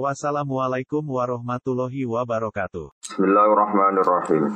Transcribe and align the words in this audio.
Wassalamualaikum 0.00 1.04
warahmatullahi 1.04 2.08
wabarakatuh. 2.08 2.96
Bismillahirrahmanirrahim. 2.96 4.48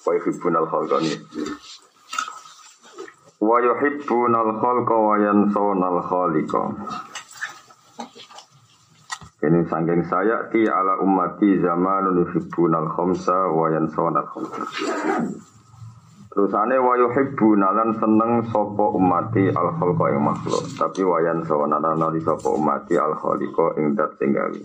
Wa 0.00 0.10
yuhibbunal 0.16 0.64
khalqa 0.72 0.96
Wa 3.36 3.56
yuhibbunal 3.60 4.50
khalqa 4.56 4.96
wa 4.96 5.14
yansawunal 5.20 6.00
khaliqa. 6.08 6.62
Ini 9.44 9.60
sangking 9.68 10.08
saya 10.08 10.48
ti 10.48 10.64
ala 10.64 11.04
ummati 11.04 11.60
zamanun 11.60 12.24
yuhibbunal 12.24 12.88
khamsa 12.96 13.52
wa 13.52 13.68
yansawunal 13.68 14.24
khamsa. 14.24 14.60
Terusane 16.36 16.76
wa 16.76 16.92
yuhibbuna 17.00 17.72
lan 17.72 17.96
seneng 17.96 18.44
sapa 18.52 18.84
ummati 18.92 19.48
al 19.56 19.72
khalqa 19.72 20.04
ing 20.12 20.20
makhluk, 20.20 20.68
tapi 20.76 21.00
wa 21.00 21.16
yansawunal 21.24 21.80
lan 21.80 22.12
sapa 22.20 22.52
ummati 22.52 22.92
al 23.00 23.16
khaliqa 23.16 23.80
ing 23.80 23.96
dat 23.96 24.12
sing 24.20 24.36
gawe. 24.36 24.60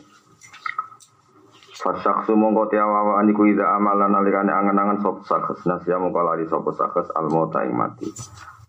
Fasyaksu 1.80 2.36
mongko 2.36 2.68
tiawawa 2.68 3.24
aniku 3.24 3.48
ida 3.48 3.72
amalan 3.72 4.12
nalikane 4.12 4.52
angen-angen 4.52 5.00
sop 5.00 5.24
sakhs 5.24 5.64
nasya 5.64 5.96
mongko 5.96 6.20
lari 6.20 6.44
sop 6.52 6.68
sakhs 6.76 7.08
al 7.16 7.32
mauta 7.32 7.64
ing 7.64 7.72
mati. 7.72 8.12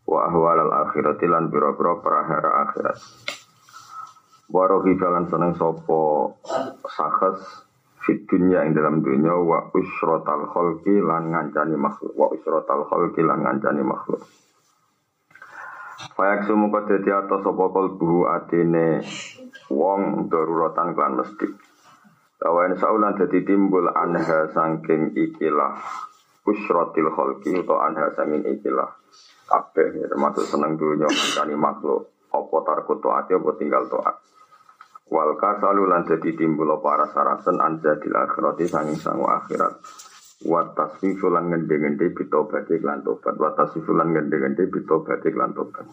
Wa 0.06 0.30
ahwal 0.30 0.62
al 0.62 0.86
akhirati 0.86 1.26
lan 1.26 1.50
biro-biro 1.50 1.98
perahara 2.06 2.70
akhirat. 2.70 3.02
Warohi 4.46 4.94
jalan 4.94 5.26
seneng 5.26 5.58
sopo 5.58 6.38
sakhs 6.86 7.66
fit 8.02 8.26
dunya 8.26 8.66
ing 8.66 8.74
dalam 8.74 8.98
dunya 8.98 9.30
wa 9.30 9.70
usrotal 9.70 10.50
kholki 10.50 10.98
lan 10.98 11.30
ngancani 11.30 11.78
makhluk. 11.78 12.12
Wa 12.18 12.34
usrotal 12.34 12.82
kholki 12.90 13.22
lan 13.22 13.46
ngancani 13.46 13.82
makhluk. 13.86 14.22
Fayak 16.18 16.50
sumu 16.50 16.66
kau 16.74 16.82
dadi 16.82 17.14
atas 17.14 17.46
sopo 17.46 17.70
kolbu 17.70 18.26
atine 18.26 19.06
wong 19.70 20.26
daruratan 20.26 20.98
klan 20.98 21.14
mesti. 21.14 21.46
Kawan 22.42 22.74
saulan 22.74 23.14
jadi 23.14 23.46
timbul 23.46 23.86
anha 23.94 24.50
sangking 24.50 25.14
ikilah. 25.14 25.78
Usrotil 26.42 27.06
kholki 27.14 27.54
atau 27.54 27.78
anha 27.78 28.10
sangking 28.18 28.42
ikilah. 28.58 28.90
Kabeh 29.46 30.10
termasuk 30.10 30.42
seneng 30.50 30.74
dunia 30.74 31.06
mencari 31.06 31.54
makhluk. 31.54 32.10
Apa 32.32 32.56
tarku 32.66 32.98
to'ati 32.98 33.36
apa 33.36 33.50
tinggal 33.60 33.86
to'at 33.86 34.16
wal 35.12 35.36
kasalu 35.36 35.84
lan 35.84 36.08
jadi 36.08 36.32
timbul 36.32 36.72
para 36.80 37.04
sarasen 37.12 37.60
anja 37.60 38.00
di 38.00 38.08
akhirati 38.08 38.64
sanging 38.64 38.96
sangu 38.96 39.28
akhirat 39.28 39.76
wa 40.48 40.64
tasfifu 40.72 41.28
lan 41.28 41.52
ngende-ngende 41.52 42.16
bitobati 42.16 42.80
lan 42.80 43.04
tobat 43.04 43.36
wa 43.36 43.52
tasfifu 43.52 43.92
lan 43.92 44.16
ngende-ngende 44.16 44.72
bitobati 44.72 45.28
lan 45.36 45.52
tobat 45.52 45.84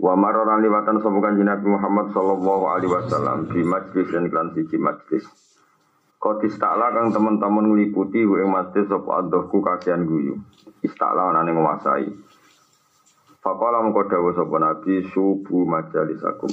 Wa 0.00 0.16
maroran 0.16 0.64
liwatan 0.64 0.96
sobukan 1.04 1.36
Nabi 1.36 1.76
Muhammad 1.76 2.16
sallallahu 2.16 2.72
alaihi 2.72 2.88
wasallam 2.88 3.52
di 3.52 3.60
majlis 3.60 4.08
dan 4.08 4.32
klan 4.32 4.48
siji 4.56 4.80
majlis. 4.80 5.28
Kau 6.16 6.40
istakla 6.40 6.88
kang 6.96 7.12
teman-teman 7.12 7.68
ngeliputi 7.68 8.24
gue 8.24 8.48
majlis 8.48 8.88
sop 8.88 9.04
adohku 9.12 9.60
kakian 9.60 10.08
guyu. 10.08 10.40
Istakla 10.80 11.36
anane 11.36 11.52
nguasai. 11.52 12.16
Fakola 13.44 13.84
mengko 13.84 14.08
dawuh 14.08 14.32
sapa 14.32 14.56
Nabi 14.56 15.04
subuh 15.12 15.68
majalisakum. 15.68 16.48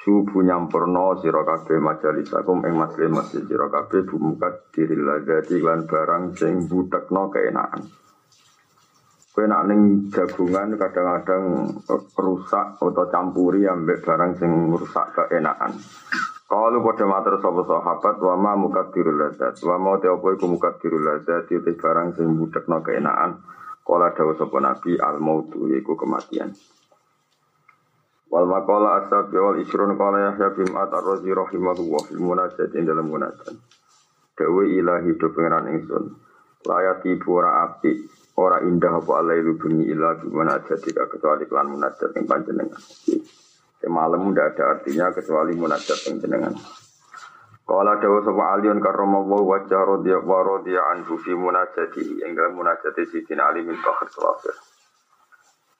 Subuh 0.00 0.40
nyampurno 0.40 1.20
sira 1.20 1.44
kabeh 1.44 1.76
majalisakum 1.76 2.64
ing 2.64 2.72
majlis 2.72 3.12
masjid 3.12 3.44
sira 3.44 3.68
kabeh 3.68 4.00
bumukat 4.08 4.72
diril 4.72 5.04
lagati 5.04 5.60
lan 5.60 5.84
barang 5.84 6.32
sing 6.40 6.64
budekno 6.64 7.28
keenakan. 7.28 7.84
Kue 9.30 9.44
nak 9.44 9.68
ning 9.68 10.08
jagungan 10.08 10.80
kadang-kadang 10.80 11.68
rusak 12.16 12.80
atau 12.80 13.04
campuri 13.12 13.68
ambek 13.68 14.00
barang 14.00 14.40
sing 14.40 14.72
rusak 14.72 15.12
keenakan. 15.12 15.76
Kalau 16.48 16.82
pada 16.82 17.04
mater 17.06 17.36
sapa 17.38 17.62
sahabat 17.62 18.16
wa 18.24 18.34
ma 18.40 18.52
mukaddirul 18.56 19.20
ladzat 19.20 19.60
wa 19.68 19.76
ma 19.78 20.00
te 20.00 20.08
apa 20.08 20.34
iku 20.34 20.48
mukaddirul 20.48 21.04
ladzat 21.04 21.46
itu 21.52 21.76
barang 21.76 22.16
sing 22.16 22.40
budekno 22.40 22.80
keenakan. 22.80 23.36
Kala 23.84 24.16
dawuh 24.16 24.32
sapa 24.32 24.64
Nabi 24.64 24.96
al 24.96 25.20
mautu 25.20 25.68
yaiku 25.68 25.92
kematian. 25.92 26.50
Wal 28.30 28.46
maqala 28.46 29.04
asab 29.04 29.34
wal 29.34 29.58
isrun 29.58 29.98
qala 29.98 30.30
Yahya 30.30 30.54
bin 30.54 30.70
Ma'at 30.70 30.94
ar-Razi 30.94 31.34
rahimahullah 31.34 32.02
fil 32.06 32.22
munajat 32.22 32.70
ing 32.78 32.86
dalam 32.86 33.10
munajat. 33.10 33.58
Dawe 34.38 34.62
ilahi 34.70 35.18
do 35.18 35.26
pengeran 35.34 35.66
ingsun. 35.74 36.04
Layati 36.64 37.18
pura 37.18 37.66
api 37.66 38.20
Ora 38.40 38.64
indah 38.64 39.04
apa 39.04 39.20
alairu 39.20 39.60
bunyi 39.60 39.92
illa 39.92 40.16
gimana 40.16 40.64
jadi 40.64 40.96
kecuali 40.96 41.44
klan 41.44 41.76
munajat 41.76 42.16
yang 42.16 42.24
panjenengan. 42.24 42.80
Semalam 43.84 44.32
tidak 44.32 44.56
ada 44.56 44.64
artinya 44.80 45.12
kecuali 45.12 45.52
munajat 45.60 45.98
yang 46.08 46.16
jenengan. 46.24 46.54
Kala 47.68 48.00
dawa 48.00 48.18
sapa 48.24 48.44
alion 48.56 48.80
karramallahu 48.80 49.44
wajah 49.44 49.82
rodya 49.84 50.24
wa 50.24 50.40
rodya 50.40 50.80
anhu 50.94 51.20
fi 51.20 51.36
munajati 51.36 52.24
ing 52.24 52.32
dalam 52.32 52.56
munajati 52.56 53.02
sidina 53.12 53.52
ali 53.52 53.60
min 53.60 53.76
bakhir 53.76 54.08
sawafir. 54.08 54.56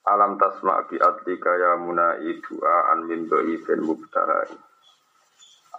Alam 0.01 0.33
tasma 0.41 0.81
bi 0.89 0.97
adlika 0.97 1.51
ya 1.61 1.77
munai 1.77 2.41
du'a 2.41 2.89
an 2.89 3.05
min 3.05 3.29
dhaifin 3.29 3.85
mubtahai. 3.85 4.49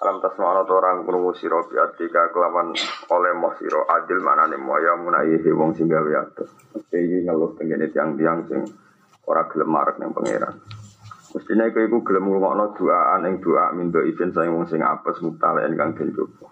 Alam 0.02 0.22
tasma 0.22 0.54
ana 0.54 0.62
orang 0.62 1.02
krungu 1.02 1.34
sira 1.34 1.58
bi 1.66 1.74
atika 1.74 2.30
kelawan 2.30 2.70
oleh 3.10 3.34
moh 3.34 3.50
sira 3.58 3.82
adil 3.98 4.22
manane 4.22 4.58
moya 4.58 4.94
munayihi 4.94 5.50
wong 5.50 5.74
sing 5.74 5.90
gawe 5.90 6.12
atus. 6.22 6.50
Iki 6.90 7.26
ngeluh 7.26 7.58
tengene 7.58 7.90
tiang-tiang 7.90 8.46
sing 8.46 8.62
ora 9.26 9.46
gelem 9.50 9.70
marek 9.74 9.98
ning 9.98 10.14
pangeran. 10.14 10.54
Mestine 11.34 11.74
kowe 11.74 11.82
iku 11.82 11.98
gelem 12.06 12.28
ngrungokno 12.28 12.78
doaan 12.78 13.26
ing 13.26 13.42
doa 13.42 13.74
mindo 13.74 14.06
izin 14.06 14.30
saya 14.30 14.54
wong 14.54 14.70
sing 14.70 14.86
apes 14.86 15.18
mutalaen 15.18 15.74
kang 15.74 15.98
den 15.98 16.14
coba. 16.14 16.46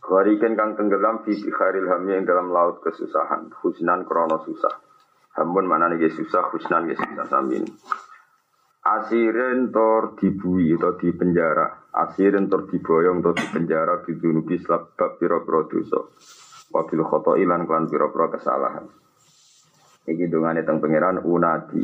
Kariken 0.00 0.54
kang 0.54 0.78
tenggelam 0.78 1.20
fi 1.20 1.34
bikharil 1.34 1.90
hami 1.90 2.14
yang 2.14 2.24
dalam 2.24 2.54
laut 2.54 2.78
kesusahan, 2.78 3.50
husnan 3.58 4.06
krono 4.06 4.38
susah. 4.46 4.85
Hamun 5.36 5.68
mana 5.68 5.92
nih 5.92 6.08
susah, 6.08 6.48
husnan 6.48 6.88
ge 6.88 6.96
susah 6.96 7.28
samin. 7.28 7.64
Asirin 8.86 9.74
tor 9.74 10.14
dibui 10.16 10.72
atau 10.78 10.94
di 10.96 11.12
penjara. 11.12 11.90
Asirin 11.92 12.46
tor 12.46 12.70
diboyong 12.70 13.20
atau 13.20 13.34
di 13.34 13.46
penjara 13.50 14.00
bidunubi 14.00 14.56
sebab 14.62 14.96
piro-piro 15.18 15.66
dosa. 15.66 16.00
Wabil 16.70 17.02
khoto 17.02 17.34
ilan 17.34 17.66
klan 17.66 17.90
piro-piro 17.90 18.30
kesalahan. 18.30 18.86
Iki 20.06 20.30
dungane 20.30 20.62
teng 20.62 20.78
pangeran 20.78 21.18
unadi. 21.26 21.82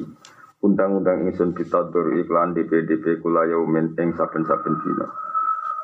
Undang-undang 0.62 1.26
ingsun 1.26 1.58
ditadur 1.58 2.14
iklan 2.14 2.54
DPDP 2.54 3.18
kula 3.18 3.50
yaumin 3.50 3.98
ing 3.98 4.14
saben-saben 4.14 4.78
dina. 4.80 5.31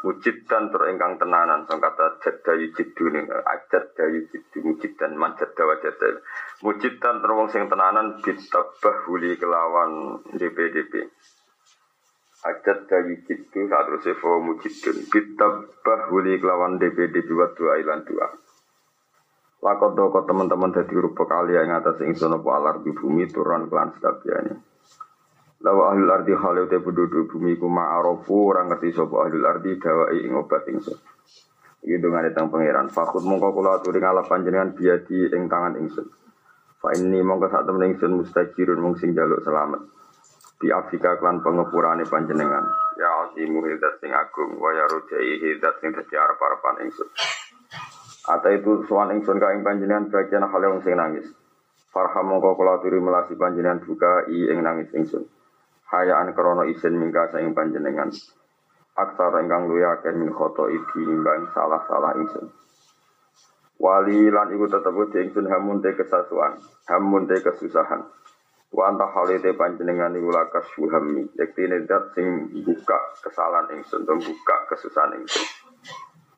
Mujid 0.08 0.48
dan 0.48 0.72
terengkang 0.72 1.20
tenanan 1.20 1.68
sang 1.68 1.84
kata 1.84 2.16
jadda 2.24 2.56
yujidu 2.56 3.12
ning 3.12 3.28
ajad 3.28 3.92
dayu 3.92 4.24
jidu 4.32 4.64
mujid 4.64 4.96
dan 4.96 5.12
manjad 5.20 5.52
dawa 5.52 5.76
mujid 6.64 6.96
dan 6.96 7.20
terwong 7.20 7.52
sing 7.52 7.68
tenanan 7.68 8.16
bitabah 8.16 9.04
huli 9.04 9.36
kelawan 9.36 10.16
DPDP 10.32 11.12
ajad 12.40 12.88
dayu 12.88 13.20
jidu 13.20 13.68
saat 13.68 13.84
terus 13.84 14.08
evo 14.08 14.40
mujidun 14.48 14.96
bitabah 15.12 16.00
huli 16.08 16.40
kelawan 16.40 16.80
DPDP 16.80 17.28
wa 17.36 17.52
dua 17.52 17.76
ilan 17.76 18.00
dua. 18.08 18.32
Lakot 19.60 19.92
doko 19.92 20.24
teman-teman 20.24 20.72
dari 20.72 20.96
rupa 20.96 21.28
kali 21.28 21.52
yang 21.52 21.84
atas 21.84 22.00
ingsun 22.00 22.32
apa 22.32 22.48
alar 22.48 22.76
di 22.80 22.96
bumi 22.96 23.28
turun 23.28 23.68
kelan 23.68 23.92
sekabiannya 23.92 24.77
Lawa 25.58 25.90
ahlul 25.90 26.06
ardi 26.06 26.30
khalu 26.38 26.70
te 26.70 26.78
penduduk 26.78 27.34
bumi 27.34 27.58
ku 27.58 27.66
ma'arofu 27.66 28.54
orang 28.54 28.70
ngerti 28.70 28.94
sapa 28.94 29.26
ahlul 29.26 29.42
ardi 29.42 29.74
dawai 29.74 30.14
ing 30.22 30.38
obat 30.38 30.62
ingsun. 30.70 30.94
Iki 31.82 31.98
dongane 31.98 32.30
teng 32.30 32.46
pangeran. 32.46 32.86
Fakut 32.94 33.26
mongko 33.26 33.50
kula 33.50 33.82
aturi 33.82 33.98
ngalap 33.98 34.30
panjenengan 34.30 34.70
biadi 34.78 35.34
ing 35.34 35.50
tangan 35.50 35.74
ingsun. 35.82 36.06
Fa 36.78 36.94
ini 36.94 37.18
mongko 37.26 37.50
sak 37.50 37.66
temen 37.66 37.90
ingsun 37.90 38.22
mustajirun 38.22 38.78
mung 38.78 38.94
sing 39.02 39.18
jaluk 39.18 39.42
selamat. 39.42 39.82
Di 40.62 40.70
Afrika 40.70 41.18
klan 41.18 41.42
pengepurane 41.42 42.06
panjenengan. 42.06 42.62
Ya 42.94 43.10
azimu 43.26 43.58
hidat 43.66 43.98
sing 43.98 44.14
agung 44.14 44.62
wa 44.62 44.70
ya 44.70 44.86
rujai 44.86 45.42
hidat 45.42 45.82
sing 45.82 45.90
dadi 45.90 46.14
arep-arepan 46.14 46.86
ingsun. 46.86 47.10
Ata 48.30 48.54
itu 48.54 48.86
suan 48.86 49.10
ingsun 49.10 49.42
ka 49.42 49.50
ing 49.58 49.66
panjenengan 49.66 50.06
bagian 50.06 50.46
hale 50.46 50.66
wong 50.70 50.86
sing 50.86 50.94
nangis. 50.94 51.26
Farham 51.90 52.30
mongko 52.30 52.54
kula 52.54 52.78
aturi 52.78 53.02
melasi 53.02 53.34
panjenengan 53.34 53.82
buka 53.82 54.30
i 54.30 54.54
ing 54.54 54.62
nangis 54.62 54.94
ingsun 54.94 55.26
hayaan 55.88 56.36
krono 56.36 56.68
isin 56.68 56.96
mingka 56.96 57.32
saing 57.32 57.56
panjenengan 57.56 58.12
aksar 58.98 59.32
ingkang 59.40 59.70
luya 59.70 59.98
akeh 59.98 60.12
min 60.12 60.32
khoto 60.34 60.68
iki 60.68 61.00
imbang 61.04 61.48
salah-salah 61.54 62.18
ingsun 62.18 62.50
Wali 63.78 64.26
lan 64.26 64.50
iku 64.50 64.66
tetep 64.66 64.90
di 65.14 65.22
ingsun 65.22 65.46
hamun 65.46 65.78
te 65.78 65.94
kesasuan, 65.94 66.58
hamun 66.90 67.30
te 67.30 67.38
kesusahan. 67.38 68.02
Wa 68.74 68.90
anta 68.90 69.06
halite 69.06 69.54
panjenengan 69.54 70.18
iku 70.18 70.34
lakas 70.34 70.66
suhami, 70.74 71.30
yektine 71.38 71.86
dat 71.86 72.10
sing 72.10 72.50
buka 72.66 72.98
kesalahan 73.22 73.70
ingsun, 73.78 74.02
buka 74.02 74.56
kesusahan 74.66 75.22
ingsun. 75.22 75.46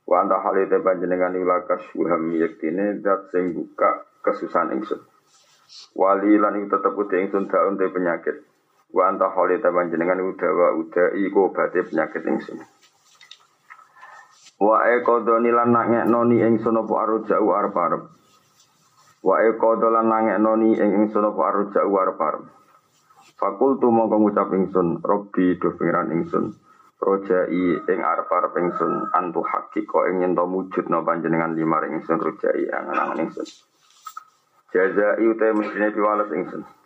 Wa 0.05 0.21
anta 0.21 0.37
halite 0.37 0.85
panjenengan 0.85 1.33
iku 1.33 1.49
lakas 1.49 1.81
suhami, 1.97 2.45
yektine 2.45 3.01
dat 3.01 3.33
sing 3.33 3.57
buka 3.57 4.05
kesusahan 4.21 4.77
ingsun. 4.77 5.01
Wali 5.97 6.37
lan 6.37 6.61
iku 6.61 6.77
tetep 6.77 6.93
di 7.09 7.17
ingsun 7.25 7.49
daun 7.49 7.81
te 7.81 7.89
penyakit. 7.89 8.37
Wa 8.91 9.07
anta 9.07 9.31
halite 9.31 9.71
panjenengan 9.71 10.19
iku 10.19 10.33
dawa 10.35 10.75
uda 10.75 11.15
iku 11.15 11.55
obate 11.55 11.87
penyakit 11.87 12.27
ingsun. 12.27 12.59
Wa 14.61 14.83
eko 14.93 15.25
lan 15.25 15.71
nangekno 15.73 16.21
ni 16.27 16.43
ingsun 16.43 16.77
apa 16.77 16.95
arujau 17.07 17.49
arep-arep. 17.49 18.03
Wa 19.23 19.37
eko 19.47 19.71
lan 19.79 20.11
nangekno 20.11 20.53
ni 20.59 20.75
ing 20.75 20.91
ingsun 21.07 21.23
apa 21.23 21.41
arujau 21.49 21.87
arep-arep. 21.87 22.45
Fakultu 23.41 23.89
mongko 23.89 24.21
ngucap 24.21 24.53
ingsun, 24.53 25.01
Robbi 25.01 25.57
do 25.57 25.73
pengiran 25.73 26.13
ingsun. 26.13 26.53
Rojai 27.01 27.81
ing 27.89 28.01
arep-arep 28.05 28.53
ingsun 28.61 29.09
antu 29.17 29.41
hakiko 29.41 30.05
ing 30.13 30.21
yen 30.21 30.37
to 30.37 30.45
mujudno 30.45 31.01
panjenengan 31.01 31.57
limar 31.57 31.89
ingsun 31.89 32.21
rojai 32.21 32.69
angan-angan 32.69 33.25
ingsun. 33.25 33.49
Jazai 34.75 35.25
utai 35.25 35.57
mestine 35.57 35.89
piwales 35.97 36.29
ingsun. 36.37 36.80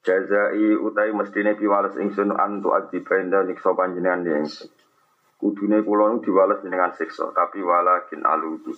Jazai 0.00 0.80
utai 0.80 1.12
mestine 1.12 1.52
piwales 1.60 1.92
ingsun 2.00 2.32
antu 2.32 2.72
adibainda 2.72 3.44
nikso 3.44 3.76
panjenengan 3.76 4.24
ingsun. 4.24 4.72
Kudune 5.40 5.80
kula 5.84 6.12
nu 6.12 6.20
diwales 6.20 6.60
dengan 6.60 6.92
siksa, 6.92 7.32
tapi 7.32 7.60
walakin 7.64 8.24
aludu. 8.24 8.72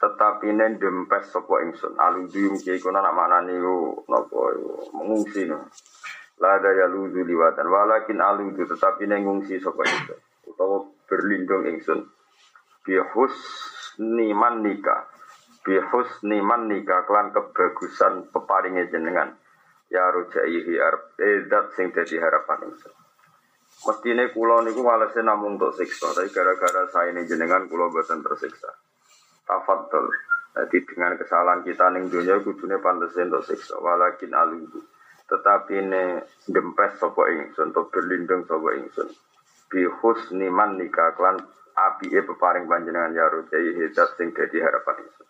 Tetapi 0.00 0.52
nen 0.52 0.80
dempes 0.80 1.32
sapa 1.32 1.64
ingsun. 1.64 1.96
Aludu 1.96 2.52
mesti 2.52 2.76
iku 2.76 2.88
nak 2.92 3.12
manani 3.12 3.56
ku 3.60 4.04
napa 4.08 4.56
mengungsi 4.92 5.48
no. 5.48 5.68
La 6.40 6.60
daya 6.60 6.88
ludu 6.88 7.24
liwatan 7.24 7.68
walakin 7.68 8.20
aludu 8.20 8.64
tetapi 8.68 9.04
nen 9.08 9.24
ngungsi 9.24 9.60
sapa 9.60 9.84
ingsun. 9.84 10.20
Utawa 10.48 10.84
berlindung 11.08 11.64
ingsun. 11.64 12.08
Bi 12.84 12.96
husni 12.96 14.36
manika. 14.36 15.08
Bi 15.64 15.80
husni 15.80 16.40
manika 16.44 17.04
klan 17.08 17.32
kebagusan 17.32 18.32
peparinge 18.32 18.88
jenengan. 18.92 19.32
Ya 19.88 20.04
rojaihi 20.12 20.76
arep 20.76 21.16
edat 21.16 21.72
sing 21.72 21.88
dadi 21.96 22.20
harapan 22.20 22.68
ingsun. 22.68 22.92
Mestine 23.78 24.34
kula 24.34 24.60
niku 24.66 24.82
walese 24.82 25.22
namung 25.22 25.54
untuk 25.54 25.70
siksa, 25.78 26.10
tapi 26.10 26.34
gara-gara 26.34 26.90
saya 26.90 27.14
ini 27.14 27.22
jenengan 27.30 27.70
kula 27.70 27.88
boten 27.88 28.20
tersiksa. 28.26 28.74
Tafadhol. 29.46 30.10
Jadi 30.58 30.82
dengan 30.82 31.14
kesalahan 31.14 31.62
kita 31.62 31.86
ning 31.94 32.10
dunia 32.10 32.42
kudune 32.42 32.82
pantes 32.82 33.14
untuk 33.14 33.46
siksa, 33.46 33.78
walakin 33.78 34.34
aludu. 34.34 34.82
Tetapi 35.30 35.72
ini 35.78 36.18
dempes 36.50 36.98
sapa 36.98 37.22
ingsun, 37.30 37.70
untuk 37.70 37.94
berlindung 37.94 38.42
sapa 38.50 38.74
ingsun. 38.74 39.08
Bi 39.70 39.86
husni 39.86 40.50
man 40.50 40.74
nikah 40.74 41.14
klan 41.14 41.38
api 41.78 42.10
e 42.10 42.20
peparing 42.26 42.66
panjenengan 42.66 43.14
ya 43.14 43.30
rujai 43.30 43.78
hidat 43.78 44.18
sing 44.18 44.34
dadi 44.34 44.58
harapan 44.58 45.06
ingsun. 45.06 45.27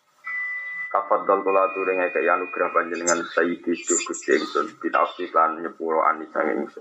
Tafadhol 0.88 1.44
kula 1.44 1.69
aturi 1.69 2.00
ngekek 2.00 2.25
anugerah 2.25 2.73
panjenengan 2.73 3.20
sayyidi 3.20 3.76
duh 3.76 4.00
Gusti 4.08 4.40
ingsun, 4.40 4.81
binafsi 4.81 5.29
nyepuro 5.61 6.00
anisang 6.00 6.49
ingsun. 6.64 6.81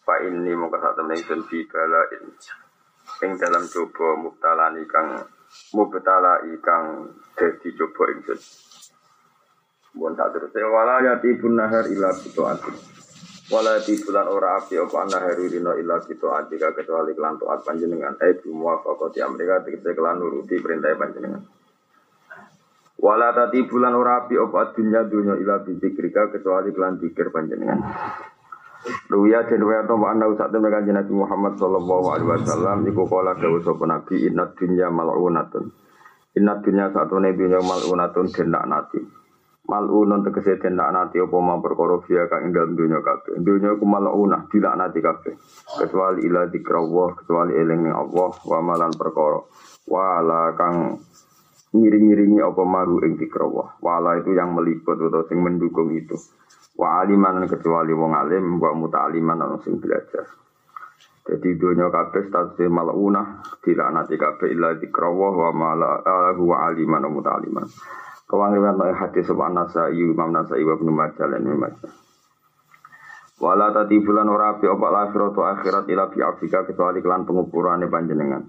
Fa 0.00 0.24
ini 0.24 0.56
mongko 0.56 0.80
sak 0.80 0.96
temen 0.96 1.20
ingsun 1.20 1.44
fi 1.44 1.68
balain. 1.68 2.32
Ing 3.20 3.36
dalam 3.36 3.68
coba 3.68 4.08
mubtalani 4.16 4.88
kang 4.88 5.20
mubtala 5.76 6.48
ikang 6.48 7.12
dadi 7.36 7.68
coba 7.76 8.04
ingsun. 8.16 8.40
Mun 10.00 10.16
tak 10.16 10.32
terus 10.32 10.56
wala 10.56 11.04
yati 11.04 11.36
pun 11.36 11.60
nahar 11.60 11.84
ila 11.92 12.16
ati. 12.16 12.72
Wala 13.52 13.70
yati 13.76 14.00
bulan 14.00 14.32
ora 14.32 14.60
api 14.64 14.80
apa 14.80 15.00
nahar 15.12 15.36
rino 15.36 15.76
ila 15.76 16.00
ati 16.00 16.16
kecuali 16.56 17.12
kelan 17.12 17.36
taat 17.36 17.60
panjenengan. 17.68 18.16
Eh 18.16 18.40
bimuwafaqati 18.40 19.20
amrika 19.20 19.60
tegese 19.60 19.92
kelan 19.92 20.24
nuruti 20.24 20.56
perintah 20.56 20.96
panjenengan. 20.96 21.55
Wala 22.96 23.28
tati 23.36 23.60
bulan 23.68 23.92
ora 23.92 24.24
api 24.24 24.40
apa 24.40 24.72
dunya 24.72 25.04
dunya 25.04 25.36
ila 25.36 25.60
bidzikrika 25.60 26.32
kecuali 26.32 26.72
kelan 26.72 26.96
dikir 26.96 27.28
panjenengan. 27.28 27.84
Ruya 29.10 29.44
dan 29.44 29.60
ruya 29.60 29.82
atau 29.84 29.98
anda 30.06 30.30
usah 30.30 30.48
temen 30.48 30.70
kanjeng 30.70 30.94
Nabi 30.94 31.12
Muhammad 31.12 31.58
Sallallahu 31.58 32.06
Alaihi 32.08 32.28
Wasallam. 32.30 32.78
Iku 32.86 33.04
kola 33.04 33.34
dawu 33.34 33.58
sopa 33.60 33.84
Nabi 33.84 34.30
Inna 34.30 34.48
dunya 34.54 34.88
mal'unatun. 34.88 35.64
Inna 36.38 36.62
dunya 36.62 36.88
satu 36.94 37.18
nih 37.18 37.34
dunya 37.34 37.60
mal'unatun 37.60 38.26
Dan 38.32 38.54
nati. 38.54 39.00
Mal'unun 39.66 40.22
tegesi 40.22 40.62
dan 40.62 40.78
nati 40.78 41.18
Apa 41.18 41.36
ma 41.42 41.58
perkara 41.58 41.98
via 42.06 42.30
kang 42.30 42.54
dalam 42.54 42.78
dunya 42.78 43.02
kabeh. 43.02 43.42
Dunya 43.42 43.74
ku 43.74 43.84
mal'unah 43.84 44.46
nati 44.46 44.98
kabeh. 45.02 45.34
Kecuali 45.82 46.22
ila 46.22 46.46
dikrawah 46.46 47.10
Kecuali 47.18 47.58
eling 47.58 47.90
Allah 47.90 48.30
Wa 48.46 48.60
malan 48.62 48.94
perkara. 48.94 49.42
Wala 49.90 50.54
kang 50.54 51.02
ngiring-ngiringi 51.82 52.40
apa 52.40 52.62
maru 52.64 53.04
ing 53.04 53.20
dikrawah 53.20 53.80
Wala 53.84 54.20
itu 54.20 54.32
yang 54.32 54.56
meliput 54.56 54.96
atau 54.96 55.24
sing 55.28 55.44
mendukung 55.44 55.92
itu 55.92 56.16
Wa 56.76 57.00
aliman 57.04 57.48
kecuali 57.48 57.96
wong 57.96 58.12
alim 58.12 58.60
wa 58.60 58.76
muta'aliman 58.76 59.40
ana 59.40 59.56
sing 59.64 59.80
belajar. 59.80 60.28
Jadi 61.26 61.56
dunia 61.56 61.88
kabeh 61.88 62.28
status 62.28 62.68
maluna 62.68 63.40
nanti 63.96 64.14
kabeh 64.14 64.52
illa 64.52 64.76
dikrawah 64.76 65.32
wa 65.32 65.50
mala 65.56 66.04
wa 66.36 66.56
aliman 66.68 67.02
wa 67.08 67.10
muta'aliman. 67.16 67.66
No 68.26 68.86
hadis 68.92 69.24
sebab 69.24 69.54
Nasai 69.54 70.02
Imam 70.02 70.34
Nasai 70.34 70.60
wa 70.66 70.74
Ibnu 70.76 70.92
Ibnu 70.92 71.56
Majah. 71.56 71.92
Wala 73.36 73.68
tati 73.68 74.00
bulan 74.00 74.32
ora 74.32 74.56
api 74.56 74.64
opak 74.64 74.90
lakhiratu 74.90 75.40
akhirat 75.44 75.84
ila 75.92 76.08
fi 76.08 76.24
Afrika 76.24 76.64
kecuali 76.64 77.04
kelan 77.04 77.28
pengupurane 77.28 77.84
panjenengan. 77.86 78.48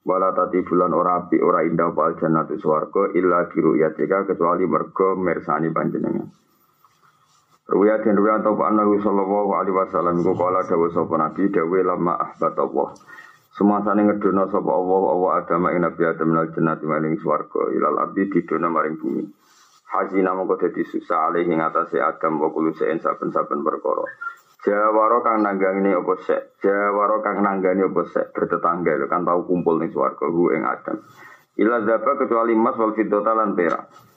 Wala 0.00 0.32
tati 0.32 0.64
bulan 0.64 0.96
ora 0.96 1.20
api 1.20 1.36
ora 1.44 1.60
indah 1.60 1.92
apa 1.92 2.00
aljannatu 2.08 2.56
swarga 2.56 3.12
illa 3.12 3.44
biru 3.52 3.76
kecuali 3.76 4.64
mergo 4.64 5.12
mersani 5.12 5.68
panjenengan. 5.68 6.24
Ruya 7.70 8.02
dan 8.02 8.18
ruya 8.18 8.42
atau 8.42 8.58
Pak 8.58 8.70
Nabi 8.74 8.98
Sallallahu 8.98 9.50
Alaihi 9.54 9.76
Wasallam 9.78 10.18
Iku 10.18 10.34
kala 10.34 10.66
dawa 10.66 10.90
sopa 10.90 11.14
Nabi 11.14 11.54
Dawa 11.54 11.78
lama 11.86 12.18
ahbat 12.18 12.58
Allah. 12.58 12.98
Semua 13.54 13.78
sana 13.86 14.02
ngedono 14.02 14.50
sopa 14.50 14.72
Allah 14.74 15.02
Allah 15.14 15.30
adama 15.38 15.70
ing 15.70 15.86
Nabi 15.86 16.02
Adam 16.02 16.34
Nal 16.34 16.50
jannati 16.50 16.82
maring 16.88 17.14
swarga 17.22 17.70
Ilal 17.70 18.00
abdi 18.02 18.26
didono 18.26 18.74
maring 18.74 18.98
bumi. 18.98 19.22
Hazina 19.86 20.34
mongko 20.34 20.66
dadi 20.66 20.82
susah 20.82 21.30
alih 21.30 21.46
ing 21.46 21.62
Adam 21.62 22.42
wa 22.42 22.50
kulu 22.50 22.74
saben-saben 22.74 23.62
perkara 23.62 24.06
Jawaro 24.60 25.24
kang 25.24 25.40
nanggani 25.40 25.90
apa 25.96 26.14
sek 26.20 26.60
Jawaro 26.60 27.24
kang 27.24 27.40
nanggani 27.40 27.86
apa 27.86 28.02
sek 28.12 28.36
bertetangga 28.36 28.92
lho 29.00 29.06
kan 29.08 29.24
tau 29.24 29.44
kumpul 29.48 29.80
ning 29.80 29.88
swarga 29.88 30.28
hu 30.28 30.52
ing 30.52 30.64
Adam 30.68 31.00
Ila 31.56 31.80
zaba 31.84 32.16
kecuali 32.20 32.52
emas 32.52 32.76
wal 32.76 32.92
fiddata 32.92 33.32
lan 33.32 33.56
perak 33.56 34.10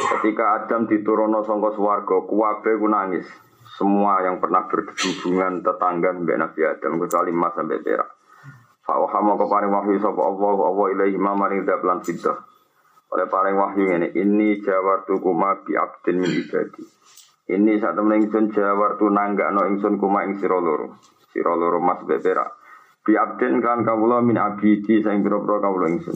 Ketika 0.00 0.64
Adam 0.64 0.88
diturunno 0.88 1.44
sangka 1.44 1.76
swarga, 1.76 2.24
kuwabe 2.24 2.72
ku 2.80 2.88
nangis. 2.88 3.28
Semua 3.76 4.20
yang 4.24 4.42
pernah 4.42 4.66
berhubungan 4.66 5.62
tetangga 5.62 6.12
mbek 6.12 6.36
Nabi 6.40 6.60
Adam 6.66 7.00
kecuali 7.00 7.32
Mas 7.32 7.54
sampai 7.54 7.80
perak. 7.80 8.10
Fa'ohama 8.84 9.38
keparing 9.38 9.70
wahyu 9.70 10.02
sapa 10.02 10.18
Allah 10.18 10.56
Allah 10.66 10.86
ilaihi 10.96 11.20
ma 11.20 11.38
maring 11.38 11.62
lan 11.62 12.02
fiddah. 12.02 12.36
Oleh 13.14 13.26
paring 13.30 13.56
wahyu 13.56 13.84
ini, 13.86 14.08
ini 14.18 14.48
jawartu 14.60 15.22
kuma 15.22 15.62
bi 15.62 15.78
abdin 15.78 16.16
min 16.18 16.32
ibadi. 16.32 16.82
Ini 17.50 17.82
saat 17.82 17.98
temen 17.98 18.22
ingsun 18.22 18.54
jawartu 18.54 19.10
nanggakno 19.10 19.66
ingsun 19.74 19.98
kuma 19.98 20.22
ing 20.22 20.38
sira 20.38 20.54
loro. 20.54 20.94
Sira 21.34 21.50
loro 21.58 21.82
Mas 21.82 21.98
beberak. 22.06 22.54
Bi 23.02 23.18
abdin 23.18 23.58
kan 23.58 23.82
kawula 23.82 24.22
min 24.22 24.38
abidi 24.38 25.02
sing 25.02 25.26
pira-pira 25.26 25.58
kawula 25.58 25.90
ingsun. 25.90 26.14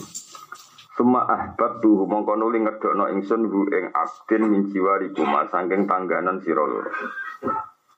Suma 0.95 1.26
ahbab 1.26 1.83
tuh 1.83 2.07
mongko 2.07 2.38
nuli 2.38 2.62
ngedokno 2.62 3.11
ingsun 3.19 3.50
hu 3.50 3.67
ing 3.67 3.91
abdin 3.91 4.47
min 4.47 4.71
jiwari 4.71 5.11
kuma 5.11 5.50
saking 5.50 5.91
tangganan 5.91 6.38
sira 6.38 6.62
loro. 6.62 6.87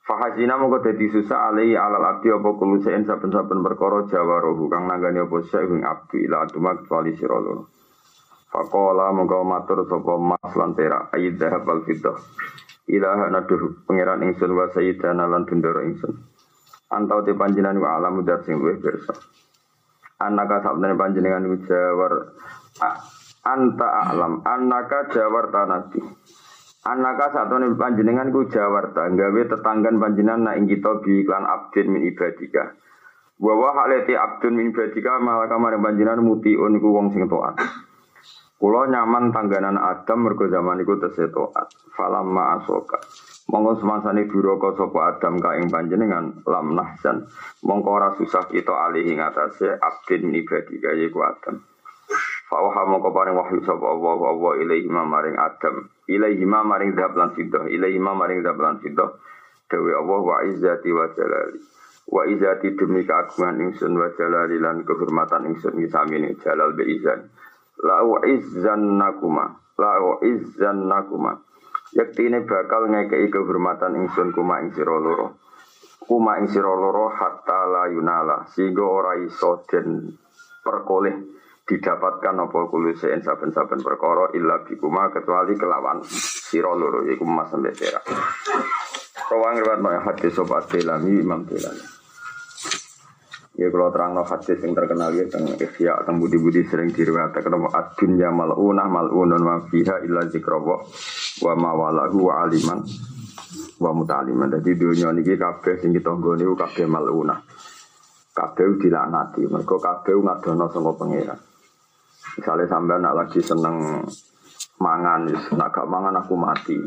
Fahazina 0.01 0.57
mongko 0.57 0.81
dadi 0.81 1.05
susah 1.05 1.53
alai 1.53 1.77
alal 1.77 2.17
abdi 2.17 2.33
apa 2.33 2.49
kulusein 2.57 3.05
saben-saben 3.05 3.61
perkara 3.61 4.09
jawarohu 4.09 4.65
kang 4.65 4.89
nanggani 4.89 5.21
apa 5.21 5.45
sek 5.45 5.69
ing 5.69 5.85
abdi 5.85 6.25
ila 6.25 6.49
aduma 6.49 6.73
kecuali 6.73 7.13
sira 7.13 7.37
loro. 7.37 7.69
Fakola 8.49 9.13
mongko 9.13 9.45
matur 9.45 9.85
sapa 9.85 10.13
mas 10.17 10.53
lan 10.57 10.73
perak 10.73 11.13
ayid 11.13 11.37
dahab. 11.37 11.69
Ilaha 12.87 13.27
naduh 13.27 13.83
pangeran 13.83 14.23
ingsun 14.23 14.51
wa 14.55 14.71
sayyidana 14.71 15.27
lan 15.27 15.43
bendoro 15.43 15.83
ingsun. 15.83 16.15
Antau 16.87 17.19
te 17.27 17.35
panjenengan 17.35 17.83
wa 17.83 17.99
alamu 17.99 18.23
dar 18.23 18.39
sing 18.47 18.55
luwih 18.55 18.79
pirsa. 18.79 19.11
Anaka 20.23 20.63
sabdane 20.63 20.95
panjenengan 20.95 21.43
jawar 21.67 22.31
anta 23.47 23.87
alam 24.07 24.39
anaka 24.43 25.11
jawarta 25.11 25.67
nabi 25.67 25.99
Anaka 26.87 27.43
nih 27.43 27.75
panjenengan 27.75 28.31
ku 28.31 28.47
jawarta 28.47 29.11
gawe 29.11 29.41
tetanggan 29.51 29.99
panjenengan 29.99 30.47
na 30.47 30.51
ing 30.55 30.71
kita 30.71 31.03
bi 31.03 31.19
iklan 31.19 31.43
abdin 31.43 31.91
min 31.91 32.07
ibadika. 32.07 32.79
Bahwa 33.35 33.75
haleti 33.75 34.15
abdun 34.15 34.55
min 34.55 34.71
ibadika 34.71 35.19
malah 35.19 35.51
kamar 35.51 35.75
panjenengan 35.83 36.23
muti 36.23 36.55
ku 36.55 36.87
wong 36.95 37.11
sing 37.11 37.27
taat. 37.27 37.59
Kulo 38.57 38.89
nyaman 38.89 39.29
tangganan 39.29 39.77
Adam 39.77 40.25
mergo 40.25 40.49
zaman 40.49 40.81
iku 40.81 40.97
tesih. 40.97 41.29
Falam 41.93 42.33
ma 42.33 42.57
asoka. 42.57 42.97
Monggo 43.53 43.77
semangsane 43.77 44.25
duraka 44.25 44.73
sapa 44.73 45.13
Adam 45.13 45.37
ka 45.37 45.61
ing 45.61 45.69
panjenengan 45.69 46.41
lam 46.41 46.73
nahsan. 46.73 47.29
Monggo 47.61 47.93
ora 47.93 48.17
susah 48.17 48.49
kita 48.49 48.73
alih 48.73 49.13
ing 49.13 49.21
atase 49.21 49.77
abdin 49.77 50.33
ibadi 50.33 50.81
kaya 50.81 51.05
iku 51.05 51.21
Adam. 51.21 51.61
Fawaha 52.49 52.89
mongko 52.89 53.13
paring 53.13 53.37
wahyu 53.37 53.61
sapa 53.61 53.85
Allah 53.93 54.25
Allah 54.25 54.53
ilaihi 54.65 54.89
maring 54.89 55.37
Adam. 55.37 55.75
Ilaihi 56.09 56.45
maring 56.49 56.97
dhab 56.97 57.13
lan 57.13 57.37
fidah. 57.37 57.69
Ilaihi 57.69 58.01
maring 58.01 58.41
dhab 58.41 58.57
lan. 58.57 58.81
Dewi 58.81 59.91
Allah 59.93 60.19
wa 60.25 60.37
izzati 60.49 60.89
wa 60.89 61.05
jalali. 61.13 61.61
Wa 62.09 62.25
izzati 62.25 62.73
demi 62.73 63.05
keagungan 63.05 63.69
ingsun 63.69 63.93
wa 63.93 64.09
jalali 64.17 64.57
lan 64.57 64.81
kehormatan 64.81 65.45
ingsun 65.45 65.77
ngisamini 65.77 66.33
jalal 66.41 66.73
be 66.73 66.89
izan 66.89 67.29
la 67.83 68.01
nakuma 68.75 69.45
la 69.77 70.71
nakuma 70.73 71.31
yaktine 71.93 72.43
bakal 72.45 72.89
ngekei 72.89 73.29
kehormatan 73.31 73.95
ingsun 74.01 74.33
kuma 74.33 74.59
ing 74.61 74.73
kuma 76.07 76.39
ing 76.39 76.47
loro 76.63 77.11
hatta 77.11 77.67
la 77.67 77.83
yunala. 77.91 78.47
Sehingga 78.47 78.83
ora 78.83 79.19
iso 79.19 79.67
den 79.67 80.15
perkoleh 80.63 81.15
didapatkan 81.67 82.47
apa 82.47 82.59
kulo 82.71 82.95
sen 82.95 83.19
saben-saben 83.19 83.83
perkara 83.83 84.31
illa 84.39 84.63
bikuma 84.63 85.11
kecuali 85.11 85.59
kelawan 85.59 85.99
sira 86.07 86.71
loro 86.71 87.03
iku 87.03 87.27
mas 87.27 87.51
sampe 87.51 87.75
perak 87.75 88.07
Rawang 89.27 89.59
riwayat 89.59 90.07
hadis 90.07 90.31
sobat 90.31 90.71
Delami 90.71 91.19
Imam 91.19 91.43
Delami 91.43 91.96
Ya 93.57 93.73
kalau 93.73 93.89
terang 93.89 94.13
no 94.13 94.21
hadis 94.21 94.61
yang 94.61 94.77
terkenal 94.77 95.09
ya 95.17 95.25
tentang 95.25 95.57
ikhya 95.57 96.05
tentang 96.05 96.21
budi-budi 96.21 96.61
sering 96.69 96.93
diriwayatkan 96.93 97.41
kenapa 97.41 97.73
ad-dunya 97.73 98.29
mal'unah 98.29 98.85
mal'unun 98.85 99.41
wa 99.41 99.57
fiha 99.65 100.05
illa 100.05 100.29
zikrullah 100.29 100.85
wa 101.41 101.53
mawalahu 101.57 102.29
wa 102.29 102.45
aliman 102.45 102.85
wa 103.81 103.91
mutaliman. 103.97 104.53
Jadi 104.61 104.77
dunia 104.77 105.09
ini 105.09 105.25
kabeh 105.25 105.81
sing 105.81 105.89
kita 105.89 106.05
nggone 106.05 106.45
niku 106.45 106.53
kabeh 106.53 106.85
mal'unah. 106.85 107.39
Kabeh 108.29 108.77
dilaknati, 108.77 109.49
mergo 109.49 109.81
kabeh 109.81 110.13
ngadono 110.13 110.69
saka 110.69 110.91
pangeran. 110.93 111.39
Misalnya 112.37 112.69
sampean 112.69 113.01
nak 113.01 113.17
lagi 113.17 113.41
seneng 113.41 114.05
mangan, 114.77 115.33
nak 115.57 115.69
gak 115.73 115.89
mangan 115.89 116.21
aku 116.21 116.37
mati. 116.37 116.77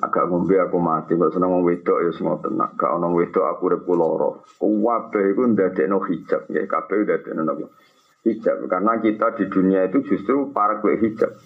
Agak 0.00 0.24
ngombe 0.24 0.56
aku 0.56 0.80
mati, 0.80 1.12
kok 1.20 1.36
seneng 1.36 1.52
wong 1.52 1.68
wedok 1.68 2.00
ya 2.00 2.10
semua 2.16 2.40
tenang. 2.40 2.72
Gak 2.80 2.96
ono 2.96 3.12
wedok 3.12 3.44
aku 3.44 3.68
urip 3.68 3.84
lara. 3.92 4.30
Kabeh 4.56 5.24
iku 5.36 5.42
ndadekno 5.52 6.00
hijab 6.08 6.48
ya, 6.48 6.64
kabeh 6.64 7.04
ndadekno 7.04 7.44
napa? 7.44 7.68
Hijab 8.24 8.56
karena 8.72 8.96
kita 9.04 9.36
di 9.36 9.44
dunia 9.52 9.84
itu 9.92 10.00
justru 10.08 10.48
para 10.48 10.80
kue 10.80 10.96
hijab. 10.96 11.36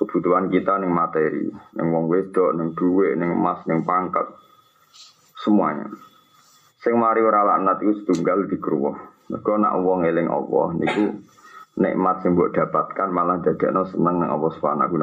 Kebutuhan 0.00 0.48
kita 0.48 0.80
ning 0.80 0.94
materi, 0.94 1.52
ning 1.76 1.86
wong 1.92 2.08
wedok, 2.08 2.56
ning 2.56 2.72
duit, 2.72 3.18
ning 3.20 3.36
emas, 3.36 3.60
ning 3.68 3.84
pangkat. 3.84 4.32
Semuanya. 5.36 5.92
Sing 6.80 6.96
mari 6.96 7.20
ora 7.20 7.44
laknat 7.44 7.84
iku 7.84 7.92
setunggal 8.00 8.48
dikruwuh. 8.48 8.96
Mergo 9.28 9.60
nak 9.60 9.76
wong 9.84 10.08
eling 10.08 10.30
Allah 10.30 10.72
niku 10.72 11.20
nikmat 11.78 12.26
yang 12.26 12.34
buat 12.34 12.50
dapatkan 12.50 13.08
malah 13.08 13.38
no 13.70 13.82
seneng 13.86 14.16
nang 14.18 14.30
Allah 14.34 14.50
Subhanahu 14.58 14.94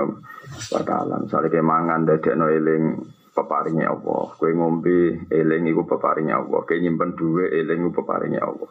wa 0.75 0.81
taala. 0.83 1.23
Misale 1.23 1.47
ke 1.47 1.63
mangan 1.63 2.03
no 2.35 2.45
eling 2.51 2.83
peparingnya 3.31 3.91
Allah, 3.91 4.31
kue 4.35 4.51
ngombe 4.51 5.27
eling 5.31 5.63
iku 5.71 5.87
peparingnya 5.87 6.39
Allah, 6.39 6.59
kue 6.67 6.77
nyimpen 6.79 7.15
duwe 7.15 7.47
eling 7.47 7.87
iku 7.87 8.03
peparingnya 8.03 8.43
Allah. 8.43 8.69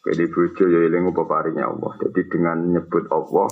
Kue 0.00 0.12
di 0.16 0.28
bojo 0.28 0.64
ya 0.68 0.80
eling 0.84 1.08
iku 1.08 1.24
peparingnya 1.24 1.64
Allah. 1.68 1.92
Jadi 2.00 2.20
dengan 2.28 2.56
nyebut 2.68 3.08
Allah 3.08 3.48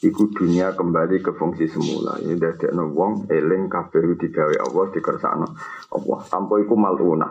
Iku 0.00 0.32
dunia 0.32 0.72
kembali 0.72 1.20
ke 1.20 1.36
fungsi 1.36 1.68
semula. 1.68 2.16
Ini 2.24 2.40
no 2.72 2.88
wong 2.88 3.28
eling 3.28 3.68
kabeh 3.68 4.16
digawe 4.16 4.56
Allah 4.64 4.84
dikersakno 4.96 5.48
Allah. 5.92 6.20
Tanpa 6.24 6.56
iku 6.56 6.72
maluna. 6.72 7.28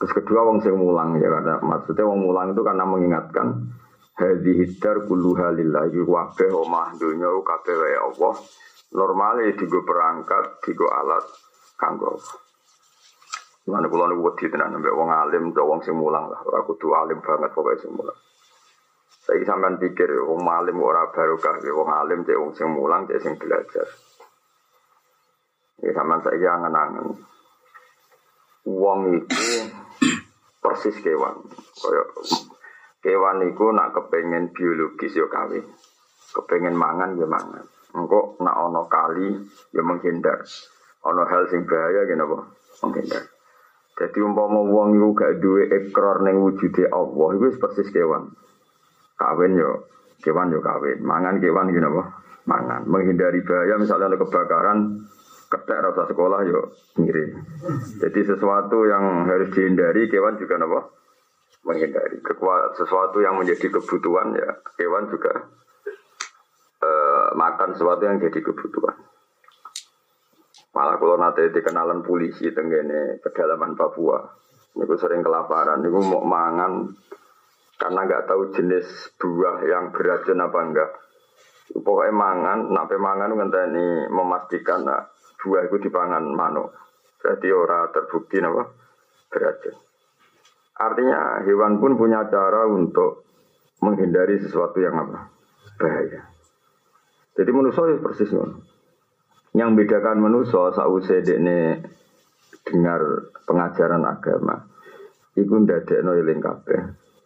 Terus 0.00 0.12
kedua 0.16 0.48
wong 0.48 0.64
sing 0.64 0.72
mulang 0.72 1.20
ya 1.20 1.28
karena 1.28 1.60
maksudnya 1.60 2.08
wong 2.08 2.24
mulang 2.24 2.56
itu 2.56 2.64
karena 2.64 2.88
mengingatkan 2.88 3.76
hadhihi 4.20 4.76
dar 4.76 5.00
kulluha 5.08 5.56
lillahi 5.56 6.04
kabeh 6.04 6.50
omah 6.52 6.92
dunya 7.00 7.32
kabeh 7.40 7.74
wae 7.80 7.96
Allah 7.96 8.34
normale 8.92 9.56
digo 9.56 9.80
perangkat 9.80 10.60
digo 10.60 10.84
alat 10.92 11.24
kanggo 11.80 12.20
Mana 13.70 13.86
kula 13.86 14.10
niku 14.10 14.26
wedi 14.26 14.50
tenan 14.50 14.82
mbek 14.82 14.96
wong 14.98 15.14
alim 15.14 15.54
to 15.54 15.62
wong 15.62 15.78
sing 15.84 15.94
mulang 15.94 16.26
lah 16.26 16.42
ora 16.42 16.66
kudu 16.66 16.90
alim 16.90 17.22
banget 17.22 17.54
pokoke 17.54 17.78
sing 17.78 17.94
mulang. 17.94 18.18
Saiki 19.22 19.46
sampean 19.46 19.78
pikir 19.78 20.10
wong 20.26 20.42
alim 20.42 20.80
ora 20.82 21.06
barokah 21.14 21.54
wong 21.60 21.90
alim 21.92 22.26
cek 22.26 22.40
wong 22.40 22.50
sing 22.56 22.66
mulang 22.66 23.06
cek 23.06 23.22
sing 23.22 23.38
belajar. 23.38 23.86
Ya 25.86 25.94
sampean 25.94 26.18
saiki 26.24 26.46
angen-angen. 26.50 27.06
Wong 28.66 29.00
itu 29.22 29.46
persis 30.58 30.96
kewan. 30.98 31.38
Kaya 31.78 32.02
Kewan 33.00 33.48
itu 33.48 33.64
nak 33.72 33.96
kepengen 33.96 34.52
biologis 34.52 35.16
yo 35.16 35.32
kawin. 35.32 35.64
Kepengen 36.36 36.76
mangan 36.76 37.16
ya 37.16 37.24
mangan. 37.24 37.64
Engkau 37.96 38.36
nak 38.44 38.56
ono 38.60 38.84
kali 38.92 39.40
ya 39.72 39.80
menghindar. 39.80 40.44
Ono 41.08 41.24
hal 41.24 41.48
sing 41.48 41.64
bahaya 41.64 42.04
gini 42.04 42.20
apa? 42.20 42.38
Menghindar. 42.84 43.24
Jadi 43.96 44.18
umpama 44.20 44.60
wong 44.64 44.96
iku 45.00 45.08
gak 45.16 45.40
duwe 45.40 45.68
ekor 45.72 46.24
ning 46.28 46.44
wujude 46.44 46.92
Allah 46.92 47.28
iku 47.40 47.46
persis 47.56 47.88
kewan. 47.88 48.36
Kawin 49.16 49.56
yo 49.56 49.88
kewan 50.20 50.52
yo 50.52 50.60
kawin. 50.60 51.00
Mangan 51.00 51.40
kewan 51.40 51.72
gini 51.72 51.88
apa? 51.88 52.04
Mangan. 52.44 52.84
Menghindari 52.84 53.40
bahaya 53.40 53.80
misalnya 53.80 54.12
ada 54.12 54.20
kebakaran 54.20 55.08
ketek 55.48 55.82
rasa 55.88 56.04
sekolah 56.04 56.40
yo 56.44 56.68
ngirim. 57.00 57.32
Jadi 57.96 58.20
sesuatu 58.28 58.84
yang 58.84 59.24
harus 59.24 59.48
dihindari 59.56 60.04
kewan 60.12 60.36
juga 60.36 60.60
apa? 60.60 60.99
Menghindari. 61.70 62.18
Sesuatu 62.74 63.22
yang 63.22 63.38
menjadi 63.38 63.70
kebutuhan 63.70 64.34
ya. 64.34 64.50
Hewan 64.82 65.06
juga 65.06 65.46
uh, 66.82 67.28
makan 67.38 67.78
sesuatu 67.78 68.02
yang 68.02 68.18
jadi 68.18 68.42
kebutuhan. 68.42 68.98
Malah 70.74 70.96
kalau 70.98 71.18
nanti 71.18 71.46
dikenalan 71.50 72.02
polisi 72.02 72.50
tenggene 72.50 73.22
pedalaman 73.22 73.78
Papua 73.78 74.18
itu 74.74 74.94
sering 74.98 75.22
kelaparan. 75.22 75.82
Itu 75.86 75.98
mau 76.02 76.22
mangan 76.26 76.90
karena 77.78 78.00
nggak 78.06 78.26
tahu 78.26 78.42
jenis 78.54 79.14
buah 79.18 79.62
yang 79.66 79.94
beracun 79.94 80.42
apa 80.42 80.58
enggak. 80.62 80.90
Pokoknya 81.70 82.10
mangan 82.10 82.58
nape 82.74 82.98
mangan 82.98 83.30
ini 83.30 84.10
memastikan 84.10 84.82
nah, 84.82 85.06
buah 85.38 85.70
itu 85.70 85.86
dipangan 85.86 86.22
manuk. 86.34 86.74
Berarti 87.22 87.48
orang 87.52 87.94
terbukti 87.94 88.42
apa 88.42 88.62
beracun 89.30 89.89
Artinya 90.76 91.42
hewan 91.44 91.82
pun 91.82 91.98
punya 91.98 92.24
cara 92.30 92.68
untuk 92.70 93.26
menghindari 93.80 94.38
sesuatu 94.38 94.78
yang 94.78 94.94
apa? 94.96 95.32
Bahaya. 95.80 96.30
Jadi 97.34 97.50
manusia 97.56 97.82
itu 97.88 98.04
persis 98.04 98.30
Yang 99.50 99.70
bedakan 99.82 100.22
manusia 100.22 100.70
sausai 100.70 101.26
ini 101.26 101.80
dengar 102.62 103.32
pengajaran 103.48 104.04
agama. 104.06 104.68
Iku 105.34 105.64
ndadekno 105.64 106.14
eling 106.14 106.38
kabeh. 106.38 106.80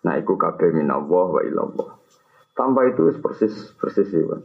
Nah 0.04 0.14
iku 0.20 0.36
kabeh 0.36 0.72
minallah 0.72 1.26
wa 1.34 1.42
ilallah. 1.42 1.90
Tanpa 2.54 2.86
itu 2.86 3.10
persis 3.18 3.74
persis 3.76 4.08
hewan. 4.14 4.40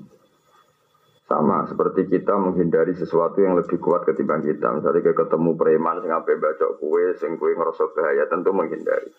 Sama 1.30 1.62
seperti 1.70 2.10
kita 2.10 2.34
menghindari 2.42 2.98
sesuatu 2.98 3.38
yang 3.38 3.54
lebih 3.54 3.78
kuat 3.78 4.02
ketimbang 4.02 4.42
kita. 4.42 4.74
Misalnya 4.74 5.06
kayak 5.06 5.30
ketemu 5.30 5.54
preman 5.54 6.02
sing 6.02 6.10
ape 6.10 6.34
baca 6.42 6.68
kue, 6.82 7.14
sing 7.22 7.38
kue 7.38 7.54
ngerasa 7.54 7.86
bahaya, 7.94 8.26
tentu 8.26 8.50
menghindari. 8.50 9.14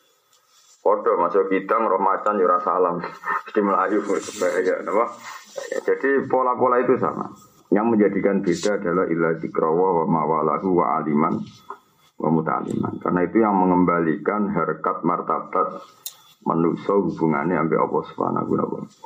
Kodoh 0.83 1.14
masuk 1.23 1.47
kita 1.47 1.79
ngeroh 1.79 2.02
macan 2.02 2.43
yura 2.43 2.59
ya 2.59 2.67
salam, 2.67 2.99
mesti 3.47 3.61
melayu 3.62 4.02
bahaya, 4.02 4.75
apa? 4.83 5.07
Jadi 5.87 6.26
pola-pola 6.26 6.83
itu 6.83 6.99
sama. 6.99 7.31
Yang 7.71 7.87
menjadikan 7.95 8.43
beda 8.43 8.83
adalah 8.83 9.07
ilah 9.07 9.35
zikrawa 9.38 10.02
wa 10.02 10.05
mawalahu 10.11 10.83
wa 10.83 10.99
aliman 10.99 11.38
wa 12.19 12.29
mutaliman. 12.35 12.99
Karena 12.99 13.21
itu 13.23 13.38
yang 13.38 13.55
mengembalikan 13.55 14.50
harkat 14.50 15.07
martabat 15.07 15.79
manusia 16.43 16.90
hubungannya 16.90 17.55
sampai 17.55 17.79
Allah 17.79 18.02
Subhanahu 18.11 18.50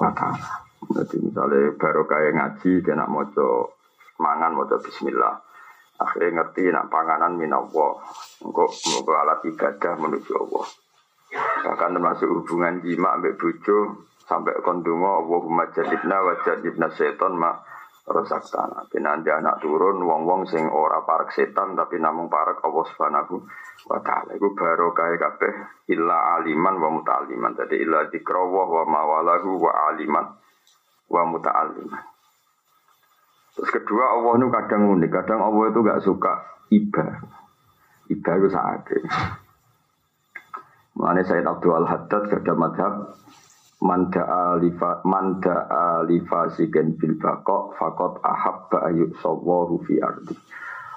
wa 0.01 0.11
taala. 0.17 0.49
Jadi 0.95 1.17
misalnya 1.27 1.75
baru 1.75 2.07
kayak 2.07 2.33
ngaji, 2.39 2.73
nak 2.95 3.11
mojo 3.11 3.75
mangan, 4.23 4.55
mojo 4.55 4.79
bismillah. 4.79 5.35
Akhirnya 5.95 6.43
ngerti 6.43 6.71
nak 6.71 6.91
panganan 6.91 7.35
minallah. 7.35 7.99
Engkau 8.43 8.67
mau 8.67 9.15
alat 9.15 9.43
ibadah 9.47 9.95
menuju 9.99 10.33
Allah. 10.39 10.67
Bahkan 11.35 11.91
termasuk 11.99 12.31
hubungan 12.31 12.79
jima 12.83 13.19
ambek 13.19 13.39
bojo 13.39 14.07
sampai 14.27 14.59
kondungo 14.63 15.23
Allahumma 15.23 15.67
jadibna 15.75 16.23
wa 16.23 16.35
jadibna 16.47 16.91
seton 16.95 17.35
ma 17.35 17.51
rosak 18.07 18.47
tanah. 18.47 18.87
Nanti 19.03 19.31
anak 19.35 19.59
turun 19.59 20.03
wong-wong 20.03 20.47
sing 20.47 20.67
ora 20.67 21.03
parak 21.03 21.35
setan 21.35 21.75
tapi 21.75 21.99
namung 21.99 22.31
parak 22.31 22.63
Allah 22.63 22.85
Subhanahu 22.91 23.35
wa 23.91 23.99
taala. 24.03 24.39
Baru 24.39 24.95
kaya 24.95 25.19
kabeh 25.19 25.53
illa 25.91 26.39
aliman 26.39 26.75
wa 26.79 26.89
mutaliman. 26.91 27.55
Jadi 27.59 27.83
illa 27.83 28.07
dikrawah 28.07 28.69
wa 28.71 28.85
mawalahu 28.87 29.51
wa 29.59 29.73
aliman 29.91 30.27
wa 31.09 31.23
muta'alliman. 31.29 32.05
Terus 33.55 33.71
kedua 33.71 34.05
Allah 34.19 34.33
itu 34.39 34.49
kadang 34.51 34.83
unik, 34.99 35.11
kadang 35.15 35.41
Allah 35.41 35.65
itu 35.71 35.81
gak 35.87 36.03
suka 36.03 36.33
iba. 36.75 37.07
Iba 38.11 38.31
itu 38.37 38.49
saat 38.53 38.85
Mengenai 40.95 41.27
Sayyid 41.27 41.47
Abdul 41.49 41.75
Al-Haddad 41.75 42.31
ada 42.31 42.53
madhab 42.55 42.95
Manda 43.85 44.25
alifa 44.25 45.05
manda 45.05 45.69
alifa 45.69 46.49
sigen 46.57 46.97
bil 46.97 47.21
bakok 47.21 47.77
fakot 47.77 48.17
ahabba 48.25 48.89
ayuk 48.89 49.13
sawaru 49.21 49.77
fi 49.85 50.01
ardi. 50.01 50.33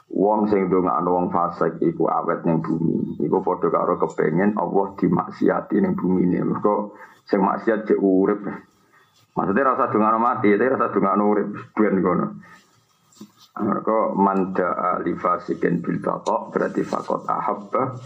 Wong 0.08 0.48
sing 0.48 0.72
ndongakno 0.72 1.10
wong 1.12 1.28
fasik 1.28 1.84
iku 1.84 2.08
awet 2.08 2.48
ning 2.48 2.64
bumi. 2.64 3.20
Iku 3.20 3.44
padha 3.44 3.68
karo 3.68 4.00
kepengen 4.00 4.56
Allah 4.56 4.96
dimaksiati 4.96 5.84
ning 5.84 6.00
bumi 6.00 6.32
ini. 6.32 6.40
Mergo 6.40 6.96
sing 7.28 7.44
maksiat 7.44 7.92
cek 7.92 8.00
urip. 8.00 8.48
Maksudnya 9.38 9.70
rasa 9.70 9.94
dongakno 9.94 10.17
mati, 10.17 10.50
tapi 10.58 10.74
rasa 10.74 10.89
dongakno 10.89 11.24
urip 11.29 11.48
ben 11.77 11.96
kono. 12.01 12.27
Mereka 13.58 13.98
manda 14.17 14.98
alifasikin 14.98 15.82
bil 15.82 16.01
bakok 16.01 16.53
berarti 16.53 16.82
fakot 16.86 17.25
ahabba 17.25 17.98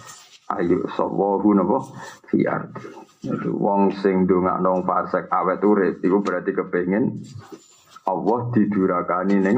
ayu 0.60 0.84
sawahu 0.92 1.56
napa 1.56 1.80
fi 2.28 2.44
ardi. 2.44 2.88
Itu 3.24 3.56
wong 3.56 3.96
sing 3.96 4.28
ndongakno 4.28 4.84
fasik 4.84 5.32
awet 5.32 5.64
urip 5.64 6.04
iku 6.04 6.20
berarti 6.20 6.52
kepengen 6.52 7.24
Allah 8.08 8.40
didurakani 8.52 9.36
ning 9.40 9.58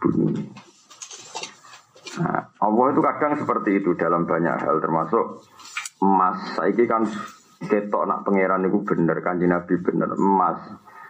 bumi. 0.00 0.40
Nah, 2.18 2.50
Allah 2.58 2.86
itu 2.90 3.00
kadang 3.04 3.32
seperti 3.38 3.70
itu 3.84 3.92
dalam 3.94 4.24
banyak 4.24 4.56
hal 4.60 4.80
termasuk 4.80 5.44
emas. 6.02 6.38
Saiki 6.56 6.84
kan 6.88 7.06
ketok 7.62 8.06
nak 8.06 8.22
pangeran 8.22 8.66
itu 8.70 8.82
bener 8.86 9.18
kan 9.22 9.38
Nabi 9.42 9.74
bener 9.82 10.14
emas. 10.14 10.60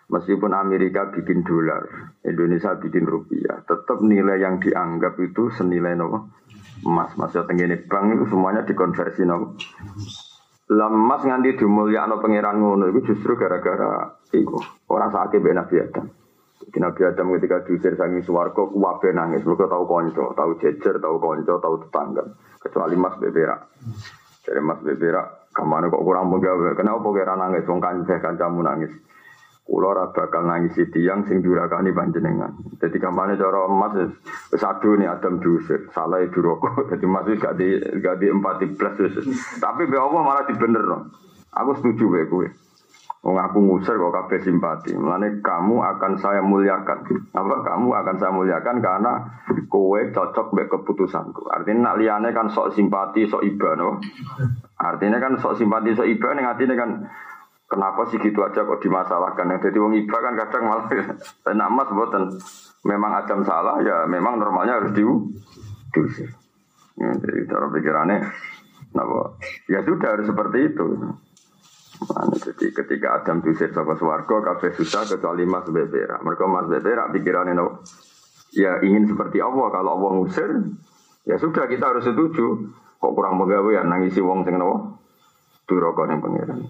Meskipun 0.08 0.56
Amerika 0.56 1.12
bikin 1.12 1.44
dolar, 1.44 1.84
Indonesia 2.24 2.80
bikin 2.80 3.04
rupiah, 3.04 3.60
tetap 3.68 4.00
nilai 4.00 4.40
yang 4.40 4.56
dianggap 4.56 5.20
itu 5.20 5.52
senilai 5.52 5.92
nopo 6.00 6.32
emas. 6.88 7.12
Maksudnya 7.12 7.44
tenggine 7.44 7.76
bank 7.84 8.16
itu 8.16 8.24
semuanya 8.32 8.64
dikonversi 8.64 9.28
nopo. 9.28 9.60
Lemas 10.68 11.24
nganti 11.24 11.60
dimulyakno 11.60 12.24
pangeran 12.24 12.56
ngono 12.56 12.88
itu 12.88 13.12
justru 13.12 13.36
gara-gara 13.36 14.16
itu 14.32 14.56
orang 14.88 15.12
sakit 15.12 15.40
Nabi 15.44 15.76
Adam. 15.76 16.06
Jadi 16.58 16.78
Nabi 16.84 17.00
Adam 17.08 17.32
ketika 17.38 17.64
diusir 17.64 17.94
sangi 17.96 18.20
suwargo, 18.20 18.68
kuwabe 18.68 19.14
nangis. 19.14 19.46
Mereka 19.46 19.70
tahu 19.70 19.84
konco, 19.88 20.34
tahu 20.34 20.58
jejer, 20.60 21.00
tahu 21.00 21.16
konco, 21.16 21.54
tahu 21.62 21.74
tetangga. 21.86 22.24
Kecuali 22.60 22.96
Mas 22.98 23.16
Beberak. 23.16 23.60
Jadi 24.48 24.64
Mas 24.64 24.80
Beberak, 24.80 25.52
ke 25.52 25.60
mana 25.60 25.92
kok 25.92 26.00
kurang 26.00 26.32
pegawai? 26.32 26.72
Kenapa 26.72 27.04
kira 27.12 27.36
nangis? 27.36 27.68
Wong 27.68 27.84
kancah 27.84 28.16
kancamu 28.16 28.64
nangis. 28.64 28.88
Kulo 29.68 29.92
ora 29.92 30.08
bakal 30.08 30.48
nangis 30.48 30.72
tiang 30.88 31.28
sing 31.28 31.44
durakani 31.44 31.92
panjenengan. 31.92 32.56
Jadi 32.80 32.96
kampanye 32.96 33.36
cara 33.36 33.68
emas 33.68 33.92
aduh 34.56 34.96
nih 34.96 35.12
Adam 35.12 35.44
diusir, 35.44 35.92
salah 35.92 36.24
itu 36.24 36.40
rokok. 36.40 36.88
Jadi 36.96 37.04
wis 37.04 37.36
gak 37.36 37.60
di 37.60 37.76
gak 38.00 38.16
di 38.16 38.32
empat 38.32 38.64
plus 38.80 39.12
Tapi 39.60 39.82
be 39.84 40.00
Allah 40.00 40.24
malah 40.24 40.48
dibener. 40.48 41.12
Aku 41.52 41.76
setuju 41.76 42.04
be 42.08 42.20
kowe. 42.32 42.48
Wong 43.28 43.36
aku 43.36 43.60
ngusir 43.60 43.92
kok 44.00 44.08
kabeh 44.08 44.40
simpati. 44.40 44.96
Mulane 44.96 45.44
kamu 45.44 45.84
akan 45.84 46.16
saya 46.16 46.40
muliakan. 46.40 47.28
Apa 47.36 47.56
kamu 47.60 47.92
akan 47.92 48.16
saya 48.16 48.32
muliakan 48.32 48.80
karena 48.80 49.44
kowe 49.68 50.00
cocok 50.00 50.56
mbek 50.56 50.72
keputusanku. 50.72 51.44
Artinya 51.52 51.92
nak 51.92 52.00
liyane 52.00 52.32
kan 52.32 52.48
sok 52.48 52.72
simpati, 52.72 53.28
sok 53.28 53.44
iba 53.44 53.76
no. 53.76 54.00
Artinya 54.80 55.20
kan 55.20 55.36
sok 55.36 55.60
simpati, 55.60 55.92
sok 55.92 56.08
iba 56.08 56.32
ning 56.32 56.48
atine 56.48 56.72
kan 56.72 57.04
kenapa 57.68 58.08
sih 58.08 58.16
gitu 58.16 58.40
aja 58.40 58.64
kok 58.64 58.80
dimasalahkan. 58.80 59.44
Yang 59.52 59.60
jadi 59.68 59.76
wong 59.76 59.94
iba 60.00 60.16
kan 60.24 60.32
kadang 60.32 60.64
malah 60.64 60.88
nak 61.60 61.68
mas 61.68 61.90
boten. 61.92 62.32
Memang 62.88 63.12
Adam 63.12 63.44
salah 63.44 63.76
ya 63.84 64.08
memang 64.08 64.40
normalnya 64.40 64.80
harus 64.80 64.96
diu 64.96 65.28
diusir. 65.92 66.32
Ya, 66.96 67.12
jadi 67.12 67.44
cara 67.44 67.68
pikirannya, 67.76 68.24
napa? 68.96 69.36
Ya 69.68 69.84
sudah 69.84 70.16
harus 70.16 70.26
seperti 70.26 70.72
itu. 70.72 70.86
Nah, 71.98 72.30
jadi 72.30 72.66
ketika 72.70 73.22
Adam 73.22 73.42
diusir 73.42 73.74
sama 73.74 73.98
suwargo, 73.98 74.38
kabeh 74.38 74.70
susah 74.78 75.02
kecuali 75.02 75.42
Mas 75.42 75.66
Bebera. 75.66 76.22
Mereka 76.22 76.44
Mas 76.46 76.70
Bebera 76.70 77.10
pikirannya 77.10 77.58
no, 77.58 77.82
ya 78.54 78.78
ingin 78.86 79.10
seperti 79.10 79.42
Allah. 79.42 79.66
Kalau 79.74 79.90
Allah 79.98 80.10
ngusir, 80.22 80.50
ya 81.26 81.36
sudah 81.42 81.66
kita 81.66 81.90
harus 81.90 82.06
setuju. 82.06 82.70
Kok 82.98 83.12
kurang 83.14 83.38
pegawai 83.38 83.86
nangisi 83.86 84.22
wong 84.22 84.46
sing 84.46 84.58
no, 84.58 84.98
duroko 85.66 86.06
yang 86.06 86.22
pangeran. 86.22 86.66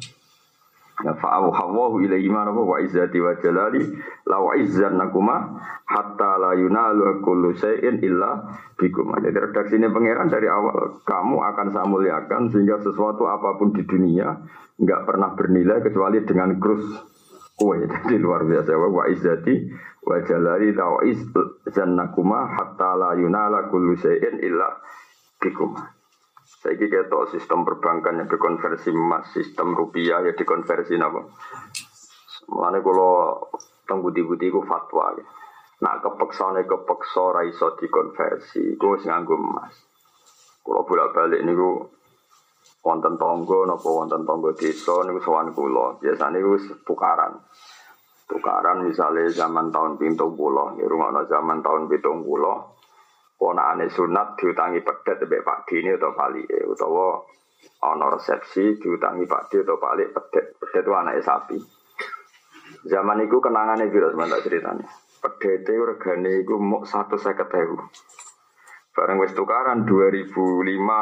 Fa'awu 0.98 1.54
hawahu 1.54 2.02
ilaihi 2.02 2.26
ma 2.26 2.42
wa 2.50 2.82
izzati 2.82 3.22
wa 3.22 3.30
jalali 3.38 3.87
la 4.26 4.42
wa 4.42 4.58
nakuma 4.90 5.62
hatta 5.87 6.42
la 6.42 6.58
yunalu 6.58 7.22
kullu 7.22 7.54
syai'in 7.54 8.02
illa 8.02 8.42
bikum. 8.74 9.14
Jadi 9.14 9.38
redaksi 9.38 9.78
ini 9.78 9.87
pangeran 9.94 10.26
dari 10.26 10.50
awal 10.50 10.98
kamu 11.06 11.38
akan 11.38 11.66
saya 11.70 11.87
muliakan 11.87 12.50
sehingga 12.50 12.82
sesuatu 12.82 13.30
apa 13.30 13.54
pun 13.62 13.70
di 13.70 13.87
dunia 13.87 14.42
nggak 14.74 15.06
pernah 15.06 15.38
bernilai 15.38 15.87
kecuali 15.87 16.18
dengan 16.26 16.58
krus 16.58 16.82
kue. 17.54 17.78
Jadi 17.87 18.18
luar 18.24 18.42
biasa 18.42 18.74
wa 18.74 19.06
izzati 19.06 19.54
wa 20.02 20.18
jalali 20.26 20.74
la 20.74 20.98
wa 20.98 21.02
nakuma 21.94 22.58
hatta 22.58 22.98
la 22.98 23.14
yunala 23.14 23.70
kullu 23.70 23.94
syai'in 23.94 24.42
illa 24.42 24.82
bikum. 25.38 25.78
Saya 26.59 26.75
kira 26.75 27.07
sistem 27.31 27.62
perbankan 27.62 28.18
yang 28.18 28.27
dikonversi 28.27 28.90
emas, 28.90 29.31
sistem 29.31 29.79
rupiah 29.79 30.18
ya 30.27 30.35
dikonversi 30.35 30.99
apa? 30.99 31.23
Mulane 32.51 32.83
kalau 32.83 33.38
teng 33.87 34.03
budi-budi 34.03 34.51
fatwa 34.66 35.14
ya. 35.14 35.25
Nak 35.79 36.03
kepeksane 36.03 36.66
kepeksa 36.66 37.25
ra 37.31 37.47
iso 37.47 37.79
dikonversi, 37.79 38.75
ku 38.75 38.99
wis 38.99 39.07
nganggo 39.07 39.38
emas. 39.38 39.71
Kalau 40.66 40.83
bolak-balik 40.83 41.47
niku 41.47 41.87
wonten 42.83 43.14
tonggo 43.14 43.62
napa 43.62 43.87
wonten 43.87 44.27
tonggo 44.27 44.51
desa 44.59 45.07
niku 45.07 45.23
sowan 45.23 45.55
kula. 45.55 46.03
Biasane 46.03 46.42
wis 46.42 46.66
tukaran. 46.83 47.38
Tukaran 48.27 48.83
misalnya 48.83 49.31
zaman 49.31 49.71
tahun 49.71 49.97
pintu 49.97 50.29
pulau, 50.35 50.77
ya 50.77 50.85
rumah 50.85 51.14
zaman 51.25 51.64
tahun 51.64 51.88
pintu 51.88 52.12
pulau, 52.21 52.77
ponakane 53.38 53.87
sunat 53.87 54.35
diutangi 54.35 54.83
pedet 54.83 55.22
mbek 55.22 55.46
Pak 55.46 55.70
Dini 55.70 55.94
atau 55.94 56.11
Pali 56.11 56.42
utawa 56.66 57.22
ana 57.87 58.11
resepsi 58.11 58.83
diutangi 58.83 59.24
Pak 59.31 59.55
Di 59.55 59.62
atau 59.62 59.79
Pali 59.79 60.11
pedet. 60.11 60.59
Pedet 60.59 60.83
itu 60.83 60.92
anaknya 60.92 61.22
sapi. 61.22 61.59
Zaman 62.90 63.22
itu 63.22 63.38
kenangannya 63.38 63.88
virus 63.94 64.18
mana 64.18 64.42
ceritanya. 64.42 64.90
Pedet 65.22 65.62
itu 65.62 65.83
regane 65.87 66.42
satu 66.83 67.14
saya 67.14 67.38
ketemu 67.38 67.79
bareng 68.98 69.22
wis 69.22 69.31
tukaran 69.31 69.87
2005 69.87 70.27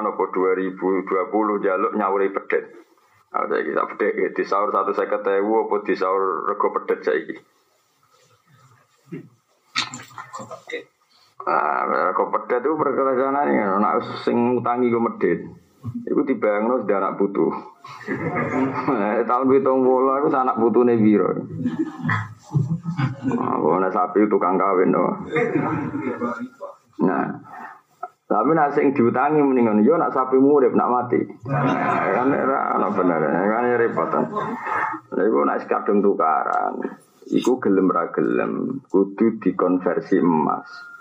nopo 0.04 0.28
2020 0.28 1.64
jaluk 1.64 1.96
nyawuri 1.96 2.28
pedet. 2.28 2.68
Ada 3.32 3.56
kita 3.64 3.82
pedet 3.96 4.36
di 4.36 4.44
sahur 4.44 4.68
satu 4.68 4.92
saya 4.92 5.08
ketemu 5.08 5.64
apa 5.64 5.76
di 5.80 5.94
sahur 5.96 6.44
rego 6.52 6.68
pedet. 6.76 7.00
saya 7.00 7.24
Ah, 11.46 12.10
kok 12.10 12.34
pedet 12.34 12.66
itu 12.66 12.74
perkelasanane 12.74 13.78
nek 13.78 14.02
sing 14.26 14.58
utangi 14.58 14.90
ku 14.90 14.98
medit. 14.98 15.46
Iku 16.02 16.26
dibayangno 16.26 16.82
sudah 16.82 16.98
anak 16.98 17.14
putu. 17.14 17.46
Eh, 18.90 19.22
tahun 19.22 19.46
pitung 19.46 19.86
puluh 19.86 20.18
aku 20.18 20.26
anak 20.34 20.58
putune 20.58 20.98
piro. 20.98 21.30
Apa 23.30 23.66
nek 23.78 23.94
sapi 23.94 24.26
tukang 24.26 24.58
kawin 24.58 24.90
to. 24.90 25.06
Nah, 27.06 27.30
tapi 28.26 28.50
nak 28.50 28.74
sing 28.74 28.90
diutangi 28.90 29.38
mendingan 29.38 29.86
yo 29.86 29.94
nak 29.94 30.10
sapi 30.10 30.42
murid 30.42 30.74
nak 30.74 30.90
mati. 30.90 31.22
Nah, 31.46 32.10
kan 32.10 32.34
ora 32.34 32.74
ana 32.74 32.90
bener, 32.90 33.22
kan 33.22 33.70
repot. 33.78 34.10
Lha 35.14 35.22
iku 35.22 35.46
nak 35.46 35.62
kadung 35.70 36.02
tukaran. 36.02 36.82
Iku 37.30 37.62
gelem 37.62 37.86
ra 37.86 38.10
gelem 38.10 38.82
kudu 38.90 39.38
dikonversi 39.38 40.18
emas. 40.18 40.95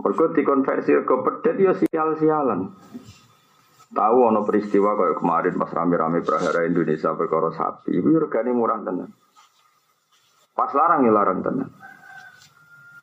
Mereka 0.00 0.32
dikonversi 0.32 0.96
ke 1.04 1.16
pedet 1.20 1.56
ya 1.60 1.72
sial-sialan. 1.76 2.72
Tahu 3.90 4.18
ono 4.22 4.46
peristiwa 4.46 4.94
kayak 4.96 5.18
kemarin 5.18 5.54
pas 5.58 5.70
rame-rame 5.74 6.22
prahara 6.22 6.62
Indonesia 6.62 7.10
perkara 7.12 7.50
sapi, 7.50 7.98
itu 7.98 8.06
regane 8.16 8.54
murah 8.54 8.80
tenan. 8.86 9.10
Pas 10.54 10.70
larang 10.72 11.04
ya 11.04 11.12
larang 11.12 11.42
tenan. 11.42 11.68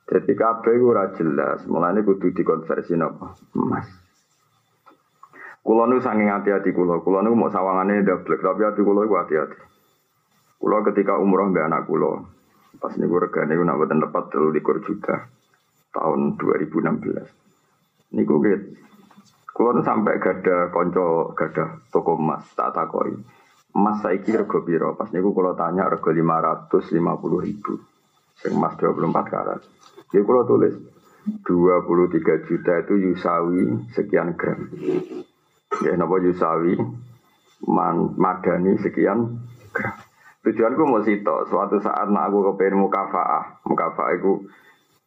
Jadi 0.08 0.32
kabeh 0.32 0.80
ora 0.80 1.12
jelas, 1.20 1.68
mulane 1.68 2.00
kudu 2.08 2.32
dikonversi 2.32 2.96
napa? 2.96 3.36
Emas. 3.52 3.88
Kulo 5.60 5.84
nu 5.84 6.00
saking 6.00 6.32
hati-hati 6.32 6.72
kulo, 6.72 7.04
kulo 7.04 7.20
nu 7.20 7.36
mau 7.36 7.52
sawangane 7.52 8.08
double, 8.08 8.40
tapi 8.40 8.64
hati 8.64 8.80
kulo 8.80 9.04
iku 9.04 9.20
hati-hati. 9.20 9.60
Kulo 10.64 10.80
ketika 10.88 11.20
umroh 11.20 11.52
mbak 11.52 11.68
anak 11.68 11.84
kulo, 11.84 12.24
pas 12.80 12.96
niku 12.96 13.20
regane 13.20 13.52
niku 13.52 13.68
nak 13.68 13.76
boten 13.76 14.00
tepat 14.00 14.32
23 14.32 14.88
juta 14.88 15.16
tahun 15.94 16.36
2016. 16.40 18.16
Niku 18.16 18.36
gitu. 18.44 18.68
Kulo 19.58 19.82
sampai 19.82 20.22
gada 20.22 20.70
konco 20.70 21.34
gada 21.34 21.82
toko 21.90 22.14
emas 22.14 22.46
tak 22.54 22.78
takoi. 22.78 23.10
Emas 23.74 24.06
saiki 24.06 24.38
rego 24.38 24.62
piro? 24.62 24.94
Pas 24.94 25.10
niku 25.10 25.34
kulo 25.34 25.58
tanya 25.58 25.90
rego 25.90 26.14
550 26.14 27.42
ribu. 27.42 27.74
Sing 28.38 28.54
emas 28.54 28.78
24 28.78 29.34
karat. 29.34 29.62
Dia 30.14 30.22
kalau 30.22 30.46
tulis 30.46 30.78
23 31.42 32.48
juta 32.48 32.74
itu 32.86 32.94
yusawi 33.02 33.92
sekian 33.98 34.38
gram. 34.38 34.70
Ya 35.84 35.98
napa 35.98 36.22
yusawi 36.22 36.78
man, 37.66 38.14
madani 38.14 38.78
sekian 38.78 39.42
gram. 39.74 39.98
Tujuanku 40.46 40.86
mau 40.88 41.04
sito, 41.04 41.44
suatu 41.52 41.82
saat 41.84 42.08
nak 42.08 42.32
aku 42.32 42.56
kepengen 42.56 42.88
mukafaah, 42.88 43.60
mukafaah 43.68 44.16
itu 44.16 44.48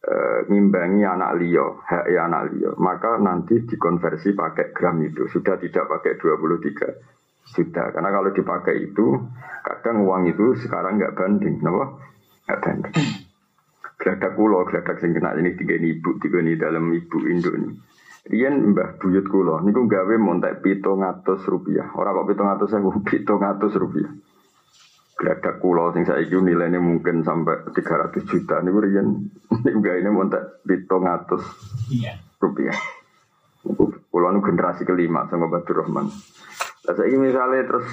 e, 0.01 0.15
ngimbangi 0.49 1.05
anak 1.05 1.37
liyo, 1.37 1.79
hak 1.85 2.09
anak 2.09 2.51
liyo, 2.53 2.73
maka 2.81 3.21
nanti 3.21 3.61
dikonversi 3.61 4.33
pakai 4.33 4.73
gram 4.73 4.97
itu, 5.05 5.29
sudah 5.29 5.61
tidak 5.61 5.85
pakai 5.85 6.17
23 6.17 7.21
juta. 7.51 7.83
Karena 7.93 8.09
kalau 8.09 8.29
dipakai 8.33 8.75
itu, 8.91 9.17
kadang 9.61 10.05
uang 10.05 10.29
itu 10.29 10.57
sekarang 10.65 10.97
nggak 10.97 11.15
banding, 11.17 11.61
kenapa? 11.61 11.85
Nggak 12.49 12.61
banding. 12.61 12.97
Geladak 14.01 14.33
kulo, 14.33 14.65
geladak 14.65 14.97
sing 14.97 15.13
kena 15.13 15.37
ini 15.37 15.53
tiga 15.53 15.77
ibu, 15.77 16.17
tiga 16.17 16.41
ini 16.41 16.57
dalam 16.57 16.89
ibu 16.89 17.17
Indo 17.29 17.53
ini. 17.53 17.69
Rian 18.21 18.73
mbah 18.73 18.97
buyut 19.01 19.25
kulo, 19.29 19.61
niku 19.65 19.85
gawe 19.85 20.15
montek 20.17 20.61
pito 20.61 20.93
ngatus 20.93 21.45
rupiah. 21.49 21.89
Orang 21.97 22.21
kok 22.21 22.27
pito 22.33 22.43
ngatus 22.45 22.69
saya 22.69 22.89
pito 23.01 23.33
ngatus 23.37 23.73
rupiah. 23.77 24.09
Geladak 25.21 25.61
kulo 25.61 25.93
sing 25.93 26.01
itu 26.01 26.41
nilainya 26.41 26.81
mungkin 26.81 27.21
sampai 27.21 27.69
300 27.77 28.25
juta. 28.25 28.57
Niku 28.65 28.81
rian, 28.81 29.29
niku 29.61 29.77
gawe 29.77 29.97
ini 30.01 30.09
montek 30.09 30.65
pito 30.65 30.97
ngatus 30.97 31.43
rupiah. 32.41 32.77
Kulo 34.09 34.27
nu 34.33 34.41
generasi 34.41 34.81
kelima 34.81 35.29
sama 35.29 35.45
Badur 35.45 35.85
Rahman. 35.85 36.09
Lah 36.89 36.93
saya 36.97 37.13
misalnya 37.21 37.69
terus 37.69 37.85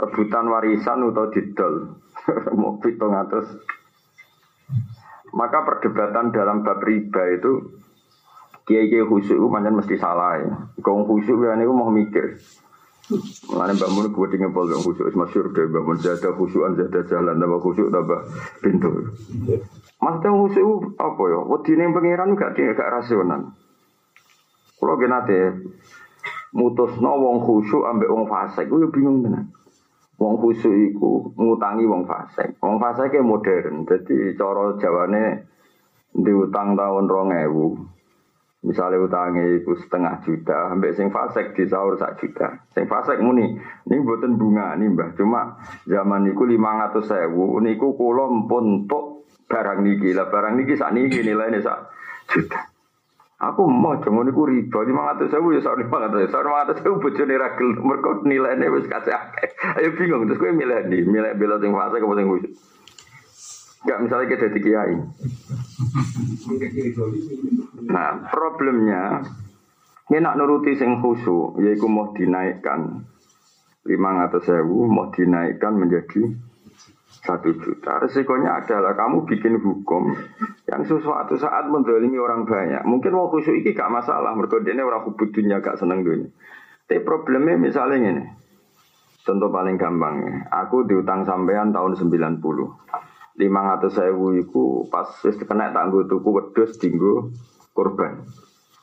rebutan 0.00 0.48
warisan 0.48 1.04
atau 1.04 1.28
didol, 1.28 2.00
mau 2.58 2.80
pito 2.80 3.04
ngatus 3.04 3.46
maka 5.36 5.68
perdebatan 5.68 6.32
dalam 6.32 6.64
bab 6.64 6.80
riba 6.80 7.22
itu 7.36 7.76
kiai 8.64 8.88
kiai 8.88 9.04
khusyuk 9.04 9.36
itu 9.36 9.46
mesti 9.70 9.94
salah 10.00 10.40
ya. 10.40 10.48
Kau 10.80 11.04
khusyuk 11.04 11.44
ya 11.44 11.60
ini 11.60 11.68
mau 11.68 11.92
mikir. 11.92 12.40
Mengenai 13.06 13.78
Mbak 13.78 13.90
Mun 13.94 14.06
buat 14.10 14.34
dengan 14.34 14.50
pol 14.50 14.66
yang 14.66 14.82
khusyuk 14.82 15.14
masyur 15.14 15.54
deh 15.54 15.70
Mbak 15.70 15.84
Mun 15.86 15.98
zada 16.02 16.34
khusyuan 16.34 16.74
zada 16.74 17.06
jalan 17.06 17.38
tambah 17.38 17.62
khusyuk 17.62 17.94
tambah 17.94 18.20
pintu. 18.58 19.14
Mas 20.02 20.18
tahu 20.18 20.50
khusyuk 20.50 20.98
apa 20.98 21.22
ya? 21.30 21.40
Ini 21.46 21.94
pangeran 21.94 22.34
gak 22.34 22.58
gak 22.58 22.90
rasional. 22.90 23.54
Kalau 24.76 24.98
genate 24.98 25.54
mutus 26.50 26.98
no 26.98 27.14
wong 27.14 27.46
khusyuk 27.46 27.86
ambek 27.86 28.10
wong 28.10 28.26
fasik, 28.26 28.66
gue 28.66 28.90
bingung 28.90 29.22
tenan. 29.22 29.54
Wong 30.18 30.42
khusyuk 30.42 30.74
iku 30.74 31.30
ngutangi 31.38 31.86
wong 31.86 32.10
fasik. 32.10 32.58
Wong 32.58 32.82
fasik 32.82 33.14
ke 33.14 33.22
modern. 33.22 33.86
Jadi 33.86 34.34
cara 34.34 34.74
jawane 34.82 35.46
diutang 36.10 36.74
tahun 36.74 37.06
rong 37.06 37.30
ewu. 37.38 37.66
Misalnya 38.64 38.98
utangnya 38.98 39.44
itu 39.52 39.76
setengah 39.78 40.24
juta, 40.24 40.72
ambek 40.72 40.96
sing 40.96 41.12
fasik 41.12 41.52
di 41.52 41.68
sahur 41.68 42.00
sak 42.00 42.16
juta. 42.18 42.66
Sing 42.72 42.88
fasik 42.88 43.20
muni, 43.20 43.52
ini 43.86 43.96
buatan 44.00 44.40
bunga 44.40 44.72
nih 44.80 44.90
mbah. 44.90 45.12
Cuma 45.14 45.60
zaman 45.84 46.24
niku 46.24 46.48
lima 46.48 46.88
ratus 46.88 47.04
sewu, 47.04 47.60
niku 47.60 47.92
kulo 47.94 48.32
mpun 48.32 48.88
tok 48.88 49.28
barang 49.46 49.84
niki 49.84 50.16
lah. 50.16 50.32
Barang 50.32 50.56
niki 50.56 50.74
sak 50.74 50.96
niki 50.96 51.20
nilainya 51.20 51.60
sak 51.62 51.78
juta. 52.32 52.72
Aku 53.36 53.68
mau 53.68 54.00
jangan 54.00 54.24
niku 54.24 54.48
riba 54.48 54.80
lima 54.88 55.12
ratus 55.12 55.28
sewu 55.28 55.52
ya 55.52 55.60
soal 55.60 55.76
lima 55.76 56.08
ratus 56.08 56.32
soal 56.32 56.48
lima 56.48 56.64
ratus 56.64 56.80
sewu 56.80 56.96
bojone 56.96 57.36
ragil 57.36 57.68
mereka 57.84 58.10
nilainya 58.24 58.72
wis 58.72 58.88
kasih. 58.88 59.12
Ayo 59.76 59.92
bingung 59.94 60.24
terus 60.24 60.40
gue 60.40 60.56
milih 60.56 60.88
di 60.88 61.04
milih 61.04 61.36
bela 61.36 61.60
sing 61.60 61.76
fase 61.76 62.00
apa 62.00 62.14
sing 62.16 62.26
khusyuk. 62.32 62.52
Enggak 63.86 64.02
misalnya 64.02 64.26
kita 64.34 64.50
jadi 64.50 64.58
kiai. 64.66 64.96
Nah 67.86 68.26
problemnya 68.26 69.22
ini 70.10 70.18
nak 70.18 70.34
nuruti 70.34 70.74
sing 70.74 70.98
khusyuk 70.98 71.62
yaitu 71.62 71.86
mau 71.86 72.10
dinaikkan 72.10 73.06
lima 73.86 74.10
ratus 74.26 74.50
sewu 74.50 74.90
mau 74.90 75.14
dinaikkan 75.14 75.78
menjadi 75.78 76.34
satu 77.22 77.54
juta. 77.62 78.02
Resikonya 78.02 78.58
adalah 78.58 78.98
kamu 78.98 79.22
bikin 79.30 79.58
hukum 79.62 80.18
yang 80.66 80.82
sesuatu 80.82 81.38
saat 81.38 81.70
mendolimi 81.70 82.18
orang 82.18 82.42
banyak. 82.42 82.82
Mungkin 82.86 83.14
mau 83.14 83.30
khusyuk 83.30 83.62
ini 83.62 83.70
gak 83.70 83.90
masalah, 83.90 84.34
mereka 84.34 84.62
ini 84.62 84.82
orang 84.82 85.06
hubud 85.06 85.30
gak 85.30 85.78
seneng 85.78 86.02
dunia. 86.02 86.30
Tapi 86.86 87.02
problemnya 87.02 87.58
misalnya 87.58 87.98
ini, 88.14 88.24
contoh 89.26 89.50
paling 89.50 89.74
gampang. 89.74 90.46
Aku 90.54 90.86
diutang 90.86 91.26
sampean 91.26 91.74
tahun 91.74 91.98
90. 91.98 92.38
500 93.36 93.92
sewu 93.92 94.40
itu 94.40 94.88
pas 94.88 95.12
wis 95.20 95.36
kena 95.36 95.68
tangguh 95.70 96.08
tuku 96.08 96.28
wedus 96.32 96.80
tinggu 96.80 97.30
korban. 97.76 98.24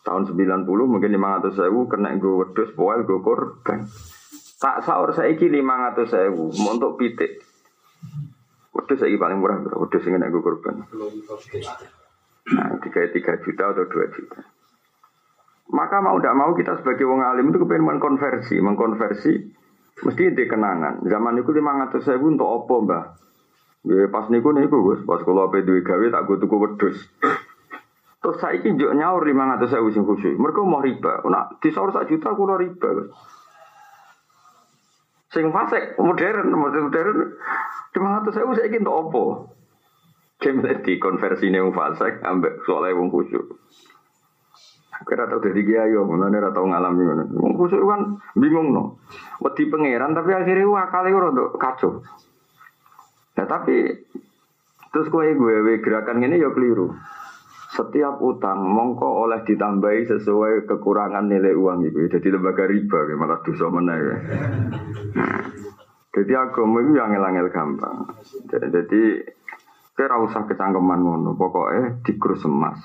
Tahun 0.06 0.30
90 0.30 0.38
mungkin 0.66 1.10
500 1.10 1.58
sewu 1.58 1.90
kena 1.90 2.14
gue 2.22 2.34
wedus 2.46 2.70
poel 2.78 3.02
gue 3.02 3.20
korban. 3.26 3.90
Tak 4.62 4.86
sahur 4.86 5.12
saiki 5.12 5.50
500 5.50 6.06
sewu 6.06 6.54
untuk 6.54 7.02
pitik. 7.02 7.42
Wedus 8.74 9.02
saya 9.02 9.18
paling 9.18 9.42
murah 9.42 9.58
berapa? 9.62 9.82
Wedus 9.82 10.06
yang 10.06 10.22
gue 10.22 10.44
korban. 10.46 10.86
Nah, 12.44 12.76
tiga 12.84 13.08
tiga 13.10 13.34
juta 13.40 13.64
atau 13.72 13.88
dua 13.88 14.06
juta. 14.12 14.44
Maka 15.72 16.04
mau 16.04 16.20
tidak 16.20 16.36
mau 16.36 16.52
kita 16.52 16.76
sebagai 16.84 17.08
wong 17.08 17.24
alim 17.24 17.50
itu 17.50 17.64
kepengen 17.64 17.88
mengkonversi, 17.88 18.60
mengkonversi 18.60 19.34
mesti 20.04 20.24
di 20.36 20.46
kenangan. 20.46 21.08
Zaman 21.08 21.40
itu 21.40 21.56
lima 21.56 21.88
ratus 21.88 22.04
ribu 22.12 22.36
untuk 22.36 22.46
opo 22.46 22.84
mbah. 22.84 23.16
Ya, 23.84 24.08
pas 24.08 24.32
niku 24.32 24.56
niku 24.56 24.80
gus, 24.80 25.04
pas 25.04 25.20
kalau 25.28 25.52
apa 25.52 25.60
duit 25.60 25.84
gawe 25.84 26.08
tak 26.08 26.24
gue 26.24 26.40
tuku 26.40 26.56
wedus. 26.56 26.98
Terus 28.24 28.40
saya 28.40 28.56
ini 28.56 28.80
juga 28.80 28.96
nyaur 28.96 29.28
lima 29.28 29.60
ratus 29.60 29.76
ribu 29.76 29.92
sing 29.92 30.08
khusus. 30.08 30.40
Mereka 30.40 30.64
mau 30.64 30.80
riba. 30.80 31.20
Nah, 31.28 31.52
di 31.60 31.68
sahur 31.76 31.92
sak 31.92 32.08
juta 32.08 32.32
kulo 32.32 32.56
riba. 32.56 32.88
Gus. 32.96 33.12
Sing 35.36 35.52
fasek 35.52 36.00
modern, 36.00 36.48
modern. 36.56 37.36
Cuma 37.92 38.24
satu 38.24 38.32
saya 38.32 38.48
usah 38.48 38.64
ingin 38.72 38.88
opo. 38.88 39.52
Game 40.40 40.64
di 40.88 40.96
konversi 41.04 41.52
nih 41.52 41.68
fasek 41.76 42.24
ambek 42.24 42.64
soalnya 42.64 42.96
wong 42.96 43.12
khusyuk. 43.12 43.60
Kira 45.04 45.28
tau 45.28 45.44
dari 45.44 45.68
kiai 45.68 45.92
yo, 45.92 46.08
mana 46.08 46.32
ora 46.32 46.56
tau 46.56 46.64
ngalami 46.64 47.04
ngono. 47.04 47.24
Wong 47.44 47.54
khusyuk 47.60 47.84
kan 47.84 48.24
bingung 48.40 48.72
no. 48.72 49.04
Wedi 49.44 49.68
pangeran 49.68 50.16
tapi 50.16 50.32
akhirnya 50.32 50.72
wah 50.72 50.88
kali 50.88 51.12
ora 51.12 51.28
kacau. 51.60 52.00
Nah 53.34 53.46
tapi 53.50 53.78
terus 54.94 55.10
kue 55.10 55.34
gue 55.34 55.82
gerakan 55.82 56.22
ini 56.22 56.38
ya 56.38 56.54
keliru. 56.54 56.94
Setiap 57.74 58.22
utang 58.22 58.70
mongko 58.70 59.26
oleh 59.26 59.42
ditambahi 59.42 60.06
sesuai 60.06 60.70
kekurangan 60.70 61.26
nilai 61.26 61.58
uang 61.58 61.90
itu. 61.90 62.06
Jadi 62.06 62.30
lembaga 62.30 62.70
riba, 62.70 63.02
malah 63.18 63.42
dosa 63.42 63.66
mana 63.74 63.98
ya. 63.98 64.16
Jadi 66.14 66.34
agama 66.38 66.86
itu 66.86 66.94
yang 66.94 67.18
ngel 67.18 67.50
gampang. 67.50 68.14
Jadi 68.46 69.26
kira 69.98 70.22
usah 70.22 70.46
kecangkeman 70.46 71.02
ngono. 71.02 71.34
Pokoknya 71.34 72.06
dikrus 72.06 72.46
emas, 72.46 72.78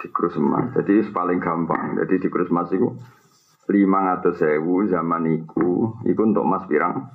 dikrus 0.00 0.40
emas. 0.40 0.72
Jadi 0.72 1.12
paling 1.12 1.36
gampang. 1.36 2.00
Jadi 2.00 2.16
dikrus 2.16 2.48
emas 2.48 2.72
itu 2.72 2.96
lima 3.68 4.16
ratus 4.16 4.40
sewu 4.40 4.88
zaman 4.88 5.28
itu, 5.28 5.92
itu 6.08 6.20
untuk 6.24 6.48
emas 6.48 6.64
pirang 6.64 7.12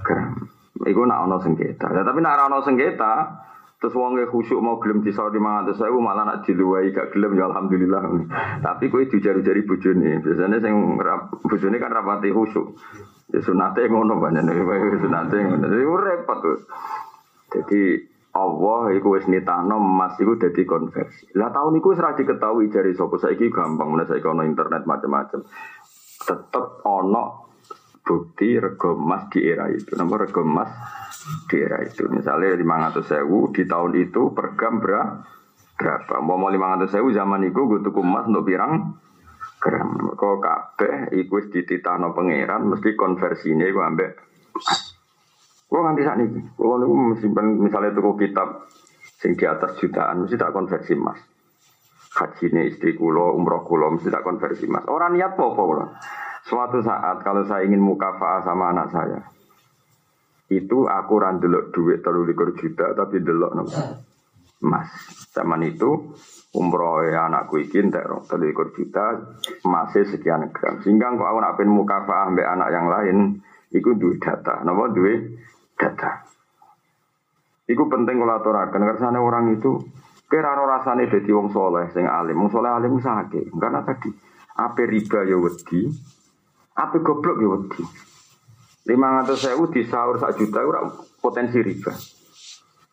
gram. 0.00 0.48
Iku 0.80 1.04
nak 1.04 1.28
ono 1.28 1.36
sengketa. 1.40 1.92
Ya, 1.92 2.02
tapi 2.04 2.24
nak 2.24 2.48
ono 2.48 2.64
sengketa, 2.64 3.14
Terus 3.80 3.96
wong 3.96 4.20
khusyuk 4.28 4.60
mau 4.60 4.76
gelem 4.76 5.00
di 5.00 5.08
Saudi 5.08 5.40
mangan 5.40 5.64
terus 5.72 5.80
saya 5.80 5.88
malah 5.88 6.28
nak 6.28 6.44
diluai 6.44 6.92
gak 6.92 7.16
gelem 7.16 7.32
ya 7.32 7.48
alhamdulillah. 7.48 8.12
Tapi 8.60 8.92
kue 8.92 9.08
dijari-jari 9.08 9.64
bojone. 9.64 10.20
Biasanya 10.20 10.60
sing 10.60 11.00
bojone 11.40 11.76
kan 11.80 11.88
rapati 11.88 12.28
khusyuk. 12.28 12.76
Ya 13.32 13.40
sunate 13.40 13.88
ngono 13.88 14.20
banyak 14.20 14.44
nih, 14.44 15.00
sunate 15.00 15.36
ngono. 15.48 15.64
Jadi 15.64 15.84
repot 15.88 16.38
tuh. 16.44 16.58
Jadi 17.56 17.80
Allah 18.36 18.92
iku 19.00 19.16
wis 19.16 19.24
nitahno 19.32 19.80
emas 19.80 20.20
iku 20.20 20.36
dadi 20.36 20.60
konversi. 20.68 21.32
Lah 21.40 21.48
tahun 21.48 21.80
iku 21.80 21.96
ra 21.96 22.12
diketahui 22.12 22.68
jari 22.68 22.92
sapa 22.92 23.16
saiki 23.16 23.48
gampang 23.48 23.96
menawa 23.96 24.12
saiki 24.12 24.28
ono 24.28 24.44
internet 24.44 24.84
macam-macam. 24.84 25.40
Tetep 26.20 26.84
ono 26.84 27.49
bukti 28.10 28.58
rego 28.58 28.98
emas 28.98 29.30
di 29.30 29.46
era 29.46 29.70
itu. 29.70 29.94
Nomor 29.94 30.26
rego 30.26 30.42
emas 30.42 30.74
di 31.46 31.62
era 31.62 31.78
itu. 31.86 32.10
Misalnya 32.10 32.58
500 32.58 33.06
sewu 33.06 33.54
di 33.54 33.62
tahun 33.70 33.94
itu 34.02 34.34
per 34.34 34.58
gram 34.58 34.82
berapa? 34.82 36.18
Mau 36.18 36.42
500 36.42 36.90
sewu 36.90 37.14
zaman 37.14 37.46
itu 37.46 37.62
gue 37.70 37.78
tuku 37.86 38.02
emas 38.02 38.26
untuk 38.26 38.50
pirang 38.50 38.98
gram. 39.62 40.10
Kok 40.18 40.36
kabeh 40.42 41.14
iku 41.14 41.38
wis 41.38 41.54
dititahno 41.54 42.10
pangeran 42.10 42.66
mesti 42.66 42.98
konversinya 42.98 43.62
iku 43.70 43.78
ambek 43.86 44.12
Gue 45.70 45.78
nganti 45.86 46.02
saat 46.02 46.18
ini, 46.18 46.42
gue 46.50 46.76
niku 46.82 46.94
misalnya 47.62 47.94
tuku 47.94 48.26
kitab 48.26 48.66
sing 49.22 49.38
di 49.38 49.46
atas 49.46 49.78
jutaan 49.78 50.26
mesti 50.26 50.34
tak 50.34 50.50
konversi 50.50 50.98
emas. 50.98 51.22
Haji 52.10 52.50
ini 52.50 52.74
istri 52.74 52.98
kulo, 52.98 53.38
umroh 53.38 53.62
kulo 53.62 53.94
mesti 53.94 54.10
tak 54.10 54.26
konversi 54.26 54.66
emas. 54.66 54.90
Orang 54.90 55.14
niat 55.14 55.38
apa-apa 55.38 55.94
Suatu 56.50 56.82
saat 56.82 57.22
kalau 57.22 57.46
saya 57.46 57.62
ingin 57.62 57.78
mukafaah 57.78 58.42
sama 58.42 58.74
anak 58.74 58.90
saya, 58.90 59.22
itu 60.50 60.90
aku 60.90 61.14
randelok 61.22 61.70
duit 61.70 62.02
terlalu 62.02 62.34
juta 62.58 62.90
tapi 62.90 63.22
delok 63.22 63.54
nopo 63.54 64.10
emas. 64.66 64.90
Zaman 65.30 65.62
itu 65.62 66.10
umroh 66.58 67.06
ya 67.06 67.30
anakku 67.30 67.62
iki 67.62 67.86
entek 67.86 68.02
terlalu 68.26 68.74
juta 68.74 69.30
masih 69.62 70.10
sekian 70.10 70.50
gram. 70.50 70.82
Sehingga 70.82 71.14
kok 71.14 71.28
aku 71.30 71.38
nak 71.38 71.54
pengen 71.54 71.70
mukafah 71.70 72.34
ambek 72.34 72.50
anak 72.50 72.68
yang 72.74 72.86
lain, 72.90 73.16
iku 73.70 73.94
duit 73.94 74.18
data. 74.18 74.66
Napa 74.66 74.90
duit 74.90 75.38
data. 75.78 76.26
Iku 77.70 77.86
penting 77.86 78.18
kalau 78.18 78.42
aturakan 78.42 78.82
karena 78.82 79.22
orang 79.22 79.54
itu 79.54 79.78
kira 80.26 80.58
rasane 80.58 81.06
dadi 81.06 81.30
wong 81.30 81.54
soleh 81.54 81.86
sing 81.94 82.10
alim. 82.10 82.34
Wong 82.34 82.50
soleh 82.50 82.74
alim 82.74 82.98
sakit. 82.98 83.54
Karena 83.54 83.86
tadi 83.86 84.10
apa 84.58 84.82
riba 84.82 85.22
ya 85.24 85.38
wedi, 85.38 85.86
apa 86.80 86.96
goblok 87.04 87.36
ya 87.36 87.48
wedi. 87.52 87.82
Di 88.80 89.82
sahur 89.84 90.16
sak 90.16 90.40
juta 90.40 90.64
ora 90.64 90.88
potensi 91.20 91.60
riba. 91.60 91.92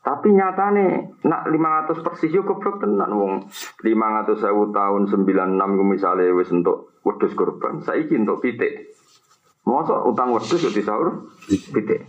Tapi 0.04 0.32
nyatane 0.32 1.20
nak 1.28 1.52
lima 1.52 1.84
ratus 1.84 2.00
persis 2.00 2.32
yo 2.32 2.44
goblok 2.48 2.80
tenan 2.80 3.12
wong 3.12 3.34
lima 3.84 4.08
ratus 4.20 4.40
sewu 4.40 4.72
tahun 4.72 5.12
sembilan 5.12 5.60
enam 5.60 5.84
misalnya 5.84 6.32
wis 6.32 6.52
untuk 6.52 7.00
wedus 7.04 7.36
korban. 7.36 7.84
Saiki 7.84 8.16
untuk 8.16 8.40
pitik. 8.44 8.96
Masa 9.68 10.04
utang 10.08 10.32
wedus 10.32 10.64
yo 10.64 10.72
di 10.72 10.84
sahur 10.84 11.32
pitik. 11.48 12.08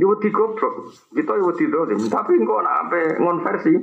Yo 0.00 0.16
wedi 0.16 0.28
goblok. 0.32 0.92
Kita 1.12 1.36
yo 1.36 1.52
wedi 1.52 1.68
dolim. 1.68 2.00
Tapi 2.08 2.32
engko 2.36 2.64
nak 2.64 2.88
ape 2.88 3.20
ngonversi. 3.20 3.74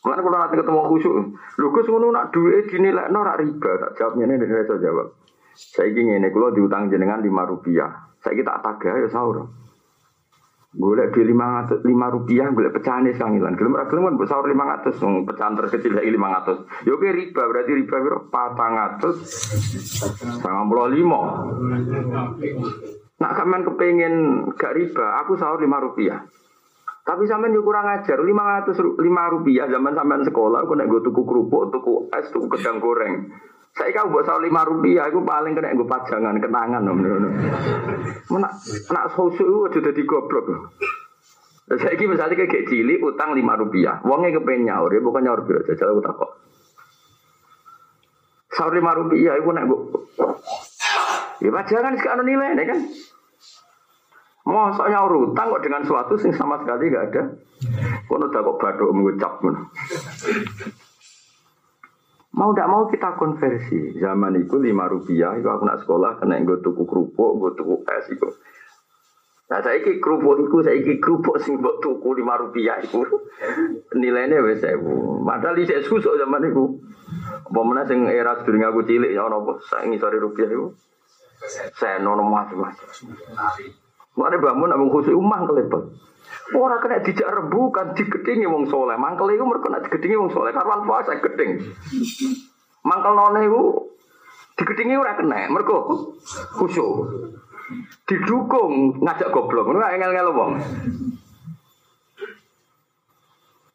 Mulane 0.00 0.24
kalau 0.24 0.38
nanti 0.40 0.56
ketemu 0.56 0.80
khusyuk, 0.88 1.16
lho 1.60 1.66
Gus 1.76 1.88
ngono 1.92 2.08
nak 2.08 2.32
duwe 2.32 2.64
dinilai 2.64 3.12
ora 3.12 3.36
riba, 3.36 3.72
tak 3.76 4.00
jawab 4.00 4.16
ngene 4.16 4.40
nek 4.40 4.64
iso 4.64 4.80
jawab. 4.80 5.12
Saya 5.54 5.90
ingin 5.92 6.22
ini 6.22 6.28
kalau 6.30 6.54
diutang 6.54 6.88
jenengan 6.88 7.20
lima 7.20 7.46
rupiah. 7.46 8.10
Saya 8.20 8.36
kita 8.36 8.60
tagah 8.60 8.94
ya 9.00 9.08
sahur. 9.08 9.48
Golek 10.70 11.10
di 11.10 11.26
lima 11.26 11.66
lima 11.82 12.06
rupiah, 12.14 12.46
golek 12.54 12.78
pecahan 12.78 13.02
sangilan. 13.10 13.58
Gelem 13.58 13.74
ora 13.74 13.90
gelem 13.90 14.14
kan 14.14 14.30
sahur 14.30 14.46
lima 14.46 14.70
ratus, 14.70 15.02
pecahan 15.02 15.58
terkecil 15.58 15.98
lagi 15.98 16.14
lima 16.14 16.30
ratus. 16.30 16.62
Yo 16.86 16.94
ya, 16.94 17.10
ke 17.10 17.10
riba 17.10 17.42
berarti 17.42 17.72
riba 17.74 17.96
biro 17.98 18.30
patang 18.30 18.78
ratus, 18.78 19.16
sangat 20.38 20.64
puluh 20.70 20.94
lima. 20.94 21.42
Nak 23.18 23.32
kamen 23.34 23.66
kepengen 23.66 24.14
gak 24.54 24.78
riba, 24.78 25.18
aku 25.26 25.34
sahur 25.34 25.58
lima 25.58 25.82
rupiah. 25.82 26.22
Tapi 27.02 27.26
sampean 27.26 27.50
yo 27.50 27.66
kurang 27.66 27.90
ajar, 27.90 28.22
lima 28.22 28.62
ratus 28.62 28.78
lima 29.02 29.26
rupiah 29.26 29.66
zaman 29.66 29.98
sampean 29.98 30.22
sekolah, 30.22 30.62
aku 30.62 30.78
nek 30.78 30.86
gue 30.86 31.02
tuku 31.02 31.22
kerupuk, 31.26 31.74
tuku 31.74 32.06
es, 32.14 32.30
tuku 32.30 32.46
kedang 32.46 32.78
goreng. 32.78 33.26
Saya 33.70 33.90
kau 33.94 34.10
buat 34.10 34.26
soal 34.26 34.42
lima 34.42 34.66
rupiah, 34.66 35.08
aku 35.08 35.22
paling 35.22 35.54
kena 35.54 35.72
gue 35.72 35.86
pajangan, 35.86 36.36
kenangan 36.42 36.90
om. 36.90 36.98
Mana 38.28 38.50
nak 38.90 39.06
susu 39.14 39.46
itu 39.46 39.78
sudah 39.78 39.92
digoblok. 39.94 40.74
Saya 41.70 41.94
kira 41.94 42.18
misalnya 42.18 42.34
kayak 42.34 42.66
cilik 42.66 42.98
utang 42.98 43.30
lima 43.30 43.54
rupiah, 43.54 44.02
uangnya 44.02 44.42
kepengen 44.42 44.66
nyaur, 44.66 44.90
ya 44.90 44.98
bukan 44.98 45.22
nyaur 45.22 45.46
biasa, 45.46 45.78
jadi 45.78 45.86
aku 45.86 46.02
takut. 46.02 46.30
Sahur 48.50 48.74
lima 48.74 48.90
rupiah, 48.98 49.38
aku 49.38 49.50
nak 49.54 49.64
gue. 49.70 49.80
Ya 51.40 51.50
pajangan 51.54 51.94
sekarang 51.94 52.26
nilai, 52.26 52.58
ini 52.58 52.64
kan. 52.66 52.78
Mau 54.50 54.74
soalnya 54.74 55.06
utang 55.06 55.46
kok 55.52 55.62
dengan 55.62 55.86
suatu 55.86 56.18
sing 56.18 56.34
sama 56.34 56.58
sekali 56.58 56.90
gak 56.90 57.14
ada. 57.14 57.22
Kono 58.10 58.26
udah 58.26 58.40
kok 58.42 58.58
baduk 58.58 58.90
mengucap. 58.90 59.38
Mau 62.30 62.54
tidak 62.54 62.70
mau 62.70 62.86
kita 62.86 63.18
konversi. 63.18 63.98
Zaman 63.98 64.38
itu 64.38 64.54
lima 64.62 64.86
rupiah, 64.86 65.34
itu 65.34 65.50
aku 65.50 65.66
nak 65.66 65.82
sekolah 65.82 66.22
kena 66.22 66.38
gue 66.46 66.62
tuku 66.62 66.86
kerupuk, 66.86 67.30
gue 67.42 67.50
tuku 67.58 67.74
es 67.90 68.06
itu. 68.14 68.28
Nah 69.50 69.58
saya 69.66 69.82
iki 69.82 69.98
kerupuk 69.98 70.46
itu, 70.46 70.62
saya 70.62 70.78
iki 70.78 71.02
kerupuk 71.02 71.42
sing 71.42 71.58
buat 71.58 71.82
tuku 71.82 72.14
lima 72.14 72.38
rupiah 72.38 72.78
itu. 72.78 73.02
Nilainya 73.98 74.46
wes 74.46 74.62
bu. 74.62 75.26
Padahal 75.26 75.58
di 75.58 75.66
susuk 75.66 76.14
zaman 76.14 76.46
itu. 76.46 76.78
Mana 77.50 77.82
sing 77.82 78.06
era 78.06 78.38
sedurunge 78.38 78.66
aku 78.70 78.86
cilik 78.86 79.10
ya 79.10 79.26
ono 79.26 79.58
saya 79.66 79.90
ngisori 79.90 80.22
rupiah 80.22 80.46
itu. 80.46 80.70
Saya 81.74 81.98
nono 81.98 82.22
mas 82.30 82.54
mas. 82.54 82.78
Mana 84.14 84.38
bangun 84.38 84.70
abang 84.70 84.86
khusus 84.94 85.18
umah 85.18 85.42
kelepet. 85.50 85.82
Ora 86.50 86.82
kena 86.82 87.02
dijak 87.02 87.30
rebukan 87.30 87.94
digedingi 87.94 88.46
wong 88.46 88.66
soleh. 88.66 88.98
Mangkel 88.98 89.34
iku 89.34 89.44
mergo 89.46 89.70
nek 89.70 89.86
digedingi 89.86 90.18
wong 90.18 90.30
soleh 90.34 90.50
karwan 90.50 90.82
puasa 90.82 91.18
geding. 91.22 91.62
Mangkel 92.82 93.14
none 93.14 93.40
iku 93.46 93.62
digedingi 94.58 94.94
ora 94.98 95.14
kena 95.14 95.46
mergo 95.50 96.14
khusyuk. 96.58 96.92
Didukung 98.06 98.98
ngajak 98.98 99.30
goblok 99.30 99.70
ngono 99.70 99.86
engel-engel 99.86 100.34
wong. 100.34 100.52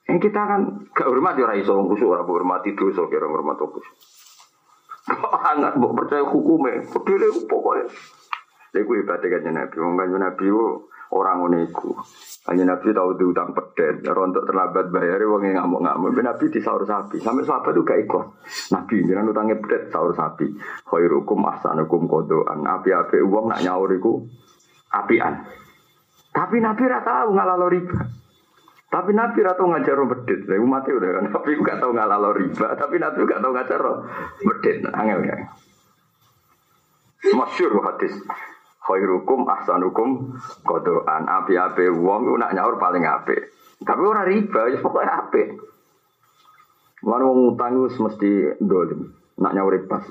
Yang 0.05 0.19
kita 0.29 0.41
kan 0.45 0.61
gak 0.91 1.07
hormat 1.07 1.39
ya 1.39 1.55
iso 1.55 1.79
wong 1.79 1.87
khusyuk 1.91 2.11
ora 2.11 2.27
hormati 2.27 2.75
dosa 2.75 3.07
kira 3.07 3.27
hormat 3.27 3.55
khusyuk. 3.55 3.95
Kok 5.05 5.37
hangat 5.37 5.77
percaya 5.77 6.25
hukume, 6.25 6.81
pedule 6.89 7.29
pokoknya. 7.45 7.85
Lha 8.73 8.77
iku 8.81 8.91
ibadate 8.99 9.29
kan 9.31 9.53
Nabi. 9.53 9.75
Wong 9.79 9.93
kan 9.95 10.11
Nabi 10.17 10.45
orang 11.15 11.47
uniku. 11.47 11.95
Hanya 12.51 12.75
Nabi 12.75 12.91
tahu 12.91 13.15
diutang 13.17 13.55
pedet, 13.55 14.03
rontok 14.05 14.45
terlambat 14.45 14.91
bayar, 14.91 15.23
wong 15.25 15.47
ngamuk-ngamuk. 15.47 16.13
Nabi 16.19 16.45
di 16.51 16.59
sahur 16.61 16.83
sapi, 16.85 17.17
sampai 17.23 17.47
sahabat 17.47 17.73
itu 17.73 17.81
gak 17.81 17.99
ikut. 18.05 18.25
Nabi 18.75 18.95
jangan 19.07 19.31
utangnya 19.31 19.55
pedet 19.57 19.89
sahur 19.89 20.13
sapi. 20.13 20.45
Khairukum 20.85 21.39
ahsanukum 21.47 22.05
kodoan. 22.05 22.67
Api-api 22.67 23.23
uang 23.23 23.49
nak 23.49 23.63
nyaur 23.63 23.89
iku 23.95 24.21
apian. 24.93 25.41
Tapi 26.35 26.59
Nabi 26.59 26.83
rata 26.85 27.25
tahu 27.25 27.29
ngalalo 27.33 27.67
riba. 27.71 27.99
Tapi 28.91 29.11
Nabi 29.15 29.39
rata 29.41 29.57
tahu 29.57 29.67
ngajar 29.71 29.97
pedet. 30.03 30.39
Saya 30.45 30.61
mati 30.61 30.91
udah 30.91 31.09
kan. 31.15 31.25
Nabi 31.31 31.49
gak 31.63 31.79
tahu 31.79 31.91
ngalalo 31.95 32.29
riba. 32.35 32.67
Tapi 32.75 32.95
Nabi 32.99 33.19
gak 33.23 33.41
tahu 33.41 33.51
ngajar 33.55 33.81
pedet. 34.43 34.77
Angel 34.91 35.19
ya. 35.23 35.35
Masyur 37.33 37.73
hadis 37.81 38.13
khairukum 38.85 39.49
ahsanukum 39.49 40.37
kodoan 40.61 41.25
api-api 41.25 41.89
wong 41.89 42.29
iku 42.29 42.37
nak 42.37 42.53
nyaur 42.53 42.77
paling 42.77 43.01
api 43.01 43.37
Tapi 43.75 44.01
orang 44.07 44.31
riba, 44.31 44.61
ya 44.71 44.79
pokoknya 44.79 45.13
api 45.27 45.43
mana 47.05 47.21
wong 47.27 47.53
utang 47.53 47.77
wis 47.85 47.93
mesti 48.01 48.57
dolim, 48.57 49.13
nak 49.37 49.53
nyaur 49.53 49.77
pas. 49.85 50.01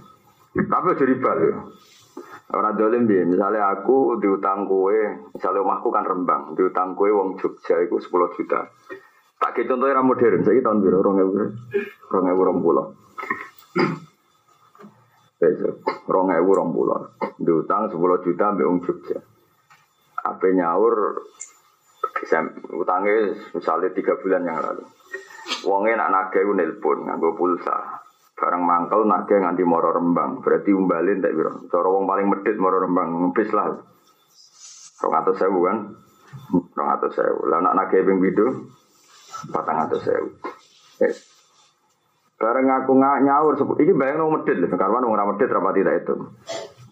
Tapi 0.54 0.87
aja 0.94 1.04
riba 1.04 1.30
ya. 1.42 1.58
orang 2.54 2.78
dolim 2.78 3.02
bi. 3.10 3.18
Misalnya 3.26 3.74
aku 3.74 4.22
diutang 4.22 4.70
kue, 4.70 4.94
misalnya 5.34 5.66
rumahku 5.66 5.90
kan 5.90 6.06
Rembang, 6.06 6.54
diutang 6.54 6.94
kue 6.94 7.10
wong 7.10 7.34
Jogja 7.42 7.82
iku 7.82 7.98
sepuluh 7.98 8.30
juta. 8.38 8.70
Tak 9.42 9.58
ke 9.58 9.66
contohnya 9.66 9.98
era 9.98 10.06
modern, 10.06 10.46
saya 10.46 10.62
tahun 10.62 10.78
biru 10.78 11.02
2020 11.02 11.50
rong 16.09 16.28
ewu 16.33 16.50
rong 16.54 16.70
bulan. 16.72 17.02
Diutang 17.40 17.90
sepuluh 17.90 18.20
juta 18.22 18.54
ambil 18.54 18.70
uang 18.70 18.80
Jogja. 18.85 19.18
Apa 20.24 20.46
nyaur, 20.57 21.20
utangnya 22.72 23.37
misalnya 23.52 23.88
tiga 23.92 24.16
bulan 24.20 24.48
yang 24.48 24.57
lalu. 24.62 24.85
Wongnya 25.68 26.00
nak 26.00 26.11
nage 26.12 26.40
nelpon, 26.40 27.04
nganggo 27.04 27.37
pulsa. 27.37 28.00
Barang 28.35 28.64
mangkel 28.64 29.04
nage 29.04 29.37
nganti 29.37 29.64
moro 29.68 29.92
rembang. 29.92 30.40
Berarti 30.40 30.72
umbalin 30.72 31.20
tak 31.20 31.37
biro. 31.37 31.68
Cara 31.68 31.88
wong 31.92 32.09
paling 32.09 32.26
medit 32.33 32.57
moro 32.57 32.80
rembang, 32.80 33.28
ngepis 33.28 33.50
lah. 33.52 33.76
Rong 35.04 35.14
atau 35.20 35.33
sewu 35.37 35.61
kan? 35.68 35.78
Rong 36.72 36.90
atau 36.96 37.09
sewu. 37.12 37.44
Lah 37.52 37.61
nak 37.61 37.76
nage 37.76 38.00
ping 38.00 38.16
bidu, 38.22 38.72
patang 39.52 39.85
atau 39.85 40.00
sewu. 40.00 40.28
Yes. 41.04 41.34
Bareng 42.35 42.66
aku 42.66 42.92
nggak 42.99 43.23
nyaur, 43.25 43.55
ini 43.79 43.92
bayang 43.94 44.18
nong 44.18 44.33
medit, 44.42 44.59
karena 44.66 44.99
nong 45.01 45.14
medit 45.14 45.49
rapat 45.49 45.73
tidak 45.79 45.94
itu. 46.03 46.14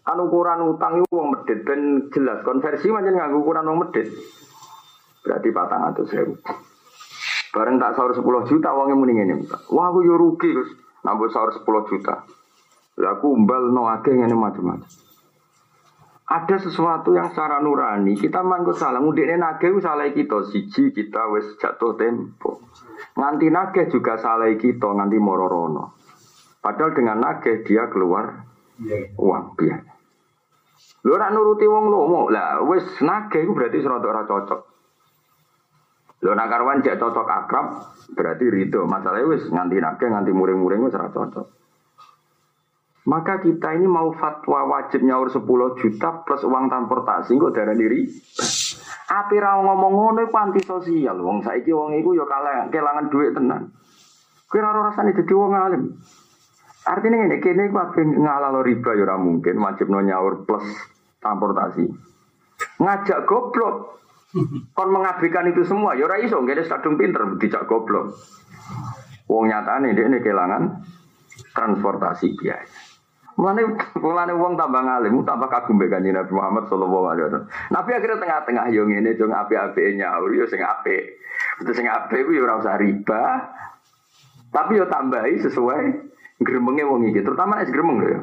Kan 0.02 0.18
ukuran 0.18 0.66
utang 0.70 1.02
itu 1.02 1.06
uang 1.10 1.28
medit, 1.34 1.62
ben 1.66 2.10
jelas 2.14 2.42
konversi 2.46 2.90
macam 2.90 3.14
nggak 3.14 3.34
ukuran 3.34 3.66
nong 3.66 3.78
medit. 3.86 4.06
Berarti 5.22 5.48
patang 5.54 5.82
atau 5.90 6.06
sewu. 6.06 6.34
Bareng 7.52 7.76
tak 7.76 7.94
sahur 7.94 8.16
10 8.16 8.48
juta 8.48 8.72
uangnya 8.72 8.96
mending 8.96 9.18
ini. 9.28 9.34
Wah 9.76 9.92
aku 9.92 10.00
yo 10.08 10.16
rugi 10.16 10.50
nambah 11.04 11.28
sahur 11.28 11.52
10 11.52 11.90
juta. 11.92 12.24
Lah 12.96 13.12
aku 13.20 13.28
umbal 13.28 13.68
no 13.70 13.92
akeh 13.92 14.16
ini 14.16 14.32
macam-macam. 14.32 14.88
Ada 16.32 16.56
sesuatu 16.64 17.12
yang 17.12 17.28
secara 17.28 17.60
nurani 17.60 18.16
kita 18.16 18.40
manggut 18.40 18.80
salah. 18.80 19.04
Mudiknya 19.04 19.36
nage 19.36 19.68
salah 19.84 20.08
kita 20.08 20.48
siji 20.48 20.88
kita 20.88 21.28
wes 21.28 21.60
jatuh 21.60 21.92
tempo. 22.00 22.56
Nganti 23.12 23.52
nageh 23.52 23.92
juga 23.92 24.16
salah 24.16 24.48
kita 24.56 24.88
nganti 24.96 25.20
mororono. 25.20 25.92
Padahal 26.64 26.96
dengan 26.96 27.20
nageh 27.20 27.60
dia 27.68 27.84
keluar 27.92 28.48
uang 29.20 29.44
biaya. 29.60 29.92
Lu 31.04 31.12
ora 31.12 31.28
nuruti 31.28 31.68
wong 31.68 31.92
lomo 31.92 32.32
lah 32.32 32.64
wis 32.64 32.86
nageh 33.04 33.44
itu 33.44 33.52
berarti 33.52 33.84
serotok 33.84 34.08
ora 34.08 34.24
cocok. 34.24 34.60
Lu 36.24 36.32
nak 36.32 36.48
karwan 36.48 36.80
cek 36.80 36.96
cocok 36.96 37.28
akrab 37.28 37.66
berarti 38.16 38.48
ridho. 38.48 38.88
Masalahnya 38.88 39.28
wis 39.28 39.44
nganti 39.52 39.76
nageh 39.76 40.08
nganti 40.08 40.32
muring-muring 40.32 40.80
wis 40.80 40.96
ora 40.96 41.12
cocok. 41.12 41.61
Maka 43.02 43.42
kita 43.42 43.74
ini 43.74 43.90
mau 43.90 44.14
fatwa 44.14 44.62
wajib 44.78 45.02
nyaur 45.02 45.26
10 45.26 45.42
juta 45.82 46.22
plus 46.22 46.46
uang 46.46 46.70
transportasi 46.70 47.34
kok 47.34 47.50
darah 47.50 47.74
diri. 47.74 48.06
Api 49.10 49.36
ra 49.42 49.58
ngomong 49.58 49.92
ngono 49.92 50.20
iku 50.22 50.36
anti 50.38 50.62
sosial. 50.62 51.18
Wong 51.18 51.42
saiki 51.42 51.74
wong 51.74 51.98
iku 51.98 52.14
ya 52.14 52.22
kalah 52.30 52.70
kelangan 52.70 53.10
duit 53.10 53.34
tenan. 53.34 53.74
Kowe 54.46 54.62
ora 54.62 54.86
rasane 54.86 55.18
dadi 55.18 55.34
wong 55.34 55.50
alim. 55.50 55.82
Artinya 56.82 57.26
ini, 57.26 57.42
kini 57.42 57.70
iku 57.70 57.78
ape 57.78 58.02
ngalalo 58.06 58.62
riba 58.62 58.94
ya 58.94 59.14
mungkin 59.18 59.58
wajib 59.58 59.90
nyaur 59.90 60.46
plus 60.46 60.66
transportasi. 61.18 61.86
Ngajak 62.78 63.26
goblok. 63.26 63.98
Kon 64.72 64.88
mengabaikan 64.88 65.52
itu 65.52 65.60
semua, 65.68 65.92
ya 65.92 66.08
iso, 66.16 66.40
ngene 66.40 66.64
kadung 66.64 66.96
pinter 66.96 67.36
dijak 67.36 67.68
goblok. 67.68 68.16
Wong 69.28 69.52
nyatane 69.52 69.92
ini 69.92 70.18
kelangan 70.24 70.80
transportasi 71.52 72.32
biaya. 72.40 72.64
Mulane 73.32 73.62
mulane 73.96 74.32
wong 74.36 74.60
tambah 74.60 74.82
ngalim, 74.84 75.24
tambah 75.24 75.48
kagum 75.48 75.80
be 75.80 75.88
kanjeng 75.88 76.12
Nabi 76.12 76.32
Muhammad 76.36 76.68
sallallahu 76.68 77.06
alaihi 77.08 77.24
wasallam. 77.32 77.48
Nabi 77.72 77.90
akhirnya 77.96 78.18
tengah-tengah 78.20 78.64
yo 78.76 78.82
ngene 78.84 79.16
yo 79.16 79.24
apik-apike 79.32 79.96
nyaur 79.96 80.30
yo 80.36 80.44
sing 80.44 80.60
apik. 80.60 81.16
Terus 81.64 81.74
sing 81.76 81.88
apik 81.88 82.28
ku 82.28 82.36
yo 82.36 82.44
ora 82.44 82.76
riba. 82.76 83.24
Tapi 84.52 84.76
yo 84.76 84.84
tambahi 84.84 85.40
sesuai 85.48 85.82
gremenge 86.44 86.84
wong 86.84 87.08
iki, 87.08 87.24
terutama 87.24 87.62
nek 87.62 87.72
gremeng 87.72 87.98
lho 88.04 88.08
ya. 88.12 88.20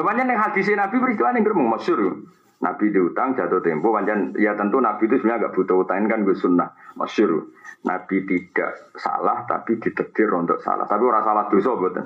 Pancen 0.00 0.26
ning 0.32 0.38
hadis 0.40 0.70
Nabi 0.72 0.96
peristiwa 0.96 1.36
ning 1.36 1.44
gremeng 1.44 1.68
masyhur. 1.68 2.24
Nabi 2.60 2.92
diutang 2.92 3.36
jatuh 3.36 3.64
tempo 3.64 3.88
pancen 3.88 4.36
ya 4.36 4.52
tentu 4.52 4.84
Nabi 4.84 5.08
itu 5.08 5.16
sebenarnya 5.16 5.48
agak 5.48 5.52
butuh 5.56 5.80
utang 5.80 6.04
kan 6.08 6.24
gue 6.24 6.36
sunnah 6.36 6.72
masyhur. 6.96 7.52
Nabi 7.84 8.28
tidak 8.28 8.92
salah 9.00 9.48
tapi 9.48 9.80
ditetir 9.80 10.28
untuk 10.32 10.60
salah. 10.60 10.84
Tapi 10.84 11.00
orang 11.00 11.24
salah 11.24 11.44
dosa 11.48 11.72
betul. 11.76 12.04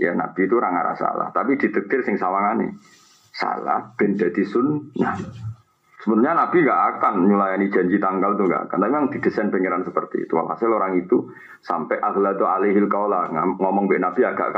Ya 0.00 0.16
Nabi 0.16 0.48
itu 0.48 0.56
orang 0.56 0.80
arah 0.80 0.96
salah, 0.96 1.28
tapi 1.30 1.60
ditektir 1.60 2.00
sing 2.02 2.16
sawangane. 2.16 2.74
Salah 3.32 3.92
ben 3.96 4.16
dadi 4.16 4.44
sunnah. 4.44 5.16
Sebenarnya 6.02 6.34
Nabi 6.34 6.66
nggak 6.66 6.82
akan 6.98 7.14
melayani 7.30 7.70
janji 7.70 7.94
tanggal 8.02 8.34
itu 8.34 8.50
nggak 8.50 8.62
akan. 8.66 8.78
Tapi 8.82 8.90
memang 8.90 9.14
didesain 9.14 9.54
pengiran 9.54 9.86
seperti 9.86 10.26
itu. 10.26 10.34
Hasil 10.34 10.66
orang 10.66 10.98
itu 10.98 11.30
sampai 11.62 12.02
aghladu 12.02 12.42
alihil 12.42 12.90
kaula 12.90 13.30
ngomong 13.30 13.86
be 13.86 14.02
Nabi 14.02 14.26
agak 14.26 14.50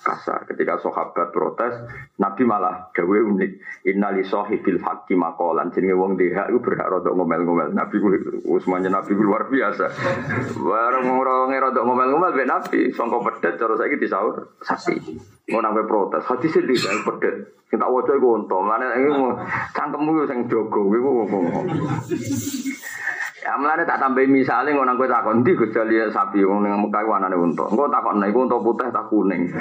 kasar. 0.00 0.48
Ketika 0.48 0.80
sahabat 0.80 1.36
protes, 1.36 1.84
Nabi 2.16 2.48
malah 2.48 2.88
gawe 2.96 3.18
unik. 3.28 3.84
Innali 3.92 4.24
sohibil 4.24 4.80
haqqi 4.80 5.12
makolan. 5.12 5.68
Jadi 5.68 5.92
wong 5.92 6.16
deha 6.16 6.48
itu 6.48 6.64
berhak 6.64 6.88
rodok 6.88 7.12
ngomel-ngomel. 7.12 7.76
Nabi 7.76 8.00
Usmannya 8.48 8.88
Nabi 8.88 9.12
luar 9.20 9.52
biasa. 9.52 9.92
Bareng 10.56 11.12
orang 11.12 11.52
rodok 11.60 11.84
ngomel-ngomel 11.84 12.32
be 12.32 12.48
Nabi. 12.48 12.80
Songkok 12.96 13.20
pedet 13.36 13.60
cara 13.60 13.76
saya 13.76 13.92
disaur 13.92 14.56
saksi. 14.64 14.96
Mau 15.52 15.60
nambah 15.60 15.84
protes. 15.84 16.24
Hati 16.24 16.48
sedih 16.48 16.80
kan 16.80 17.04
pedet. 17.66 17.78
Kita 17.78 17.86
wajah 17.90 18.14
gue 18.18 18.32
untung. 18.38 18.64
Mana 18.66 18.94
ini 18.94 19.10
cangkemmu 19.74 20.26
yang 20.26 20.46
jogo 20.46 20.80
iku 20.94 21.10
Ya 23.46 23.54
mlane 23.54 23.86
tak 23.86 24.02
tambahi 24.02 24.26
misale 24.26 24.74
ngono 24.74 24.98
kowe 24.98 25.06
takon 25.06 25.46
ndi 25.46 25.54
Gus 25.54 25.70
Jali 25.70 26.02
sapi 26.10 26.42
wong 26.42 26.66
ning 26.66 26.82
Mekah 26.82 27.06
warnane 27.06 27.38
unta. 27.38 27.62
Engko 27.70 27.86
takon 27.86 28.18
iku 28.26 28.42
unta 28.42 28.58
putih 28.58 28.90
tak 28.90 29.06
kuning. 29.06 29.54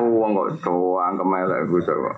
Oh 0.00 0.08
wong 0.24 0.32
kok 0.32 0.64
doang 0.64 1.20
kemelek 1.20 1.68
Gus 1.68 1.84
kok. 1.84 2.16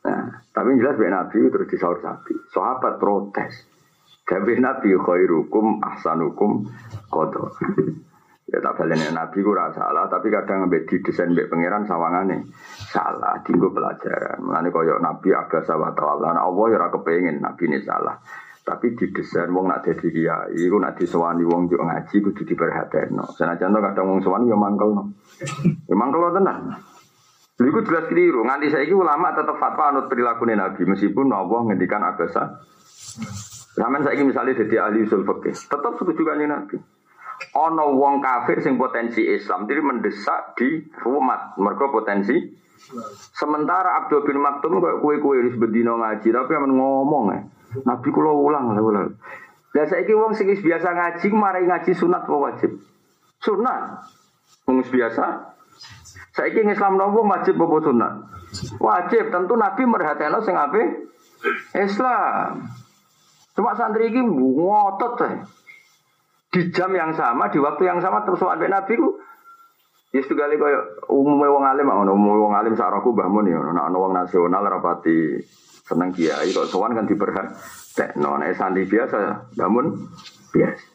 Nah, 0.00 0.42
tapi 0.50 0.74
jelas 0.82 0.98
ben 0.98 1.14
Nabi 1.14 1.38
terus 1.54 1.70
disaur 1.70 2.02
sapi. 2.02 2.34
Sahabat 2.50 2.98
protes. 2.98 3.62
Gawe 4.26 4.52
Nabi 4.58 4.90
khairukum 4.98 5.78
ahsanukum 5.86 6.66
qadha. 7.14 7.46
Ya 8.50 8.58
tak 8.58 8.82
balenya 8.82 9.14
Nabi 9.14 9.46
ku 9.46 9.54
salah, 9.54 10.10
tapi 10.10 10.26
kadang 10.26 10.66
ngambil 10.66 10.82
di 10.82 10.98
desain 11.06 11.30
mbek 11.30 11.46
pangeran 11.46 11.86
sawangane 11.86 12.50
salah, 12.90 13.38
tinggu 13.46 13.70
pelajaran. 13.70 14.42
Mulane 14.42 14.74
koyo 14.74 14.98
Nabi 14.98 15.30
sahabat 15.30 15.94
Allah, 15.94 16.34
nah 16.34 16.42
Allah 16.50 16.64
ya 16.74 16.76
ora 16.82 16.90
kepengin 16.90 17.38
Nabi 17.38 17.70
ini 17.70 17.78
salah. 17.86 18.18
Tapi 18.66 18.98
di 18.98 19.06
desain 19.14 19.54
wong 19.54 19.70
nak 19.70 19.86
dadi 19.86 20.10
kiai, 20.10 20.66
iku 20.66 20.82
nak 20.82 20.98
disewani 20.98 21.46
wong 21.46 21.70
yo 21.70 21.78
ngaji 21.78 22.16
kudu 22.26 22.42
diperhatekno. 22.42 23.38
Senajan 23.38 23.70
kadang 23.70 24.18
wong 24.18 24.18
sewani 24.18 24.50
yo 24.50 24.58
mangkelno. 24.58 25.14
Yo 25.86 25.94
mangkelno 25.94 26.34
tenan. 26.34 26.74
Lha 27.54 27.66
iku 27.70 27.80
jelas 27.86 28.10
keliru. 28.10 28.42
Nganti 28.42 28.66
saiki 28.66 28.94
ulama 28.98 29.30
tetap 29.30 29.62
fatwa 29.62 29.94
anut 29.94 30.10
perilaku 30.10 30.42
Nabi 30.50 30.82
meskipun 30.90 31.30
Allah 31.30 31.70
ngendikan 31.70 32.02
abasa. 32.02 32.66
Zaman 33.78 34.02
saiki 34.02 34.26
misalnya 34.26 34.58
jadi 34.58 34.90
ahli 34.90 35.06
usul 35.06 35.22
tetap 35.22 35.92
setuju 36.02 36.22
kan 36.26 36.42
Nabi 36.42 36.99
ono 37.54 37.98
wong 37.98 38.22
kafir 38.22 38.62
sing 38.62 38.78
potensi 38.78 39.26
Islam 39.26 39.66
jadi 39.66 39.82
mendesak 39.82 40.54
di 40.54 40.86
rumah 41.02 41.54
mereka 41.58 41.90
potensi. 41.90 42.38
Sementara 43.36 44.02
Abdul 44.02 44.24
bin 44.24 44.40
Maktum 44.40 44.80
kok 44.80 45.04
kue-kue 45.04 45.44
wis 45.44 45.56
bedino 45.58 46.00
ngaji 46.00 46.32
tapi 46.32 46.52
aman 46.56 46.72
ngomong 46.74 47.24
ya 47.28 47.40
Nabi 47.84 48.08
kula 48.10 48.32
ulang 48.32 48.72
lah 48.74 48.82
ulang. 48.82 49.14
Lah 49.70 49.86
saiki 49.86 50.14
wong 50.14 50.34
sing 50.34 50.50
biasa 50.50 50.88
ngaji 50.90 51.26
marai 51.30 51.66
ngaji 51.66 51.92
sunat 51.94 52.26
apa 52.26 52.36
wajib? 52.38 52.70
Sunat. 53.38 54.02
Wong 54.66 54.82
biasa. 54.82 55.54
Saiki 56.34 56.66
Islam 56.66 56.98
nopo 56.98 57.22
wajib 57.22 57.54
apa 57.58 57.76
sunat? 57.78 58.12
Wajib. 58.82 59.30
Tentu 59.30 59.54
Nabi 59.54 59.82
merhatikan 59.86 60.42
sing 60.42 60.58
ape 60.58 60.82
Islam. 61.78 62.66
Cuma 63.54 63.76
santri 63.78 64.10
iki 64.10 64.22
ngotot 64.22 65.14
ya 65.20 65.30
di 66.50 66.60
jam 66.74 66.90
yang 66.90 67.14
sama, 67.14 67.46
di 67.48 67.62
waktu 67.62 67.86
yang 67.86 68.02
sama 68.02 68.26
terus 68.26 68.42
sampai 68.42 68.66
Nabi 68.66 68.94
ku 68.98 69.10
Ya 70.10 70.26
kali 70.26 70.58
kaya 70.58 71.06
umumnya 71.06 71.54
wong 71.54 71.62
alim 71.62 71.86
ngono, 71.86 72.18
umum 72.18 72.50
wong 72.50 72.54
alim 72.58 72.74
saraku 72.74 73.14
Mbah 73.14 73.30
Mun 73.30 73.46
ya, 73.46 73.62
ana 73.62 73.94
wong 73.94 74.10
nasional 74.10 74.66
rapati 74.66 75.38
seneng 75.86 76.10
kiai 76.10 76.50
kok 76.50 76.66
sowan 76.66 76.98
kan 76.98 77.06
diperhat 77.06 77.54
tekno 77.94 78.42
nek 78.42 78.58
santri 78.58 78.90
biasa 78.90 79.54
bangun 79.54 80.10
biasa. 80.50 80.86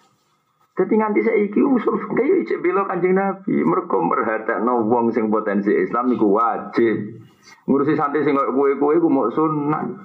Jadi 0.75 0.93
nganti 0.99 1.23
saiki 1.23 1.63
usul 1.63 1.95
fikih 1.95 2.43
cek 2.43 2.59
bela 2.59 2.83
Kanjeng 2.83 3.15
Nabi, 3.15 3.63
mergo 3.63 4.03
merhatekno 4.03 4.83
wong 4.83 5.15
sing 5.15 5.31
potensi 5.31 5.71
Islam 5.71 6.11
niku 6.11 6.35
wajib. 6.35 7.23
Ngurusi 7.71 7.95
santri 7.95 8.27
sing 8.27 8.35
koyo 8.35 8.51
kowe-kowe 8.51 8.99
ku 8.99 9.07
mau 9.07 9.31
sunat. 9.31 9.95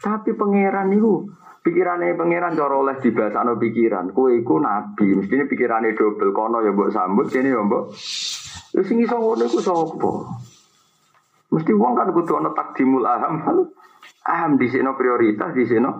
Tapi 0.00 0.32
pangeran 0.32 0.88
niku 0.88 1.28
Pikirannya 1.66 2.14
pangeran 2.14 2.54
cara 2.54 2.78
oleh 2.78 2.94
dibahasano 3.02 3.58
pikiran. 3.58 4.14
Kue 4.14 4.38
iku 4.38 4.62
nabi, 4.62 5.18
mestinya 5.18 5.50
pikirannya 5.50 5.98
double 5.98 6.30
kono 6.30 6.62
ya 6.62 6.70
mbok 6.70 6.94
sambut 6.94 7.26
sini 7.26 7.50
ya 7.50 7.58
mbok. 7.58 7.90
Lu 8.78 8.82
sing 8.86 9.02
iso 9.02 9.18
ngono 9.18 9.50
iku? 9.50 10.10
Mesti 11.50 11.72
wong 11.74 11.98
kan 11.98 12.14
kudu 12.14 12.38
ana 12.38 12.54
takdimul 12.54 13.02
aham. 13.02 13.66
Aham 14.30 14.50
di 14.62 14.70
sini 14.70 14.86
prioritas 14.94 15.58
di 15.58 15.66
sini 15.66 15.90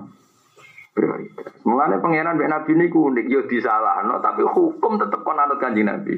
prioritas. 0.95 1.51
Mulane 1.67 1.99
pangeran 1.99 2.39
mbek 2.39 2.47
nabi 2.47 2.73
niku 2.79 3.11
unik 3.11 3.27
yo 3.27 3.51
disalahno 3.51 4.23
tapi 4.23 4.47
hukum 4.47 5.03
tetep 5.03 5.27
kon 5.27 5.43
anut 5.43 5.59
kanjeng 5.59 5.91
nabi. 5.91 6.15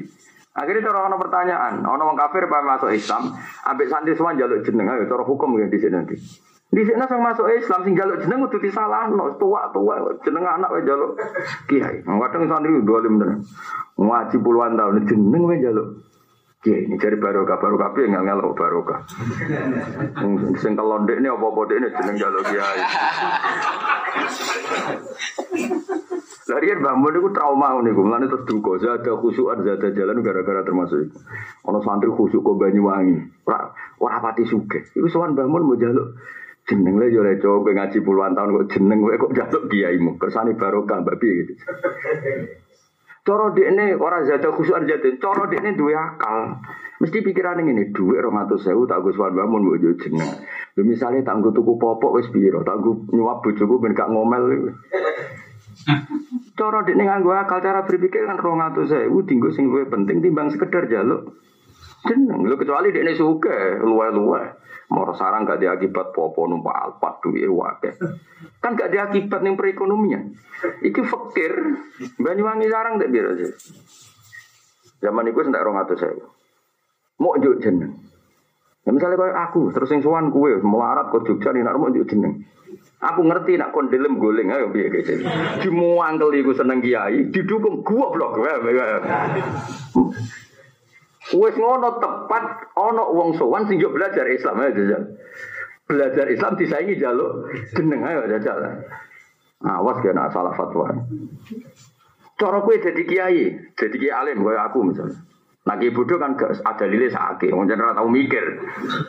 Akhirnya 0.53 0.93
cara 0.93 1.09
ono 1.09 1.17
pertanyaan, 1.17 1.81
ono 1.81 2.05
wong 2.05 2.17
kafir 2.17 2.45
apa 2.45 2.61
masuk 2.61 2.93
Islam, 2.93 3.33
ambek 3.65 3.89
santri 3.89 4.13
semua 4.13 4.37
jaluk 4.37 4.61
jeneng 4.61 4.93
ayo 4.93 5.09
cara 5.09 5.25
hukum 5.25 5.57
ya 5.57 5.65
di 5.65 5.77
sini 5.81 5.93
nanti. 5.97 6.17
Di 6.69 6.85
sini 6.85 7.01
sang 7.09 7.25
masuk 7.25 7.49
Islam 7.49 7.81
sing 7.81 7.97
jaluk 7.97 8.21
jeneng 8.21 8.45
udah 8.45 8.61
disalah 8.61 9.09
no 9.09 9.33
tua 9.41 9.73
tua 9.73 9.97
jeneng 10.21 10.45
anak 10.45 10.69
wae 10.69 10.85
jaluk 10.85 11.17
kiai. 11.65 12.05
Kadang 12.05 12.45
santri 12.45 12.77
dua 12.85 13.01
lima 13.01 13.25
bener. 13.25 13.29
Ngaji 13.97 14.37
puluhan 14.37 14.77
tahun 14.77 15.01
jeneng 15.09 15.49
wae 15.49 15.57
jaluk 15.65 16.05
kiai. 16.61 16.85
Ini 16.85 16.93
cari 17.01 17.17
barokah 17.17 17.57
barokah 17.57 17.89
piye 17.97 18.13
nggak 18.13 18.21
ngelok 18.21 18.53
barokah. 18.53 19.01
Sing 20.61 20.77
kelondek 20.77 21.17
ini 21.17 21.25
apa 21.25 21.45
apa 21.49 21.61
ini 21.73 21.87
jeneng 21.89 22.15
jaluk 22.21 22.43
kiai. 22.45 22.81
Larian 26.49 26.81
bangun 26.81 27.13
itu 27.13 27.29
trauma 27.29 27.77
nih, 27.77 27.93
gue 27.93 28.01
mana 28.01 28.25
terus 28.25 28.41
duka. 28.49 28.81
Zada 28.81 29.13
khusyuan, 29.21 29.61
zada 29.61 29.93
jalan 29.93 30.25
gara-gara 30.25 30.65
termasuk 30.65 31.05
itu. 31.05 31.17
Ono 31.69 31.77
santri 31.85 32.09
khusyuk 32.09 32.41
ke 32.41 32.51
Banyuwangi, 32.57 33.45
ora 34.01 34.17
pati 34.17 34.49
suge. 34.49 34.81
Iku 34.97 35.05
sowan 35.13 35.37
bangun 35.37 35.69
mau 35.69 35.77
jaluk 35.77 36.17
jeneng 36.69 37.01
yo 37.09 37.25
leco 37.25 37.65
kowe 37.65 37.73
ngaji 37.73 37.97
puluhan 38.05 38.37
tahun 38.37 38.53
kok 38.53 38.67
jeneng 38.77 39.01
kowe 39.01 39.15
kok 39.17 39.33
jatuh 39.33 39.63
kiaimu 39.65 40.21
kersane 40.21 40.53
barokah 40.53 41.01
mbak 41.01 41.17
piye 41.17 41.33
gitu 41.41 41.53
Coro 43.19 43.51
ini 43.53 43.93
orang 43.93 44.25
zada 44.25 44.49
khusus 44.49 44.73
jatuh, 44.89 45.19
coro 45.21 45.45
ini 45.51 45.75
dua 45.75 46.17
akal. 46.17 46.55
Mesti 46.97 47.19
pikiran 47.21 47.61
ini 47.61 47.93
duit 47.93 48.25
orang 48.25 48.47
atau 48.47 48.57
sewu 48.57 48.89
tak 48.89 49.05
gue 49.05 49.13
suan 49.13 49.37
bangun 49.37 49.69
gue 49.69 49.93
jeneng. 50.01 50.39
Lu 50.73 50.81
misalnya 50.87 51.21
tangguh 51.27 51.53
tuku 51.53 51.77
popok 51.77 52.15
wes 52.15 52.31
biro, 52.33 52.65
tangguh 52.65 53.11
nyuap 53.11 53.45
bujuku 53.45 53.75
ben 53.77 53.93
gak 53.93 54.09
ngomel. 54.09 54.73
Coro 56.57 56.79
ini 56.89 57.03
nganggo 57.05 57.35
akal 57.35 57.59
cara 57.61 57.85
berpikir 57.85 58.23
kan 58.23 58.39
orang 58.39 58.73
atau 58.73 58.87
sewu 58.87 59.21
tinggu 59.27 59.51
sing 59.53 59.69
gue 59.69 59.85
penting 59.85 60.25
timbang 60.25 60.49
sekedar 60.49 60.89
jaluk. 60.89 61.37
Jeneng, 62.07 62.47
lu 62.47 62.55
kecuali 62.55 62.95
ini 62.95 63.13
suka 63.13 63.83
luwe-luwe. 63.83 64.43
Moro 64.89 65.13
sarang 65.13 65.45
gak 65.45 65.61
diakibat 65.61 66.17
popo 66.17 66.49
numpak 66.49 66.73
alpat 66.73 67.21
duwe 67.21 67.45
wakil. 67.45 67.93
Kan 68.57 68.73
gak 68.73 68.89
diakibat 68.89 69.45
nih 69.45 69.53
perekonomian. 69.53 70.33
Iki 70.81 71.01
fakir. 71.05 71.53
Banyuwangi 72.17 72.67
sarang 72.73 72.97
tak 72.97 73.13
biasa 73.13 73.31
sih. 73.37 73.49
Zaman 74.99 75.29
itu 75.29 75.45
sentak 75.45 75.63
rong 75.63 75.77
atau 75.77 75.95
saya. 75.95 76.25
mau 77.19 77.35
njuk 77.35 77.59
jeneng. 77.59 77.99
Ya 78.87 78.95
misalnya 78.95 79.19
kayak 79.19 79.51
aku, 79.51 79.75
terus 79.75 79.91
yang 79.91 80.01
suan 80.01 80.31
kue, 80.31 80.55
melarat 80.63 81.11
ke 81.11 81.19
Jogja 81.27 81.51
nih, 81.51 81.67
mau 81.67 81.91
njuk 81.91 82.07
jeneng. 82.07 82.47
Aku 82.99 83.23
ngerti 83.23 83.55
nak 83.55 83.71
kondelem 83.71 84.19
goleng 84.19 84.51
ayo 84.51 84.75
piye 84.75 84.91
gitu. 84.91 85.23
Dimuangkel 85.63 86.35
iku 86.43 86.51
seneng 86.51 86.83
kiai, 86.83 87.31
didukung 87.31 87.79
goblok. 87.83 88.39
Wes 91.29 91.55
ngono 91.57 92.01
tepat 92.01 92.73
ana 92.73 93.03
wong 93.05 93.37
sowan 93.37 93.69
sing 93.69 93.77
belajar 93.77 94.25
Islam 94.25 94.65
aja 94.65 94.73
jajal. 94.73 95.03
Belajar 95.85 96.25
Islam 96.29 96.53
disaingi 96.57 96.97
jaluk 96.97 97.53
jeneng 97.77 98.01
ayo 98.01 98.25
jajal. 98.25 98.85
Awas 99.61 99.97
kena 100.01 100.31
salah 100.33 100.55
fatwa. 100.55 100.89
Cara 102.39 102.63
kowe 102.63 102.71
jadi 102.79 103.03
kiai, 103.03 103.51
jadi 103.75 103.95
kiai 103.99 104.15
alim 104.15 104.39
kaya 104.47 104.71
aku 104.71 104.79
misalnya. 104.87 105.19
Nah 105.67 105.75
kiai 105.75 105.91
bodoh 105.91 106.15
kan 106.15 106.39
gak 106.39 106.63
ada 106.63 106.87
lili 106.87 107.11
sakit, 107.11 107.51
mau 107.51 107.67
jangan 107.67 107.99
tahu 107.99 108.07
mikir. 108.07 108.41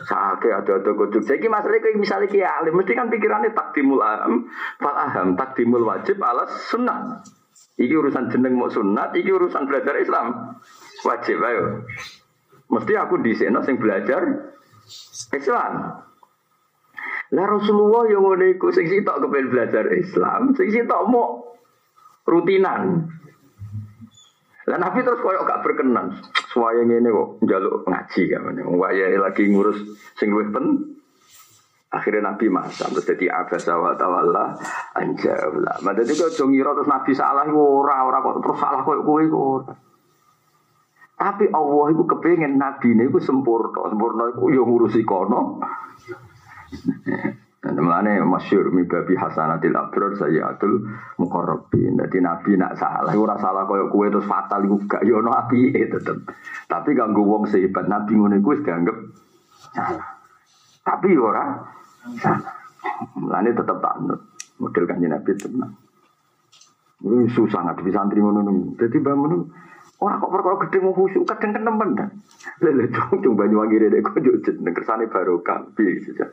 Sakit 0.03 0.51
ada 0.51 0.83
ada 0.83 0.91
kucuk. 0.91 1.23
Jadi 1.23 1.47
masalah 1.47 1.79
kayak 1.79 1.95
misalnya 1.95 2.27
kiai 2.27 2.43
alim, 2.43 2.75
mesti 2.75 2.91
kan 2.91 3.07
pikirannya 3.07 3.55
takdimul 3.55 4.03
aham, 4.03 4.51
fal 4.83 4.93
aham, 4.93 5.39
takdimul 5.39 5.87
wajib 5.87 6.19
alas 6.19 6.51
sunnah. 6.67 7.23
Iki 7.79 7.95
urusan 7.95 8.27
jeneng 8.29 8.59
mau 8.59 8.67
sunat, 8.67 9.15
iki 9.15 9.31
urusan 9.31 9.63
belajar 9.63 9.95
Islam. 9.97 10.59
Wajib 11.01 11.37
ayo. 11.41 11.85
Mesti 12.71 12.93
aku 12.95 13.19
di 13.19 13.35
sini 13.35 13.59
sing 13.67 13.75
belajar 13.75 14.21
Islam. 15.35 15.73
Lah 17.31 17.45
Rasulullah 17.47 18.11
yang 18.11 18.27
mau 18.27 18.35
iku 18.35 18.75
sing 18.75 18.91
sitok 18.91 19.23
kepen 19.23 19.51
belajar 19.51 19.87
Islam, 19.95 20.51
sing 20.55 20.67
sitok 20.67 21.07
mau 21.07 21.55
rutinan. 22.27 23.07
Lah 24.67 24.77
Nabi 24.77 24.99
terus 25.03 25.23
koyok 25.23 25.47
gak 25.47 25.63
berkenan. 25.63 26.15
Suaya 26.51 26.83
ini 26.83 27.07
kok 27.07 27.39
njaluk 27.43 27.87
ngaji 27.87 28.21
kan. 28.29 28.55
Waya 28.75 29.15
lagi 29.15 29.47
ngurus 29.47 29.79
sing 30.19 30.31
pen. 30.31 30.95
Akhirnya 31.91 32.31
Nabi 32.31 32.47
masa 32.47 32.87
terus 32.87 33.03
jadi 33.03 33.27
abasa 33.35 33.75
wa 33.75 33.91
tawalla 33.99 34.55
anjawla. 34.95 35.83
Mada 35.83 36.07
itu 36.07 36.23
ngira 36.23 36.71
terus 36.71 36.87
Nabi 36.87 37.11
salah 37.11 37.43
ora 37.51 38.07
ora 38.07 38.23
kok 38.23 38.39
terus 38.39 38.57
salah 38.59 38.79
koyo 38.87 39.27
kowe. 39.27 39.59
Tapi 41.21 41.45
Allah 41.53 41.85
itu 41.93 42.01
kepengen 42.09 42.57
Nabi 42.57 42.97
ini 42.97 43.05
itu 43.05 43.21
sempurna. 43.21 43.93
Sempurna 43.93 44.33
itu 44.33 44.57
ya 44.57 44.65
ngurusi 44.65 45.05
kono. 45.05 45.61
Mulane 47.61 48.17
masyur 48.25 48.73
mi 48.73 48.89
babi 48.89 49.13
hasanatil 49.13 49.77
abrar 49.77 50.17
sayyatul 50.17 50.81
muqarrabin. 51.21 51.93
Dadi 51.93 52.17
nabi 52.17 52.57
nak 52.57 52.73
salah 52.73 53.13
ora 53.13 53.37
salah 53.37 53.69
koyo 53.69 53.85
kowe 53.93 54.09
terus 54.09 54.25
fatal 54.25 54.65
iku 54.65 54.81
gak 54.89 55.05
yo 55.05 55.21
ono 55.21 55.29
apike 55.29 55.93
tetep. 55.93 56.25
Tapi 56.65 56.97
ganggu 56.97 57.21
wong 57.21 57.45
sehebat 57.45 57.85
nabi 57.85 58.17
ngono 58.17 58.41
wis 58.41 58.65
dianggap 58.65 58.97
salah. 59.77 60.09
Tapi 60.81 61.13
ora 61.13 61.61
salah. 62.17 62.53
Mulane 63.21 63.53
tetep 63.53 63.77
tak 63.77 63.95
nut. 64.09 64.21
Model 64.57 64.83
kanjeng 64.89 65.13
nabi 65.13 65.31
tenang. 65.37 65.73
Ini 67.05 67.29
susah 67.29 67.61
ngadepi 67.61 67.93
santri 67.93 68.25
ngono. 68.25 68.73
Dadi 68.73 68.97
bangun 68.97 69.45
Orang 70.01 70.17
kok 70.17 70.33
perkara 70.33 70.55
gede 70.65 70.77
mau 70.81 70.97
khusyuk 70.97 71.29
kadang 71.29 71.53
kan 71.53 71.61
temen 71.61 71.89
kan. 71.93 72.09
Lele 72.65 72.89
cung 72.89 73.21
cung 73.21 73.37
Banyuwangi 73.37 74.01
kok 74.01 74.17
yo 74.25 74.33
jeneng 74.41 74.73
kersane 74.73 75.05
barokah 75.05 75.61
piye 75.77 76.01
saja. 76.01 76.25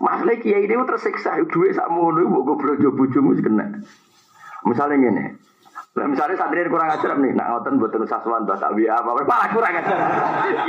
Masalah 0.00 0.40
kiai 0.40 0.64
ini 0.64 0.80
tersiksa 0.80 1.44
duwe 1.52 1.76
sak 1.76 1.92
mono 1.92 2.24
mbok 2.24 2.56
goblok 2.56 2.96
bojomu 2.96 3.36
kena. 3.36 3.84
Misalnya 4.64 4.96
ngene, 4.96 5.24
Nah, 5.96 6.04
misalnya 6.12 6.36
santri 6.36 6.60
kurang 6.68 6.92
ajar 6.92 7.16
nih, 7.16 7.32
nak 7.32 7.56
ngoten 7.56 7.80
buat 7.80 7.88
terus 7.88 8.04
saswan 8.12 8.44
bahasa 8.44 8.68
biya 8.76 9.00
apa, 9.00 9.16
malah 9.24 9.48
kurang 9.48 9.80
ajar. 9.80 9.96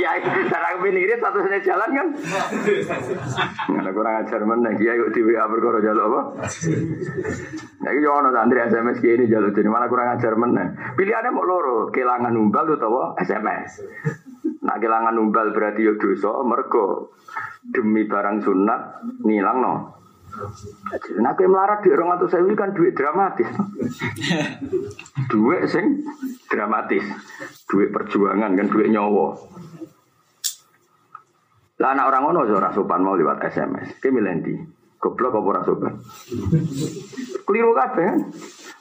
ya, 0.00 0.16
cara 0.24 0.80
kepinirin 0.80 1.20
satu 1.20 1.44
sini 1.44 1.60
jalan 1.60 1.90
kan. 1.92 2.06
Nggak 3.68 3.92
kurang 3.92 4.14
ajar 4.24 4.40
mana, 4.48 4.72
ya 4.80 4.96
yuk 4.96 5.12
di 5.12 5.20
WA 5.20 5.44
berkoro 5.52 5.84
jalur 5.84 6.08
apa? 6.08 6.20
Ya, 7.84 7.90
itu 7.92 8.08
orang 8.08 8.32
santri 8.32 8.58
SMS 8.72 9.04
ini 9.04 9.28
jalur 9.28 9.52
jadi 9.52 9.68
malah 9.68 9.92
kurang 9.92 10.16
ajar 10.16 10.32
mana. 10.32 10.96
Pilihannya 10.96 11.36
mau 11.36 11.44
loro, 11.44 11.92
kehilangan 11.92 12.32
umbal 12.32 12.64
atau 12.64 13.12
SMS. 13.20 13.84
Nak 14.64 14.76
kehilangan 14.80 15.12
umbal 15.20 15.52
berarti 15.52 15.84
yo 15.84 16.00
dosa, 16.00 16.40
mergo 16.40 17.12
demi 17.68 18.08
barang 18.08 18.40
sunat 18.40 18.80
nilang 19.28 19.60
no. 19.60 19.74
Nah, 21.18 21.34
melarat 21.34 21.82
di 21.82 21.90
orang 21.90 22.18
atau 22.18 22.30
sewi 22.30 22.54
kan 22.54 22.70
duit 22.70 22.94
dramatis. 22.94 23.50
duit 25.32 25.62
sing 25.66 26.06
dramatis. 26.46 27.04
Duit 27.66 27.90
perjuangan 27.90 28.54
kan 28.54 28.66
duit 28.70 28.88
nyawa. 28.90 29.34
Lah 31.78 31.94
anak 31.94 32.10
orang 32.10 32.22
ngono 32.26 32.40
ora 32.50 32.74
sopan 32.74 33.06
mau 33.06 33.14
lewat 33.14 33.38
SMS. 33.50 34.02
Ki 34.02 34.10
milendi. 34.10 34.54
Goblok 34.98 35.38
apa 35.38 35.46
ora 35.46 35.62
sopan? 35.62 35.94
Keliru 37.46 37.70
kabeh 37.70 38.04
kan. 38.06 38.18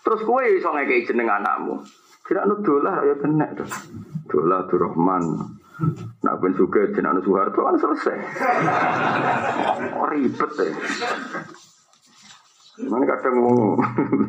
Terus 0.01 0.22
kowe 0.26 0.41
iso 0.41 0.74
ngekeki 0.74 1.14
jeneng 1.14 1.30
anakmu. 1.30 1.78
Kira 2.26 2.43
nu 2.49 2.58
dolah 2.66 3.05
ya 3.05 3.16
kena 3.22 3.53
to. 3.53 3.66
Dolah 4.28 4.66
Abdurrahman. 4.66 5.24
Nak 6.25 6.36
ben 6.41 6.53
suka 6.57 6.89
jeneng 6.89 7.21
Soeharto 7.21 7.61
kan 7.61 7.78
selesai. 7.78 8.17
Oh, 9.93 10.09
ribet 10.09 10.51
deh. 10.57 10.71
Mana 12.78 13.09
kadang 13.09 13.41
mau 13.41 13.73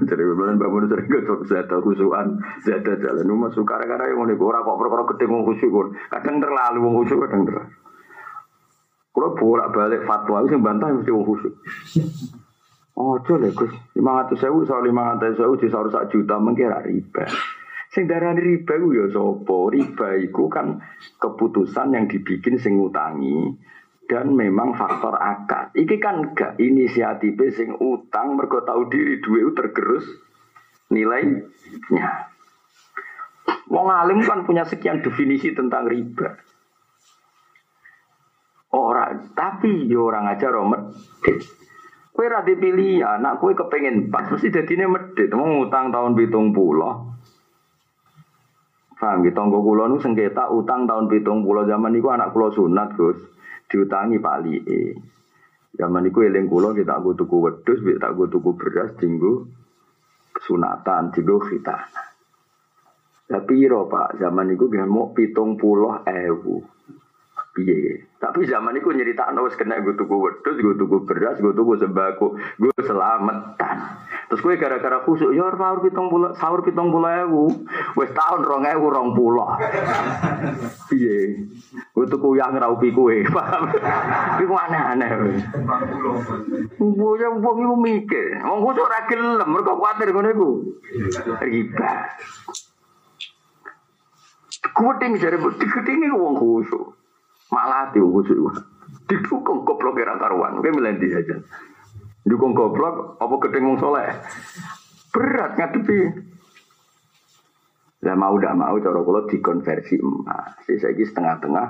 jadi 0.09 0.25
bulan 0.25 0.57
bangun 0.57 0.89
sering 0.89 1.05
gak 1.05 1.45
zata 1.53 1.85
khusuan 1.85 2.41
zata 2.65 2.97
jalan 2.97 3.29
rumah 3.29 3.53
suka 3.53 3.77
karena 3.77 4.09
yang 4.09 4.25
mau 4.25 4.49
ora 4.49 4.65
kok 4.65 4.79
perkara 4.81 5.05
gede 5.13 5.25
mau 5.29 5.45
khusyuk 5.45 5.93
kadang 6.09 6.41
terlalu 6.41 6.81
mau 6.81 6.97
khusyuk 7.05 7.29
kadang 7.29 7.45
terlalu. 7.45 7.69
Kalau 9.13 9.37
bolak 9.37 9.69
balik 9.77 10.01
fatwa 10.09 10.49
itu 10.49 10.57
bantah 10.65 10.89
mesti 10.97 11.13
mau 11.13 11.29
khusyuk. 11.29 11.55
Oh, 12.99 13.15
coba 13.21 13.53
Gus, 13.53 13.71
lima 13.95 14.25
ratus 14.25 14.43
sewu 14.43 14.67
soal 14.67 14.83
lima 14.83 15.15
ratus 15.15 15.39
sewu 15.39 15.55
di 15.55 15.71
satu 15.71 16.09
juta 16.11 16.35
mengira 16.41 16.83
riba. 16.83 17.31
Sing 17.99 18.07
darani 18.07 18.39
riba 18.39 18.79
itu 18.79 18.95
ya 18.95 19.11
sopo. 19.11 19.75
Riba 19.75 20.23
itu 20.23 20.47
kan 20.47 20.79
keputusan 21.19 21.99
yang 21.99 22.07
dibikin 22.07 22.55
sing 22.55 22.79
ngutangi 22.79 23.59
dan 24.07 24.39
memang 24.39 24.71
faktor 24.79 25.19
akad. 25.19 25.75
Iki 25.75 25.99
kan 25.99 26.31
gak 26.31 26.63
inisiatif 26.63 27.35
sing 27.59 27.75
utang 27.83 28.39
mergo 28.39 28.63
tahu 28.63 28.87
diri 28.87 29.19
duit 29.19 29.51
tergerus 29.59 30.07
nilainya. 30.95 32.31
Wong 33.67 33.91
alim 33.91 34.23
kan 34.23 34.47
punya 34.47 34.63
sekian 34.63 35.03
definisi 35.03 35.51
tentang 35.51 35.91
riba. 35.91 36.39
Orang, 38.79 39.35
tapi 39.35 39.91
yo 39.91 40.07
orang 40.07 40.39
aja 40.39 40.55
romet. 40.55 40.87
Kue 42.15 42.31
rada 42.31 42.55
pilih 42.55 43.03
ya, 43.03 43.19
nak 43.19 43.43
kue 43.43 43.59
kepengen 43.59 44.07
pas 44.07 44.31
mesti 44.31 44.55
jadinya 44.55 44.87
medit. 44.87 45.35
Mau 45.35 45.51
ngutang 45.51 45.91
tahun 45.91 46.15
bitung 46.15 46.55
pulau. 46.55 47.18
Paham 48.99 49.23
gitu, 49.23 49.39
tonggo 49.39 49.63
kulo 49.63 49.87
nu 49.87 50.03
sengketa 50.03 50.51
utang 50.51 50.91
tahun 50.91 51.07
bitung 51.07 51.47
pulau 51.47 51.63
zaman 51.63 51.95
itu 51.95 52.11
anak 52.11 52.35
kulo 52.35 52.51
sunat 52.51 52.99
gus 52.99 53.19
diutangi 53.71 54.19
Pak 54.19 54.35
Ali. 54.43 54.59
Zaman 55.79 56.11
itu 56.11 56.27
eling 56.27 56.51
kulo 56.51 56.75
kita 56.75 56.99
aku 56.99 57.15
tuku 57.15 57.39
wedus, 57.39 57.79
kita 57.79 58.11
aku 58.11 58.27
tuku 58.27 58.59
beras, 58.59 58.99
tinggu 58.99 59.47
sunatan, 60.43 61.15
tinggu 61.15 61.39
kita. 61.39 61.79
Tapi 63.29 63.55
iro 63.61 63.87
Pak, 63.87 64.19
zaman 64.19 64.51
itu 64.51 64.67
dia 64.67 64.83
mau 64.83 65.15
pitung 65.15 65.55
pulau 65.55 66.03
ewu. 66.03 66.59
Piye? 67.59 68.07
Tapi 68.23 68.47
zaman 68.47 68.79
itu 68.79 68.95
nyerita 68.95 69.35
wis 69.43 69.59
kena 69.59 69.83
gue 69.83 69.99
tuku 69.99 70.15
wedus, 70.15 70.59
gue 70.63 70.75
tuku 70.79 70.97
beras, 71.03 71.43
gue 71.43 71.51
tuku 71.51 71.75
sembako, 71.79 72.39
gue 72.39 72.71
selamatan. 72.87 73.77
Terus 74.31 74.41
gue 74.43 74.55
gara-gara 74.59 75.03
khusuk, 75.03 75.35
ya 75.35 75.51
sahur 75.59 75.83
pitung 75.83 76.07
puluh, 76.07 76.31
sahur 76.39 76.63
pitung 76.63 76.95
puluh 76.95 77.11
ewu, 77.27 77.51
wes 77.99 78.11
tahun 78.15 78.47
rong 78.47 78.63
ewu 78.67 78.87
rong 78.91 79.11
puluh. 79.19 79.47
Piye? 80.91 81.51
Gue 81.95 82.07
tuku 82.07 82.39
yang 82.39 82.55
raupi 82.55 82.95
kue, 82.95 83.27
paham? 83.35 83.75
Iku 84.39 84.55
aneh-aneh. 84.55 85.11
Gue 86.79 87.13
yang 87.19 87.43
wong 87.43 87.57
iku 87.59 87.75
mikir, 87.75 88.39
wong 88.47 88.59
khusuk 88.67 88.87
ora 88.87 89.01
gelem, 89.11 89.49
mergo 89.51 89.75
kuwatir 89.79 90.15
ngono 90.15 90.29
iku. 90.31 90.51
Riba. 91.43 91.91
Kuweting 94.75 95.19
jare 95.19 95.39
digedingi 95.39 96.11
wong 96.15 96.39
khusuk. 96.39 96.99
Malah 97.49 97.93
di 97.93 98.01
khusuk. 98.01 98.53
Didukung 99.09 99.65
goblok 99.65 99.97
era 100.01 100.21
karuan. 100.21 100.61
Oke 100.61 100.69
melendi 100.69 101.09
aja. 101.13 101.37
Dukung 102.29 102.53
goblok 102.53 103.17
apa 103.17 103.35
gedeng 103.49 103.81
soleh. 103.81 104.09
Berat 105.09 105.57
ngadepi. 105.57 106.01
Lah 108.05 108.15
mau 108.15 108.37
udah 108.37 108.53
mau 108.55 108.77
cara 108.79 109.01
kula 109.01 109.27
dikonversi 109.27 109.97
emas. 109.99 110.61
Saiki 110.69 111.09
setengah-tengah 111.09 111.67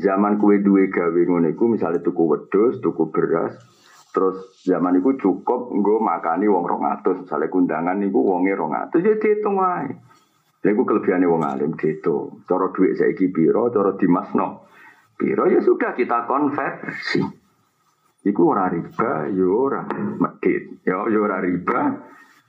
zaman 0.00 0.40
kue 0.40 0.58
duwe 0.64 0.90
gawe 0.90 1.20
ngono 1.22 1.52
iku 1.52 1.70
misalnya 1.70 2.02
tuku 2.02 2.22
wedhus, 2.26 2.82
tuku 2.82 3.12
beras, 3.14 3.54
terus 4.10 4.58
zaman 4.66 4.98
iku 4.98 5.14
cukup 5.14 5.70
nggo 5.70 6.02
makani 6.02 6.50
wong 6.50 6.66
200, 6.66 7.22
misalnya 7.22 7.48
kundangan 7.52 7.96
niku 8.00 8.20
wonge 8.26 8.58
200 8.58 8.90
ya 9.06 9.14
dihitung 9.22 9.60
wae. 9.60 9.94
Niku 10.66 10.82
kelebihannya 10.82 11.30
wong 11.30 11.42
alim 11.46 11.70
gitu. 11.78 12.42
Cara 12.48 12.74
duit 12.74 12.98
saiki 12.98 13.30
piro, 13.30 13.70
cara 13.70 13.94
dimasno 13.94 14.66
piro 15.16 15.48
ya 15.48 15.60
sudah 15.64 15.96
kita 15.96 16.28
konversi. 16.28 17.24
Iku 18.26 18.42
ora 18.42 18.66
riba, 18.66 19.30
yo 19.30 19.46
ya 19.46 19.54
ora 19.54 19.80
medit. 20.18 20.82
Ya 20.82 20.98
yo 21.06 21.22
ora 21.22 21.38
riba, 21.38 21.80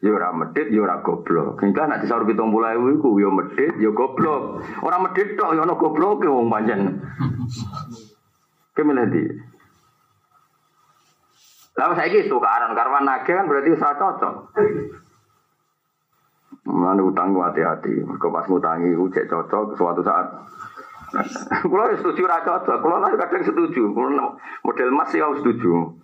yo 0.02 0.10
ya 0.10 0.18
ora 0.18 0.30
medit, 0.34 0.68
yo 0.74 0.82
ora 0.84 1.06
goblok. 1.06 1.62
Engko 1.62 1.86
nek 1.86 2.02
disaur 2.02 2.26
70.000 2.26 2.98
iku 2.98 3.10
yo 3.22 3.30
medit, 3.30 3.78
yo 3.78 3.94
goblok. 3.94 4.66
Ora 4.82 4.98
medit 4.98 5.38
tok 5.38 5.54
yo 5.54 5.62
ana 5.62 5.78
gobloke 5.78 6.26
wong 6.26 6.50
pancen. 6.50 6.98
Kemene 8.74 9.06
di. 9.10 9.24
Saya 11.78 12.10
gitu 12.10 12.42
tukaran 12.42 12.74
karwan 12.74 13.06
nage 13.06 13.38
kan 13.38 13.46
berarti 13.46 13.70
usaha 13.78 13.94
cocok. 13.94 14.36
Mana 16.66 17.06
utang 17.06 17.38
hati-hati. 17.38 18.02
Mereka 18.02 18.34
pas 18.34 18.50
ngutangi 18.50 18.98
cek 19.14 19.30
cocok 19.30 19.78
suatu 19.78 20.02
saat. 20.02 20.26
Kalau 21.08 21.86
setuju 21.96 22.28
raja 22.28 22.44
cocok, 22.44 22.78
kalau 22.84 23.00
nanti 23.00 23.16
kadang 23.16 23.44
setuju. 23.44 23.84
Kalau 23.96 24.36
model 24.64 24.90
mas 24.92 25.12
ya 25.16 25.28
setuju. 25.40 25.96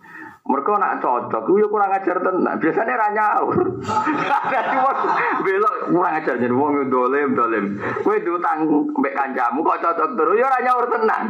Mereka 0.44 0.76
nak 0.76 1.00
cocok, 1.00 1.40
gue 1.48 1.72
kurang 1.72 1.88
ajar 1.88 2.20
tenang. 2.20 2.60
Biasanya 2.60 2.94
ranya 3.00 3.24
Ada 4.44 4.60
cuma 4.76 4.92
belok 5.40 5.74
kurang 5.88 6.14
ajar 6.20 6.36
jadi 6.36 6.52
wong 6.52 6.92
dolim 6.92 7.32
dolim. 7.32 7.64
Gue 8.04 8.20
diutang 8.20 8.68
mbek 8.92 9.16
kancamu 9.16 9.64
kok 9.64 9.80
cocok 9.80 10.08
terus 10.20 10.36
ya 10.36 10.48
ranya 10.52 10.72
tenang. 10.84 11.24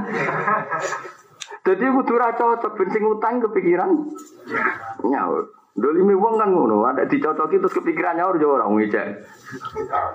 Jadi 1.62 1.84
kudu 1.94 2.14
ra 2.18 2.34
cocok 2.34 2.74
ben 2.74 2.88
sing 2.90 3.02
utang 3.06 3.38
kepikiran 3.38 3.90
nyaur. 5.06 5.46
Dolimi 5.74 6.14
wong 6.14 6.38
kan 6.38 6.54
ngono, 6.54 6.86
ada 6.86 7.02
dicocoki 7.06 7.58
terus 7.58 7.74
kepikiran 7.74 8.18
nyaur 8.18 8.38
yo 8.38 8.58
ora 8.58 8.66
ngecek. 8.70 9.26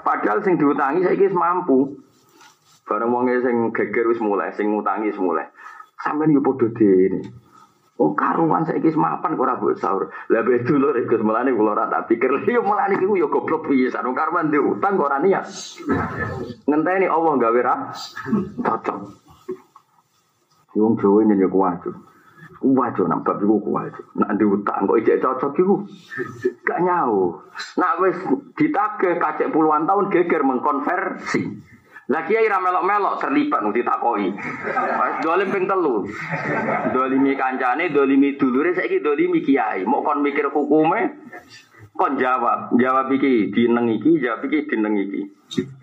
Padahal 0.04 0.40
sing 0.44 0.56
diutangi 0.56 1.04
saiki 1.04 1.28
wis 1.28 1.36
mampu. 1.36 2.00
Bareng 2.90 3.14
wong 3.14 3.30
sing 3.46 3.70
geger 3.70 4.10
wis 4.10 4.18
mulai, 4.18 4.50
sing 4.58 4.74
ngutangi 4.74 5.14
wis 5.14 5.22
mulai. 5.22 5.46
Sampeyan 6.02 6.34
yo 6.34 6.42
padha 6.42 6.68
dene. 6.74 7.22
Oh 8.00 8.16
karuan 8.16 8.64
saiki 8.64 8.96
mapan 8.96 9.36
kok 9.36 9.44
ora 9.44 9.60
mbok 9.60 9.76
sahur. 9.76 10.08
Lah 10.32 10.40
be 10.48 10.64
dulur 10.64 10.96
iku 10.96 11.20
melane 11.20 11.52
kula 11.52 11.76
ora 11.76 11.92
tak 11.92 12.08
pikir 12.08 12.32
yo 12.48 12.64
mulane 12.64 12.96
iku 12.96 13.20
yo 13.20 13.28
goblok 13.28 13.68
pisan. 13.68 14.08
Wong 14.08 14.16
karuan 14.16 14.48
diutang 14.48 14.96
kok 14.96 15.08
ora 15.12 15.20
niat. 15.20 15.44
Ngenteni 16.64 17.12
Allah 17.12 17.34
gawe 17.36 17.60
ra 17.60 17.76
cocok. 18.64 18.98
Wong 20.80 20.96
Jawa 20.96 21.28
nyanyi 21.28 21.52
kuwajo. 21.52 21.92
Kuwajo 22.64 23.04
nak 23.04 23.28
bab 23.28 23.44
iku 23.44 23.60
kuwajo. 23.68 24.02
Nak 24.16 24.32
diutang 24.40 24.88
kok 24.88 25.00
ijek 25.04 25.20
cocok 25.20 25.52
iku. 25.60 25.76
Gak 26.64 26.80
nyau. 26.80 27.44
Nak 27.76 28.00
wis 28.00 28.16
ditagih 28.56 29.20
kacek 29.20 29.52
puluhan 29.52 29.84
tahun 29.84 30.08
geger 30.08 30.48
mengkonversi. 30.48 31.69
Lagi 32.10 32.34
kiai 32.34 32.50
melok-melok 32.50 33.22
terlibat 33.22 33.62
nanti 33.62 33.86
takoi. 33.86 34.34
Dolim 35.22 35.54
ping 35.54 35.70
telu. 35.70 36.02
Dolimi 36.90 37.38
kancane, 37.38 37.94
dolimi 37.94 38.34
dulure 38.34 38.74
saiki 38.74 38.98
dolimi 38.98 39.46
kiai. 39.46 39.86
Mau 39.86 40.02
kon 40.02 40.26
mikir 40.26 40.50
hukume 40.50 41.06
kon 41.94 42.18
jawab. 42.18 42.74
Jawab 42.82 43.14
iki 43.14 43.54
dineng 43.54 43.94
iki, 43.94 44.18
jawab 44.26 44.42
iki 44.50 44.66
dineng 44.66 44.98
iki. 44.98 45.22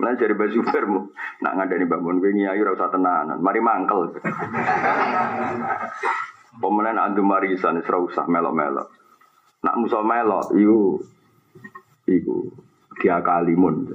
Lan 0.03 0.19
dari 0.19 0.35
baju 0.35 0.59
mu, 0.91 1.01
nak 1.43 1.55
ngadani 1.59 1.87
bangun 1.87 2.23
gue 2.23 2.31
nyai 2.35 2.59
ora 2.59 2.75
usah 2.75 2.91
tenanan, 2.91 3.39
mari 3.43 3.59
mangkel. 3.59 4.15
Pemenang 6.59 6.99
andu 6.99 7.23
marisan 7.23 7.83
ora 7.83 7.99
usah 8.03 8.27
melo-melo. 8.27 8.87
Nak 9.63 9.75
musuh 9.79 10.03
melo, 10.03 10.43
iku 10.55 10.99
iku 12.07 12.51
dia 12.99 13.23
kalimun. 13.23 13.91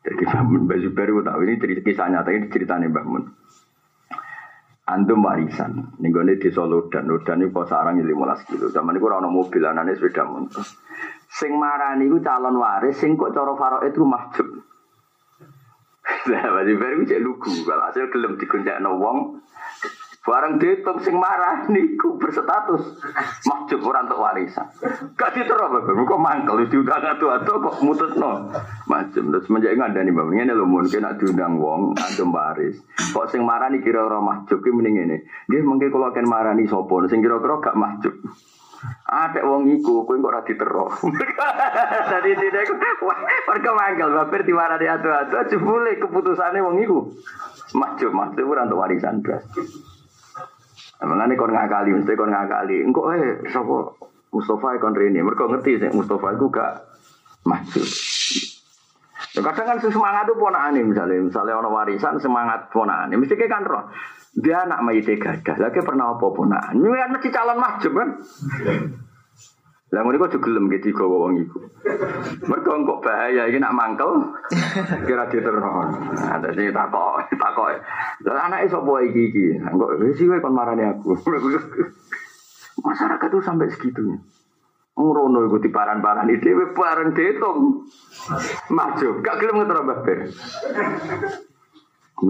Jadi 0.00 0.24
bangun 0.24 0.64
baju 0.64 0.88
baru 0.96 1.20
tahu 1.20 1.40
ini 1.44 1.60
cerita 1.60 1.80
kisah 1.84 2.08
nyata 2.08 2.30
ini 2.32 2.48
ceritanya 2.48 2.88
bangun. 2.88 3.24
Antum 4.90 5.22
warisan, 5.22 5.94
nih 6.02 6.10
gue 6.10 6.34
di 6.40 6.50
Solo 6.50 6.90
dan 6.90 7.06
Lodan 7.06 7.38
ini 7.38 7.54
pos 7.54 7.70
sarang 7.70 8.02
lima 8.02 8.26
belas 8.26 8.42
kilo. 8.42 8.74
Zaman 8.74 8.98
itu 8.98 9.06
orang 9.06 9.30
mobil, 9.30 9.62
anaknya 9.62 9.94
sepeda 9.94 10.26
motor. 10.26 10.66
Sing 11.30 11.54
marani 11.54 12.10
itu 12.10 12.18
calon 12.26 12.58
waris, 12.58 12.98
sing 12.98 13.14
kok 13.14 13.30
coro 13.30 13.54
faro 13.54 13.86
itu 13.86 14.02
mahjub. 14.02 14.50
Lah 16.34 16.42
masih 16.58 16.74
baru 16.74 17.06
cek 17.06 17.22
lugu. 17.22 17.54
Kalau 17.62 17.86
hasil 17.86 18.10
gelem 18.10 18.34
dikuncak 18.34 18.82
wong, 18.82 19.38
Barang 20.20 20.60
dihitung 20.60 21.00
sing 21.00 21.16
marah 21.16 21.64
niku 21.72 22.20
berstatus 22.20 23.00
mahjub 23.48 23.80
orang 23.88 24.04
untuk 24.04 24.20
warisan. 24.20 24.68
Gak 25.16 25.32
diterus 25.32 25.72
bapak, 25.72 25.96
kok 25.96 26.20
mangkel 26.20 26.60
diundang 26.68 27.00
atu 27.00 27.32
atu 27.32 27.56
kok 27.56 27.80
mutus 27.80 28.12
no. 28.20 28.52
Macam 28.84 29.32
terus 29.32 29.48
ada 29.48 30.00
nih 30.04 30.12
bapak 30.12 30.36
ini 30.36 30.52
lo 30.52 30.68
mungkin 30.68 31.08
nak 31.08 31.16
diundang 31.16 31.56
wong 31.56 31.96
adem 31.96 32.28
waris. 32.36 32.76
Kok 33.16 33.32
sing 33.32 33.48
marah 33.48 33.72
nih 33.72 33.80
kira 33.80 34.04
orang 34.04 34.20
mahjub 34.20 34.60
ki 34.60 34.68
mending 34.68 35.08
ini. 35.08 35.16
Dia 35.48 35.64
mungkin 35.64 35.88
kalau 35.88 36.12
akan 36.12 36.26
marah 36.28 36.52
nih 36.52 36.68
sopo, 36.68 37.00
sing 37.08 37.24
kira 37.24 37.40
kira 37.40 37.56
gak 37.56 37.80
mahjub. 37.80 38.12
Ada 39.08 39.44
wong 39.44 39.68
iku, 39.76 40.08
kowe 40.08 40.16
kok 40.16 40.30
ora 40.32 40.40
diterus. 40.40 41.04
Tadi 42.12 42.30
tidak, 42.32 42.64
wah, 43.04 43.18
mereka 43.48 43.70
mangkel, 43.76 44.08
baper 44.08 44.40
di 44.40 44.54
mana 44.56 44.80
dia 44.80 44.96
tuh, 44.96 45.12
tuh, 45.28 45.44
jebule 45.52 46.00
keputusannya 46.00 46.64
wong 46.64 46.76
iku. 46.80 46.98
Mahjub, 47.76 48.12
mahjub 48.12 48.48
ora 48.48 48.64
untuk 48.64 48.80
warisan 48.80 49.20
beras. 49.20 49.44
Mengenai 51.00 51.36
kon 51.36 51.52
ngakali, 51.52 51.96
mesti 51.96 52.12
kon 52.12 52.28
ngakali. 52.28 52.84
Engkau 52.84 53.08
eh, 53.16 53.40
sopo 53.48 53.96
Mustafa 54.36 54.76
kon 54.76 54.92
rene. 54.92 55.24
Mereka 55.24 55.48
ngerti 55.48 55.80
sih 55.80 55.90
Mustafa 55.96 56.36
itu 56.36 56.46
gak 56.52 56.72
masuk. 57.48 57.86
Ya, 59.30 59.40
kadang 59.46 59.66
kan 59.72 59.78
semangat 59.78 60.26
itu 60.26 60.34
ponakane 60.34 60.80
misalnya, 60.82 61.22
misalnya 61.22 61.54
orang 61.54 61.70
warisan 61.70 62.18
semangat 62.18 62.66
ponakane, 62.74 63.14
mesti 63.14 63.38
kayak 63.38 63.52
kan. 63.52 63.62
Dia 64.30 64.66
anak 64.66 64.82
mayite 64.82 65.18
gadah, 65.18 65.58
lagi 65.58 65.82
pernah 65.82 66.14
apa 66.14 66.26
ponakan. 66.30 66.78
Ini 66.78 66.98
kan 66.98 67.10
mesti 67.14 67.28
calon 67.34 67.58
mahjub 67.58 67.92
kan. 67.94 68.08
Lah 69.90 70.06
ngono 70.06 70.22
kok 70.22 70.38
gelem 70.38 70.70
gitu 70.70 70.94
kok 70.94 71.10
wong 71.10 71.42
iku. 71.42 71.66
Mergo 72.46 72.72
kok 72.86 73.02
bahaya 73.02 73.50
iki 73.50 73.58
nak 73.58 73.74
mangkel 73.74 74.22
kira 75.10 75.26
diteror. 75.26 75.90
Ada 76.14 76.54
sing 76.54 76.70
takok, 76.70 77.26
takok. 77.34 77.74
Lah 78.22 78.46
anake 78.46 78.70
sapa 78.70 78.92
iki 79.02 79.34
iki? 79.34 79.46
Engko 79.58 79.98
wis 79.98 80.22
kowe 80.22 80.38
kon 80.38 80.54
marani 80.54 80.86
aku. 80.86 81.18
Masyarakat 82.86 83.28
tuh 83.34 83.42
sampai 83.42 83.66
segitunya. 83.74 84.14
Ngrono 84.94 85.50
iku 85.50 85.58
diparan-paran 85.58 86.30
dhewe 86.38 86.70
bareng 86.70 87.10
detung. 87.10 87.82
Maju, 88.70 89.08
gak 89.26 89.38
gelem 89.42 89.58
ngetro 89.58 89.80
babar. 89.90 90.18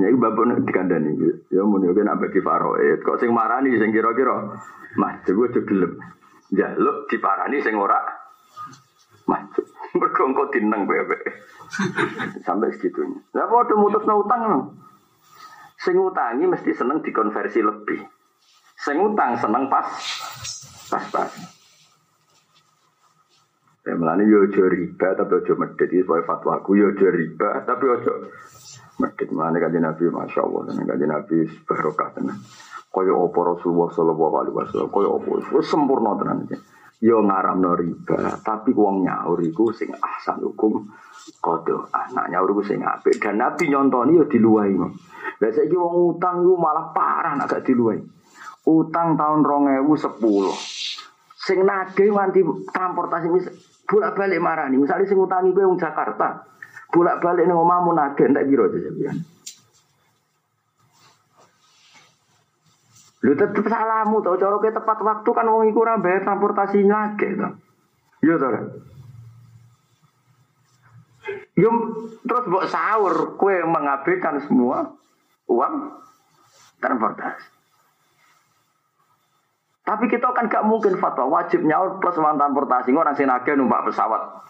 Ya 0.00 0.06
iku 0.08 0.16
babon 0.16 0.64
dikandani. 0.64 1.12
Ya 1.52 1.60
mun 1.60 1.84
yo 1.84 1.92
kena 1.92 2.16
bagi 2.16 2.40
faroid. 2.40 3.04
Kok 3.04 3.20
sing 3.20 3.36
marani 3.36 3.76
sing 3.76 3.92
kira-kira 3.92 4.56
maju 4.96 5.28
gue 5.28 5.60
gelem 5.68 5.92
jaluk 6.50 7.06
diparani 7.06 7.62
sing 7.62 7.78
ora 7.78 7.98
maju. 9.26 9.62
Mergo 9.98 10.22
engko 10.26 10.44
dineng 10.54 10.86
bebe. 10.86 11.18
Sampai 12.46 12.74
segitunya. 12.74 13.18
Lah 13.34 13.46
padha 13.46 13.74
mutusno 13.78 14.22
utang 14.22 14.42
no. 14.46 14.60
Sing 15.80 15.96
utangi 15.96 16.44
mesti 16.46 16.70
seneng 16.74 17.02
dikonversi 17.02 17.62
lebih. 17.62 18.00
Sing 18.78 18.96
utang 19.00 19.38
seneng 19.38 19.70
pas 19.70 19.86
pas-pas. 20.90 21.30
Ya 23.80 23.96
melani 23.96 24.28
yo 24.28 24.44
aja 24.44 24.62
riba 24.68 25.08
tapi 25.16 25.40
aja 25.40 25.52
medit 25.56 25.88
iki 25.88 26.04
sesuai 26.04 26.28
fatwa 26.28 26.60
aku 26.60 26.76
yo 26.76 26.92
aja 26.92 27.08
riba 27.08 27.64
tapi 27.64 27.84
aja 27.88 28.12
medit. 29.00 29.28
Melani 29.32 29.58
kanjeng 29.58 29.82
Nabi 29.82 30.04
Masya 30.12 30.40
Allah 30.44 30.62
kanjeng 30.68 31.10
Nabi 31.10 31.36
barokah 31.64 32.08
tenan. 32.12 32.38
Kaya 32.90 33.14
apa 33.14 33.38
Rasulullah 33.54 33.88
sallallahu 33.94 34.34
alaihi 34.34 34.54
wasallam, 34.58 34.90
kaya 34.90 35.08
apa 35.14 35.28
wis 35.54 35.66
sempurna 35.70 36.18
tenan 36.18 36.42
iki. 36.42 36.58
Yo 37.00 37.22
ngaramno 37.24 37.72
riba, 37.80 38.36
tapi 38.44 38.76
wong 38.76 39.08
nyaur 39.08 39.40
iku 39.40 39.72
sing 39.72 39.88
ahsan 39.94 40.44
hukum 40.44 40.84
kodo 41.40 41.88
anak 41.96 42.28
nyaur 42.28 42.50
iku 42.52 42.60
sing 42.66 42.84
apik 42.84 43.16
dan 43.16 43.40
Nabi 43.40 43.72
nyontoni 43.72 44.20
yo 44.20 44.28
diluwahi. 44.28 44.74
Lah 45.40 45.48
saiki 45.48 45.72
wong 45.78 46.18
utang 46.18 46.44
iku 46.44 46.60
malah 46.60 46.92
parah 46.92 47.40
nek 47.40 47.48
gak 47.48 47.64
diluwahi. 47.64 48.04
Utang 48.68 49.16
tahun 49.16 49.40
2010. 49.48 49.96
Sing 51.40 51.64
nagih 51.64 52.12
nganti 52.12 52.40
transportasi 52.68 53.26
mis 53.32 53.48
bolak-balik 53.88 54.42
marani. 54.42 54.76
Misalnya 54.76 55.08
sing 55.08 55.16
utangi 55.16 55.56
kowe 55.56 55.72
wong 55.72 55.80
Jakarta, 55.80 56.44
bolak-balik 56.92 57.48
ning 57.48 57.56
omahmu 57.56 57.96
nagih 57.96 58.28
entek 58.28 58.44
piro 58.44 58.68
aja 58.68 59.14
Lu 63.20 63.36
tetep 63.36 63.64
salahmu 63.68 64.24
tau 64.24 64.40
cara 64.40 64.56
ke 64.56 64.72
tepat 64.72 64.98
waktu 65.04 65.30
kan 65.36 65.44
wong 65.44 65.68
iku 65.68 65.84
ora 65.84 66.00
bayar 66.00 66.24
transportasi 66.24 66.88
lagi 66.88 67.36
to. 67.36 67.48
Iya 68.24 68.34
to. 68.40 68.48
Yum 71.60 71.76
terus 72.24 72.44
mbok 72.48 72.64
sahur 72.72 73.36
kue 73.36 73.60
mengabaikan 73.68 74.40
semua 74.40 74.96
uang 75.52 76.00
transportasi. 76.80 77.60
Tapi 79.84 80.06
kita 80.06 80.30
kan 80.32 80.46
gak 80.46 80.64
mungkin 80.64 80.96
fatwa 80.96 81.28
wajib 81.28 81.66
nyaur 81.66 82.00
plus 82.00 82.16
uang 82.16 82.40
transportasi 82.40 82.94
orang 82.94 83.16
sing 83.18 83.28
numpak 83.28 83.90
pesawat 83.90 84.40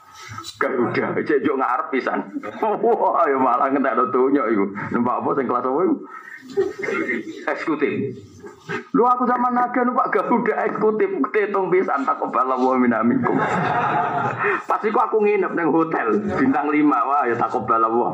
Garuda, 0.60 1.16
cek 1.22 1.40
yo 1.46 1.54
ngarep 1.56 1.88
pisan. 1.94 2.20
Wah, 2.60 3.24
ya 3.24 3.38
malah 3.38 3.72
ngentek 3.72 3.96
do 3.96 4.04
tunjuk 4.12 4.46
iku. 4.52 4.64
Numpak 4.92 5.22
apa 5.22 5.30
sing 5.38 5.46
kelas 5.48 5.64
apa 5.64 5.80
iku? 5.86 5.96
Eksekutif. 7.48 7.92
Lu 8.92 9.02
aku 9.08 9.24
sama 9.24 9.48
naga 9.48 9.80
numpak 9.82 10.12
Garuda 10.12 10.54
eksekutif 10.68 11.10
tetung 11.32 11.72
pisan 11.72 12.04
tak 12.04 12.20
kobala 12.20 12.60
wa 12.60 12.76
minamikum. 12.76 13.34
Pasti 14.68 14.92
aku 14.92 15.16
nginep 15.24 15.52
nang 15.56 15.72
hotel 15.72 16.20
bintang 16.36 16.68
5 16.68 16.76
wah 16.84 17.22
ya 17.24 17.34
tak 17.40 17.50
kobala 17.50 17.88
wa. 17.88 18.12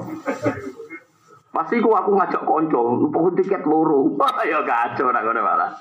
Pasti 1.50 1.80
aku 1.80 1.90
aku 1.96 2.10
ngajak 2.20 2.42
konco, 2.44 3.08
pokok 3.08 3.32
tiket 3.40 3.64
loro. 3.64 4.04
Wah 4.20 4.44
ya 4.44 4.60
kacau 4.60 5.08
nak 5.08 5.24
ngono 5.24 5.40
malah. 5.40 5.72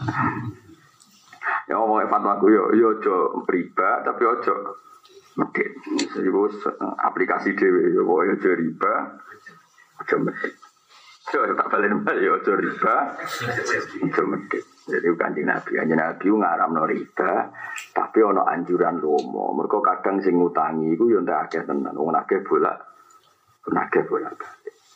Ya 1.67 1.75
ngomong 1.75 2.07
fatwa 2.07 2.39
aku 2.39 2.47
yo 2.47 2.71
yo 2.71 2.95
ojo 2.95 3.43
riba 3.43 3.99
tapi 4.07 4.23
ojo 4.23 4.55
medit. 5.35 5.75
Jadi 6.15 6.31
aplikasi 6.79 7.59
dewe 7.59 7.91
yo 7.91 8.07
kok 8.07 8.23
ojo 8.23 8.49
riba. 8.55 8.93
Ojo 9.99 10.15
medit. 10.23 10.64
Yo 11.33 11.41
tak 11.57 11.73
mbak 11.73 12.15
yo 12.21 12.37
ojo 12.37 12.53
riba. 12.53 12.95
Ojo 14.05 14.23
medit. 14.29 14.63
Jadi 14.85 15.09
kanjeng 15.17 15.49
Nabi, 15.49 15.71
kanjeng 15.81 15.97
Nabi 15.97 16.25
ngaramno 16.29 16.85
riba, 16.85 17.49
tapi 17.89 18.21
ono 18.21 18.45
anjuran 18.45 19.01
lomo. 19.01 19.57
Mereka 19.57 19.81
kadang 19.81 20.21
sing 20.21 20.37
ngutangi 20.37 20.93
iku 20.93 21.09
yo 21.09 21.25
ndak 21.25 21.49
akeh 21.49 21.65
tenan. 21.65 21.97
Wong 21.97 22.13
akeh 22.13 22.45
bolak, 22.45 22.77
akeh 23.65 24.05
bolak. 24.05 24.37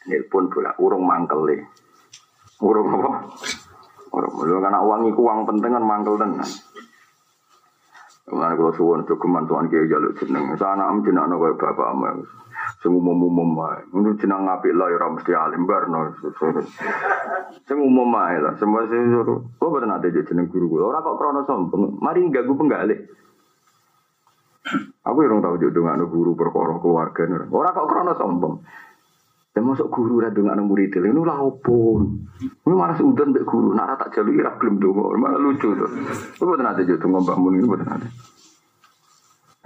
Nelpon 0.06 0.54
bolak 0.54 0.78
urung 0.78 1.02
mangkele. 1.10 1.58
Urung 2.62 2.88
apa? 2.94 3.12
Urung 4.14 4.34
mulu 4.38 4.62
karena 4.62 4.80
uang 4.86 5.02
iku 5.10 5.22
uang 5.26 5.40
penting 5.50 5.72
kan 5.74 5.82
mangkel 5.82 6.22
tenan. 6.22 6.50
Mulane 8.30 8.54
kula 8.54 8.72
suwun 8.78 9.02
jogeman 9.10 9.50
tuan 9.50 9.66
kiai 9.66 9.90
jaluk 9.90 10.14
jeneng. 10.22 10.54
Sana 10.62 10.86
am 10.86 11.02
jenengno 11.02 11.42
koyo 11.42 11.58
bapak 11.58 11.90
am. 11.90 12.22
Sing 12.80 12.96
umum-umum 12.96 13.60
wae. 13.60 13.84
Ngono 13.92 14.16
jeneng 14.16 14.48
apik 14.48 14.72
lah 14.72 14.88
ora 14.88 15.12
mesti 15.12 15.36
alim 15.36 15.68
barno. 15.68 16.16
Sing 17.68 17.76
umum 17.76 18.08
wae 18.08 18.40
lah. 18.40 18.56
Semua 18.56 18.88
sing 18.88 19.12
suruh. 19.12 19.44
Kok 19.60 19.68
boten 19.68 19.92
ate 19.92 20.16
jeneng 20.16 20.48
guru 20.48 20.72
kula. 20.72 20.96
Ora 20.96 21.04
kok 21.04 21.20
krana 21.20 21.44
sombong. 21.44 22.00
Mari 22.00 22.24
ganggu 22.32 22.56
penggalih. 22.56 23.00
Aku 25.04 25.26
yang 25.26 25.42
tahu 25.42 25.58
jodoh 25.58 25.82
nggak 25.82 26.08
guru 26.08 26.32
perkara 26.38 26.78
keluarga. 26.80 27.24
Orang 27.50 27.74
kok 27.76 27.88
krono 27.90 28.14
sombong. 28.16 28.56
Ya 29.58 29.66
masuk 29.66 29.92
guru 29.92 30.22
dongak 30.22 30.56
nang 30.56 30.70
murid 30.70 30.94
ini 30.94 31.10
lah 31.20 31.42
opo. 31.42 32.06
Ini 32.40 32.76
malah 32.78 32.96
seudan 32.96 33.34
guru, 33.34 33.76
nak 33.76 34.00
tak 34.00 34.16
jaluk 34.16 34.38
ira 34.38 34.56
gelem 34.56 34.80
donga, 34.80 35.20
malah 35.20 35.36
lucu 35.36 35.74
tuh. 35.76 35.90
Itu 36.38 36.48
boten 36.48 36.70
ate 36.70 36.88
jodoh 36.88 37.12
Mbah 37.12 37.36
Mun 37.36 37.60
ini 37.60 37.68
boten 37.68 37.90
ate. 37.90 38.08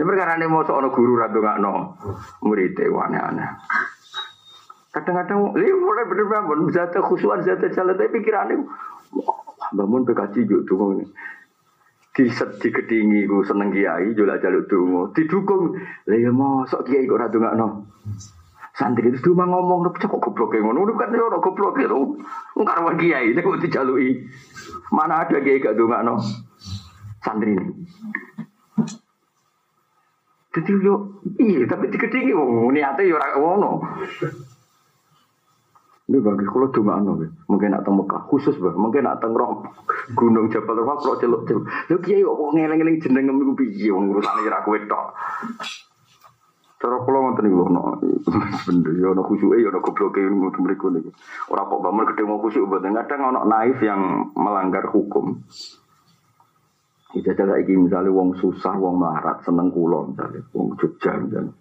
Ya 0.03 0.11
perkara 0.11 0.35
ini 0.35 0.51
mau 0.51 0.67
ono 0.67 0.91
guru 0.91 1.15
ra 1.15 1.31
dongakno 1.31 1.95
murid 2.43 2.75
e 2.75 2.91
aneh-aneh. 2.91 3.49
Kadang-kadang, 4.91 5.55
ini 5.55 5.71
mulai 5.79 6.03
bener 6.11 6.27
bangun, 6.27 6.67
zat 6.75 6.91
khusuan, 6.99 7.39
zat 7.39 7.63
jalan, 7.71 7.95
tapi 7.95 8.19
pikirannya, 8.19 8.67
bangun 9.71 10.03
PKJ 10.03 10.43
juga 10.43 10.67
tuh 10.67 10.99
ini. 10.99 11.07
Di 12.11 12.27
di 12.27 12.67
kedingi 12.67 13.23
ku 13.31 13.47
seneng 13.47 13.71
kiai, 13.71 14.11
jual 14.11 14.27
jaluk 14.43 14.67
dungo, 14.67 15.15
didukung, 15.15 15.79
lah 15.79 16.19
ya 16.19 16.35
sok 16.67 16.83
kiai 16.83 17.07
kok 17.07 17.23
radu 17.23 17.39
nggak 17.39 17.55
no. 17.55 17.87
Santri 18.75 19.07
itu 19.07 19.31
cuma 19.31 19.47
ngomong, 19.47 19.87
lu 19.87 19.89
kok 19.95 20.19
goblok 20.19 20.51
ngono, 20.59 20.83
lu 20.83 20.99
kan 20.99 21.15
yo 21.15 21.31
goblok 21.39 21.79
lu, 21.79 22.19
nggak 22.59 22.75
ada 22.75 22.91
kiai, 22.99 23.31
ini 23.31 23.39
kok 23.39 23.55
dijalui. 23.55 24.19
Mana 24.91 25.23
ada 25.23 25.39
kiai 25.39 25.63
gak 25.63 25.79
dungo 25.79 25.95
no. 26.03 26.19
Santri 27.23 27.55
ini. 27.55 27.62
Jadi 30.53 30.71
yo, 30.85 31.17
iya, 31.41 31.65
tapi 31.65 31.89
di 31.89 31.97
kedingi, 31.97 32.29
niatnya 32.29 33.09
yo 33.09 33.17
orang 33.17 33.33
ngono. 33.41 33.71
Ini 36.03 36.19
bagus 36.19 36.51
kalau 36.51 36.67
cuma 36.75 36.99
anu, 36.99 37.15
mungkin 37.47 37.71
nak 37.71 37.87
teng 37.87 37.95
Mekah 37.95 38.27
khusus 38.27 38.59
bah, 38.59 38.75
mungkin 38.75 39.07
nak 39.07 39.23
teng 39.23 39.31
Rom 39.31 39.63
Gunung 40.11 40.51
Jabal 40.51 40.83
Rahmah 40.83 40.99
kalau 40.99 41.15
celuk 41.15 41.47
celuk. 41.47 41.63
Lu 41.63 41.97
kiai 42.03 42.27
kok 42.27 42.51
ngeleng-ngeleng 42.51 42.99
jeneng 42.99 43.31
ngemu 43.31 43.55
piye 43.55 43.87
wong 43.87 44.11
urusane 44.11 44.43
ora 44.43 44.67
kowe 44.67 44.75
tok. 44.83 45.05
Cara 46.83 46.99
kula 47.07 47.17
ngoten 47.23 47.43
niku 47.47 47.63
ono 47.63 47.81
bener 48.67 48.93
ya 48.99 49.07
ono 49.15 49.23
khusyuke 49.23 49.55
ya 49.63 49.71
ono 49.71 49.79
gobloke 49.79 50.19
ngoten 50.19 50.61
mriku 50.67 50.91
niku. 50.91 51.09
Ora 51.47 51.63
kok 51.71 51.79
bangun 51.79 52.07
gede 52.11 52.23
mau 52.27 52.43
khusyuk 52.43 52.67
mboten 52.67 52.99
kadang 52.99 53.21
ono 53.23 53.39
naif 53.47 53.79
yang 53.79 54.27
melanggar 54.35 54.83
hukum. 54.91 55.39
Jajal 57.13 57.45
saiki 57.45 57.77
misalnya 57.77 58.09
wong 58.09 58.33
susah, 58.41 58.73
wong 58.73 58.97
melarat, 58.97 59.45
seneng 59.45 59.69
kula 59.69 60.09
misalnya, 60.09 60.41
wong 60.49 60.73
Jogja 60.81 61.13
misalnya. 61.21 61.53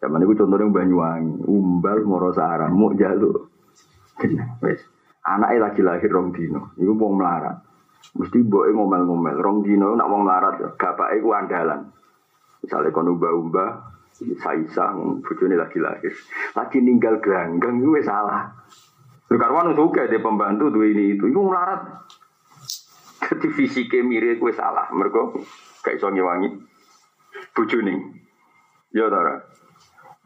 Zaman 0.00 0.24
itu 0.24 0.32
contohnya 0.40 0.72
Banyuwangi, 0.72 1.44
umbal 1.44 2.00
moro 2.08 2.32
sarang, 2.32 2.72
mau 2.72 2.96
jaluk. 2.96 3.52
Wes. 4.64 4.80
Anaknya 5.20 5.68
lagi 5.68 5.80
lahir 5.84 6.08
rong 6.08 6.32
dino, 6.32 6.72
iku 6.80 6.96
wong 6.96 7.20
melarat. 7.20 7.60
Mesti 8.16 8.40
boe 8.48 8.72
ngomel-ngomel, 8.72 9.36
rong 9.36 9.68
dino 9.68 9.92
nak 9.92 10.08
wong 10.08 10.24
melarat 10.24 10.54
ya, 10.64 10.68
bapake 10.72 11.20
ku 11.20 11.28
andalan. 11.36 11.92
Misalnya 12.64 12.88
kon 12.94 13.12
umba-umba, 13.12 13.92
Saisa, 14.16 14.96
bojone 14.96 15.60
lagi 15.60 15.76
lahir. 15.76 16.14
Lagi 16.56 16.80
ninggal 16.80 17.20
gelanggang 17.20 17.84
itu 17.84 18.00
salah. 18.00 18.48
Lu 19.28 19.36
karwan 19.36 19.76
suka 19.76 20.08
dia 20.08 20.22
pembantu 20.22 20.72
tuh 20.72 20.86
ini 20.88 21.18
itu, 21.18 21.28
itu 21.28 21.36
melarat. 21.36 22.05
Jadi 23.26 23.46
fisiknya 23.50 24.06
mirip 24.06 24.38
gue 24.38 24.54
salah, 24.54 24.86
mereka 24.94 25.34
kayak 25.82 25.98
iso 25.98 26.08
ngewangi 26.14 26.50
bojone. 27.52 27.94
Ya 28.94 29.10
tara. 29.10 29.42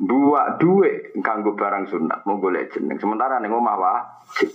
Dua 0.01 0.57
duit 0.57 1.17
kanggo 1.21 1.57
barang 1.57 1.89
sunat 1.89 2.25
mau 2.25 2.41
golek 2.41 2.73
jeneng. 2.73 2.97
Sementara 3.01 3.41
ning 3.41 3.53
omah 3.53 3.77
wajib. 3.77 4.53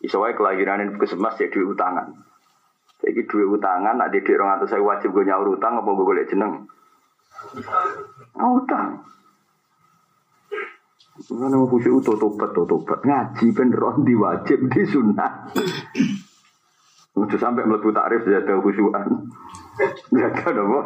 Iso 0.00 0.20
wae 0.20 0.32
kelahiran 0.32 0.96
ke 0.96 1.06
semas 1.08 1.36
ya 1.36 1.52
duit 1.52 1.76
utangan. 1.76 2.16
Jadi 3.00 3.24
duit 3.24 3.48
utangan 3.48 3.96
nak 3.96 4.12
didik 4.12 4.36
orang 4.36 4.60
atau 4.60 4.68
saya 4.68 4.84
wajib 4.84 5.12
gue 5.16 5.24
nyaur 5.24 5.56
utang 5.56 5.80
apa 5.80 5.88
gue 5.88 6.04
golek 6.04 6.28
jeneng? 6.28 6.68
Utang. 8.36 9.08
Mana 11.36 11.60
mau 11.60 11.68
khusyuk 11.68 12.00
itu 12.00 12.16
tobat 12.16 12.56
tobat 12.56 13.00
ngaji 13.04 13.46
beneran 13.52 14.08
diwajib 14.08 14.60
di 14.72 14.82
sunnah. 14.88 15.52
Untuk 17.20 17.36
sampai 17.36 17.68
melebu 17.68 17.92
takrif 17.92 18.24
ada 18.24 18.56
khusyuan. 18.64 19.28
Jaga 20.08 20.48
apa? 20.64 20.80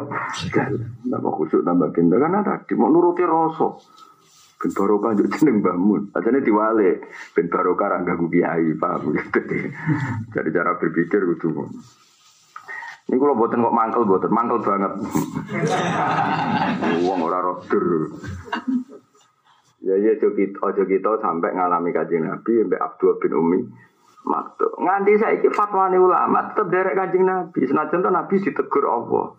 Nambah 1.07 1.31
khusyuk 1.31 1.63
nambah 1.63 1.95
kinta 1.95 2.19
karena 2.19 2.43
tadi 2.43 2.75
mau 2.75 2.91
nuruti 2.91 3.23
rosok. 3.23 3.79
Ben 4.59 4.71
barokah 4.71 5.11
juk 5.15 5.31
jeneng 5.35 5.63
bangun. 5.63 6.11
Ajane 6.11 6.43
diwale 6.43 7.07
ben 7.31 7.47
barokah 7.47 7.87
ra 7.91 7.97
ganggu 8.03 8.27
kiai, 8.27 8.75
paham 8.75 9.11
gitu. 9.15 9.39
Jadi 10.31 10.49
cara 10.51 10.75
berpikir 10.75 11.23
gitu. 11.23 11.71
Ini 13.05 13.15
kalau 13.21 13.37
buatan 13.37 13.61
kok 13.61 13.75
mangkel 13.75 14.03
buatan 14.03 14.31
mangkel 14.33 14.59
banget. 14.65 14.91
Uang 17.05 17.19
ora 17.21 17.39
rodur. 17.39 18.11
Ya 19.85 19.95
ya 20.01 20.17
ojo 20.17 20.83
kita 20.89 21.11
sampai 21.21 21.53
ngalami 21.53 21.93
kajian 21.93 22.25
Nabi 22.25 22.65
sampai 22.65 22.81
Abdul 22.81 23.21
bin 23.21 23.33
Umi 23.37 23.59
Maktu. 24.25 24.65
Nganti 24.81 25.21
saiki 25.21 25.47
fatwa 25.53 25.85
ulama 25.93 26.49
tetap 26.49 26.73
derek 26.73 26.97
kajian 26.97 27.29
Nabi. 27.29 27.61
Senajan 27.69 28.01
tuh 28.01 28.09
Nabi 28.09 28.35
ditegur 28.41 28.85
Allah. 28.89 29.37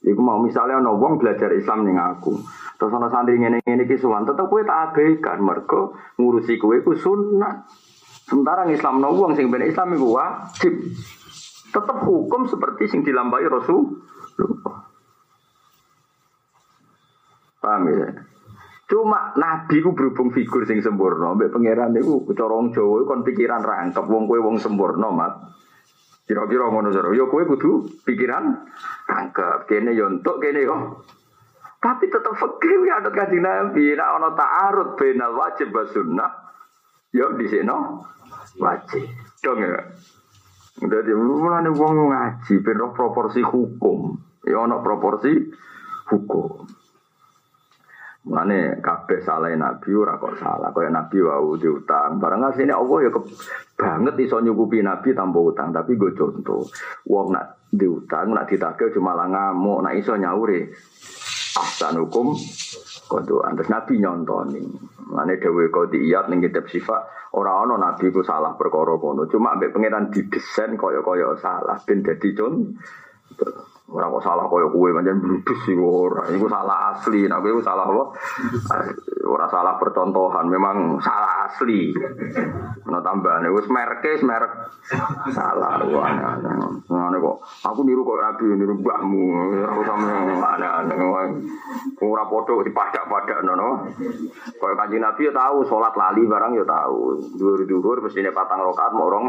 Iku 0.00 0.20
mau 0.24 0.40
misalnya 0.40 0.80
ono 0.80 0.96
wong 0.96 1.20
belajar 1.20 1.52
Islam 1.52 1.84
ning 1.84 2.00
aku. 2.00 2.32
Terus 2.80 2.92
ono 2.96 3.12
santri 3.12 3.36
ngene 3.36 3.60
ngene 3.60 3.84
iki 3.84 4.00
suwan, 4.00 4.24
tetep 4.24 4.48
kowe 4.48 4.64
tak 4.64 4.96
abaikan 4.96 5.44
mergo 5.44 5.92
ngurusi 6.16 6.56
kowe 6.56 6.72
iku 6.72 6.96
sunat. 6.96 7.68
Sementara 8.24 8.64
Islam 8.72 9.04
no 9.04 9.12
wong 9.12 9.36
sing 9.36 9.52
ben 9.52 9.68
Islam 9.68 9.92
iku 9.92 10.16
wajib. 10.16 10.72
Tetap 11.68 12.00
hukum 12.08 12.48
seperti 12.48 12.88
sing 12.88 13.04
dilambai 13.04 13.44
Rasul. 13.44 14.00
Paham 17.60 17.92
ya? 17.92 18.08
Cuma 18.90 19.30
Nabi 19.38 19.78
ku 19.78 19.94
berhubung 19.94 20.34
figur 20.34 20.66
sing 20.66 20.82
sempurna, 20.82 21.38
mbek 21.38 21.54
pangeran 21.54 21.94
niku 21.94 22.26
cara 22.34 22.58
wong 22.58 22.74
Jawa 22.74 23.06
kon 23.06 23.22
pikiran 23.22 23.62
rangkep 23.62 24.02
wong 24.02 24.26
kowe 24.26 24.42
wong 24.42 24.58
sempurna, 24.58 25.14
Mat. 25.14 25.46
Kira-kira 26.26 26.66
ngono 26.66 26.90
jare. 26.90 27.14
Yo 27.14 27.30
kowe 27.30 27.46
kudu 27.46 27.86
pikiran 28.02 28.50
rangkep. 29.06 29.70
Kene 29.70 29.94
yo 29.94 30.10
entuk, 30.10 30.42
kene 30.42 30.66
yo. 30.66 31.06
Tapi 31.78 32.10
tetap 32.10 32.34
fikir 32.34 32.82
ya 32.90 32.98
ada 32.98 33.14
kaji 33.14 33.38
Nabi. 33.38 33.94
Nah, 33.94 34.18
ono 34.18 34.34
ta'arud 34.34 34.98
benal 34.98 35.38
wajib 35.38 35.70
wa 35.70 35.86
sunnah. 35.86 36.30
Yo 37.14 37.38
di 37.38 37.46
sini 37.46 37.70
wajib. 38.58 39.06
Dong 39.38 39.58
ya. 39.62 39.86
Jadi 40.82 41.14
mulane 41.14 41.70
wong 41.70 42.10
ngaji 42.10 42.58
ben 42.58 42.78
proporsi 42.90 43.38
hukum. 43.38 44.18
Ya 44.50 44.66
ono 44.66 44.82
proporsi 44.82 45.30
hukum. 46.10 46.79
Mulane 48.20 48.84
kabeh 48.84 49.24
salah 49.24 49.48
Nabi 49.56 49.96
ora 49.96 50.20
kok 50.20 50.36
salah. 50.36 50.68
Kaya 50.76 50.92
Nabi 50.92 51.24
wau 51.24 51.56
diutang. 51.56 52.20
Barang 52.20 52.52
asline 52.52 52.76
Allah 52.76 53.08
ya 53.08 53.10
ke, 53.16 53.20
banget 53.80 54.14
iso 54.28 54.44
nyukupi 54.44 54.84
Nabi 54.84 55.16
tanpa 55.16 55.40
utang, 55.40 55.72
tapi 55.72 55.96
gue 55.96 56.12
contoh. 56.12 56.68
Wong 57.08 57.32
nak 57.32 57.64
diutang, 57.72 58.36
nak 58.36 58.44
ditagih 58.44 58.92
cuma 58.92 59.16
lah 59.16 59.24
ngamuk, 59.24 59.80
nak 59.80 59.96
iso 59.96 60.20
nyauri. 60.20 60.68
Ahsan 61.56 61.96
hukum 61.96 62.36
kodoan. 63.08 63.56
Terus 63.56 63.72
Nabi 63.72 63.94
nyontoni. 63.98 64.62
Mane 65.10 65.40
dewe 65.42 65.72
kodiyat 65.72 66.30
ning 66.30 66.44
kitab 66.44 66.70
sifat 66.70 67.34
ora 67.34 67.66
ana 67.66 67.74
Nabi 67.80 68.12
ku 68.14 68.22
salah 68.22 68.54
perkara 68.54 69.00
kono. 69.00 69.26
Cuma 69.26 69.56
ambek 69.58 69.74
pangeran 69.74 70.12
didesain 70.12 70.78
kaya-kaya 70.78 71.34
salah 71.40 71.80
ben 71.82 72.04
dadi 72.04 72.30
contoh. 72.36 72.76
Ora 73.90 74.06
kok 74.06 74.22
salah 74.22 74.46
kaya 74.46 74.70
kowe 74.70 74.88
pancen 74.94 75.18
bludus 75.18 75.60
iku 75.66 75.84
ora. 76.06 76.22
Iku 76.30 76.46
salah 76.46 76.94
asli. 76.94 77.26
Nek 77.26 77.42
kowe 77.42 77.62
salah 77.62 77.84
apa? 77.90 78.04
Ora 79.26 79.46
salah 79.50 79.74
percontohan, 79.82 80.46
memang 80.46 81.02
salah 81.02 81.29
asli. 81.50 81.90
Ana 82.86 83.02
tambahane 83.02 83.50
wis 83.50 83.66
merke 83.66 84.22
merek 84.22 84.52
salah. 85.34 85.82
Ngene 85.82 87.16
kok 87.18 87.36
aku 87.66 87.80
niru 87.82 88.06
kok 88.06 88.20
rabi 88.22 88.46
niru 88.54 88.78
mbahmu. 88.78 89.24
Aku 89.66 89.80
sampe 89.82 90.14
aneh-aneh. 90.38 90.96
Ora 92.00 92.24
padha 92.30 92.54
dipadak-padak 92.62 93.42
nono. 93.42 93.90
Kaya 94.56 94.74
Kanjeng 94.78 95.02
Nabi 95.02 95.28
ya 95.28 95.32
tahu 95.34 95.66
salat 95.66 95.94
lali 95.98 96.22
barang 96.24 96.52
ya 96.56 96.64
tahu. 96.64 96.98
Dhuwur-dhuwur 97.36 98.06
mestine 98.06 98.30
patang 98.30 98.62
rakaat 98.64 98.92
mau 98.94 99.10
rong 99.10 99.26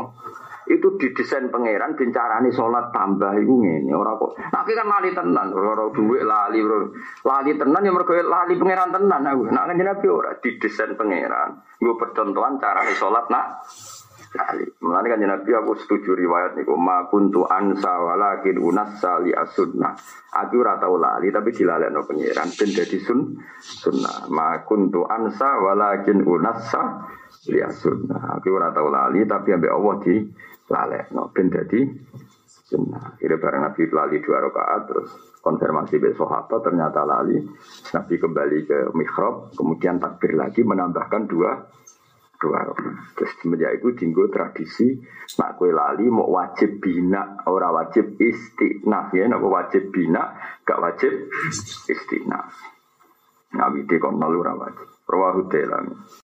itu 0.69 0.87
didesain 0.95 1.49
pangeran 1.49 1.97
bincarane 1.97 2.53
sholat 2.53 2.93
tambah 2.93 3.33
itu 3.41 3.49
ngene 3.49 3.91
ora 3.91 4.13
kok 4.13 4.37
tapi 4.53 4.71
kan 4.77 4.87
lali 4.87 5.09
tenan 5.11 5.47
ora 5.51 5.89
duit 5.89 6.21
lali 6.21 6.59
bro 6.61 6.93
lali 7.25 7.51
tenan 7.57 7.81
ya 7.81 7.91
mergo 7.91 8.13
lali 8.13 8.53
pangeran 8.55 8.93
tenan 8.93 9.21
aku 9.25 9.49
nak 9.49 9.65
kan 9.67 9.81
nabi 9.81 10.07
ora 10.07 10.31
didesain 10.37 10.93
pangeran 10.93 11.59
gue 11.81 11.93
percontohan 11.97 12.61
carane 12.61 12.93
sholat 12.93 13.25
nak. 13.33 13.65
Lali 14.31 14.63
mulane 14.79 15.11
kan 15.11 15.19
nabi 15.19 15.51
aku 15.51 15.75
setuju 15.75 16.15
riwayat 16.15 16.55
niku 16.55 16.79
ma 16.79 17.03
kuntu 17.11 17.43
ansa 17.43 17.99
walakin 17.99 18.63
unassa 18.63 19.19
li 19.19 19.35
asunna 19.35 19.91
aku 20.31 20.55
ora 20.63 20.79
tau 20.79 20.95
lali 20.95 21.27
tapi 21.35 21.51
dilalekno 21.51 22.07
pangeran 22.07 22.47
ben 22.55 22.71
dadi 22.71 22.95
sun 23.03 23.35
sunnah. 23.59 24.31
Ma 24.31 24.63
kuntu 24.63 25.03
ansa 25.03 25.59
walakin 25.59 26.23
unassa 26.23 27.11
li 27.51 27.59
asunna 27.59 28.39
aku 28.39 28.55
ora 28.55 28.71
lali 28.71 29.27
tapi 29.27 29.51
ambek 29.51 29.73
Allah 29.73 29.95
di 29.99 30.15
no 31.11 31.27
ben 31.35 31.47
dadi 31.51 31.81
sunnah. 32.71 33.19
Kira 33.19 33.35
bareng 33.35 33.67
Nabi 33.67 33.83
lali 33.91 34.23
dua 34.23 34.39
rakaat 34.47 34.81
terus 34.87 35.11
konfirmasi 35.41 35.97
besok 35.97 36.31
apa 36.31 36.61
ternyata 36.61 37.03
lali. 37.03 37.41
Nabi 37.91 38.15
kembali 38.15 38.59
ke 38.63 38.77
mihrab, 38.93 39.51
kemudian 39.57 39.97
takbir 39.97 40.37
lagi 40.37 40.61
menambahkan 40.61 41.25
dua 41.27 41.51
dua. 42.41 42.73
Terus 43.13 43.31
semenjak 43.37 43.77
itu 43.77 43.93
tinggal 43.93 44.33
tradisi 44.33 44.97
nak 45.37 45.61
kue 45.61 45.69
lali 45.69 46.09
mau 46.09 46.25
wajib 46.33 46.81
bina, 46.81 47.45
ora 47.45 47.69
wajib 47.69 48.17
istiqnaf 48.17 49.13
ya, 49.13 49.29
nak 49.29 49.45
wajib 49.45 49.93
bina, 49.93 50.33
gak 50.65 50.81
wajib 50.81 51.29
istiqnaf. 51.85 52.49
Nabi 53.53 53.85
di 53.85 53.95
kon 54.01 54.17
ora 54.17 54.57
wajib. 54.57 54.89
Rawahu 55.05 55.51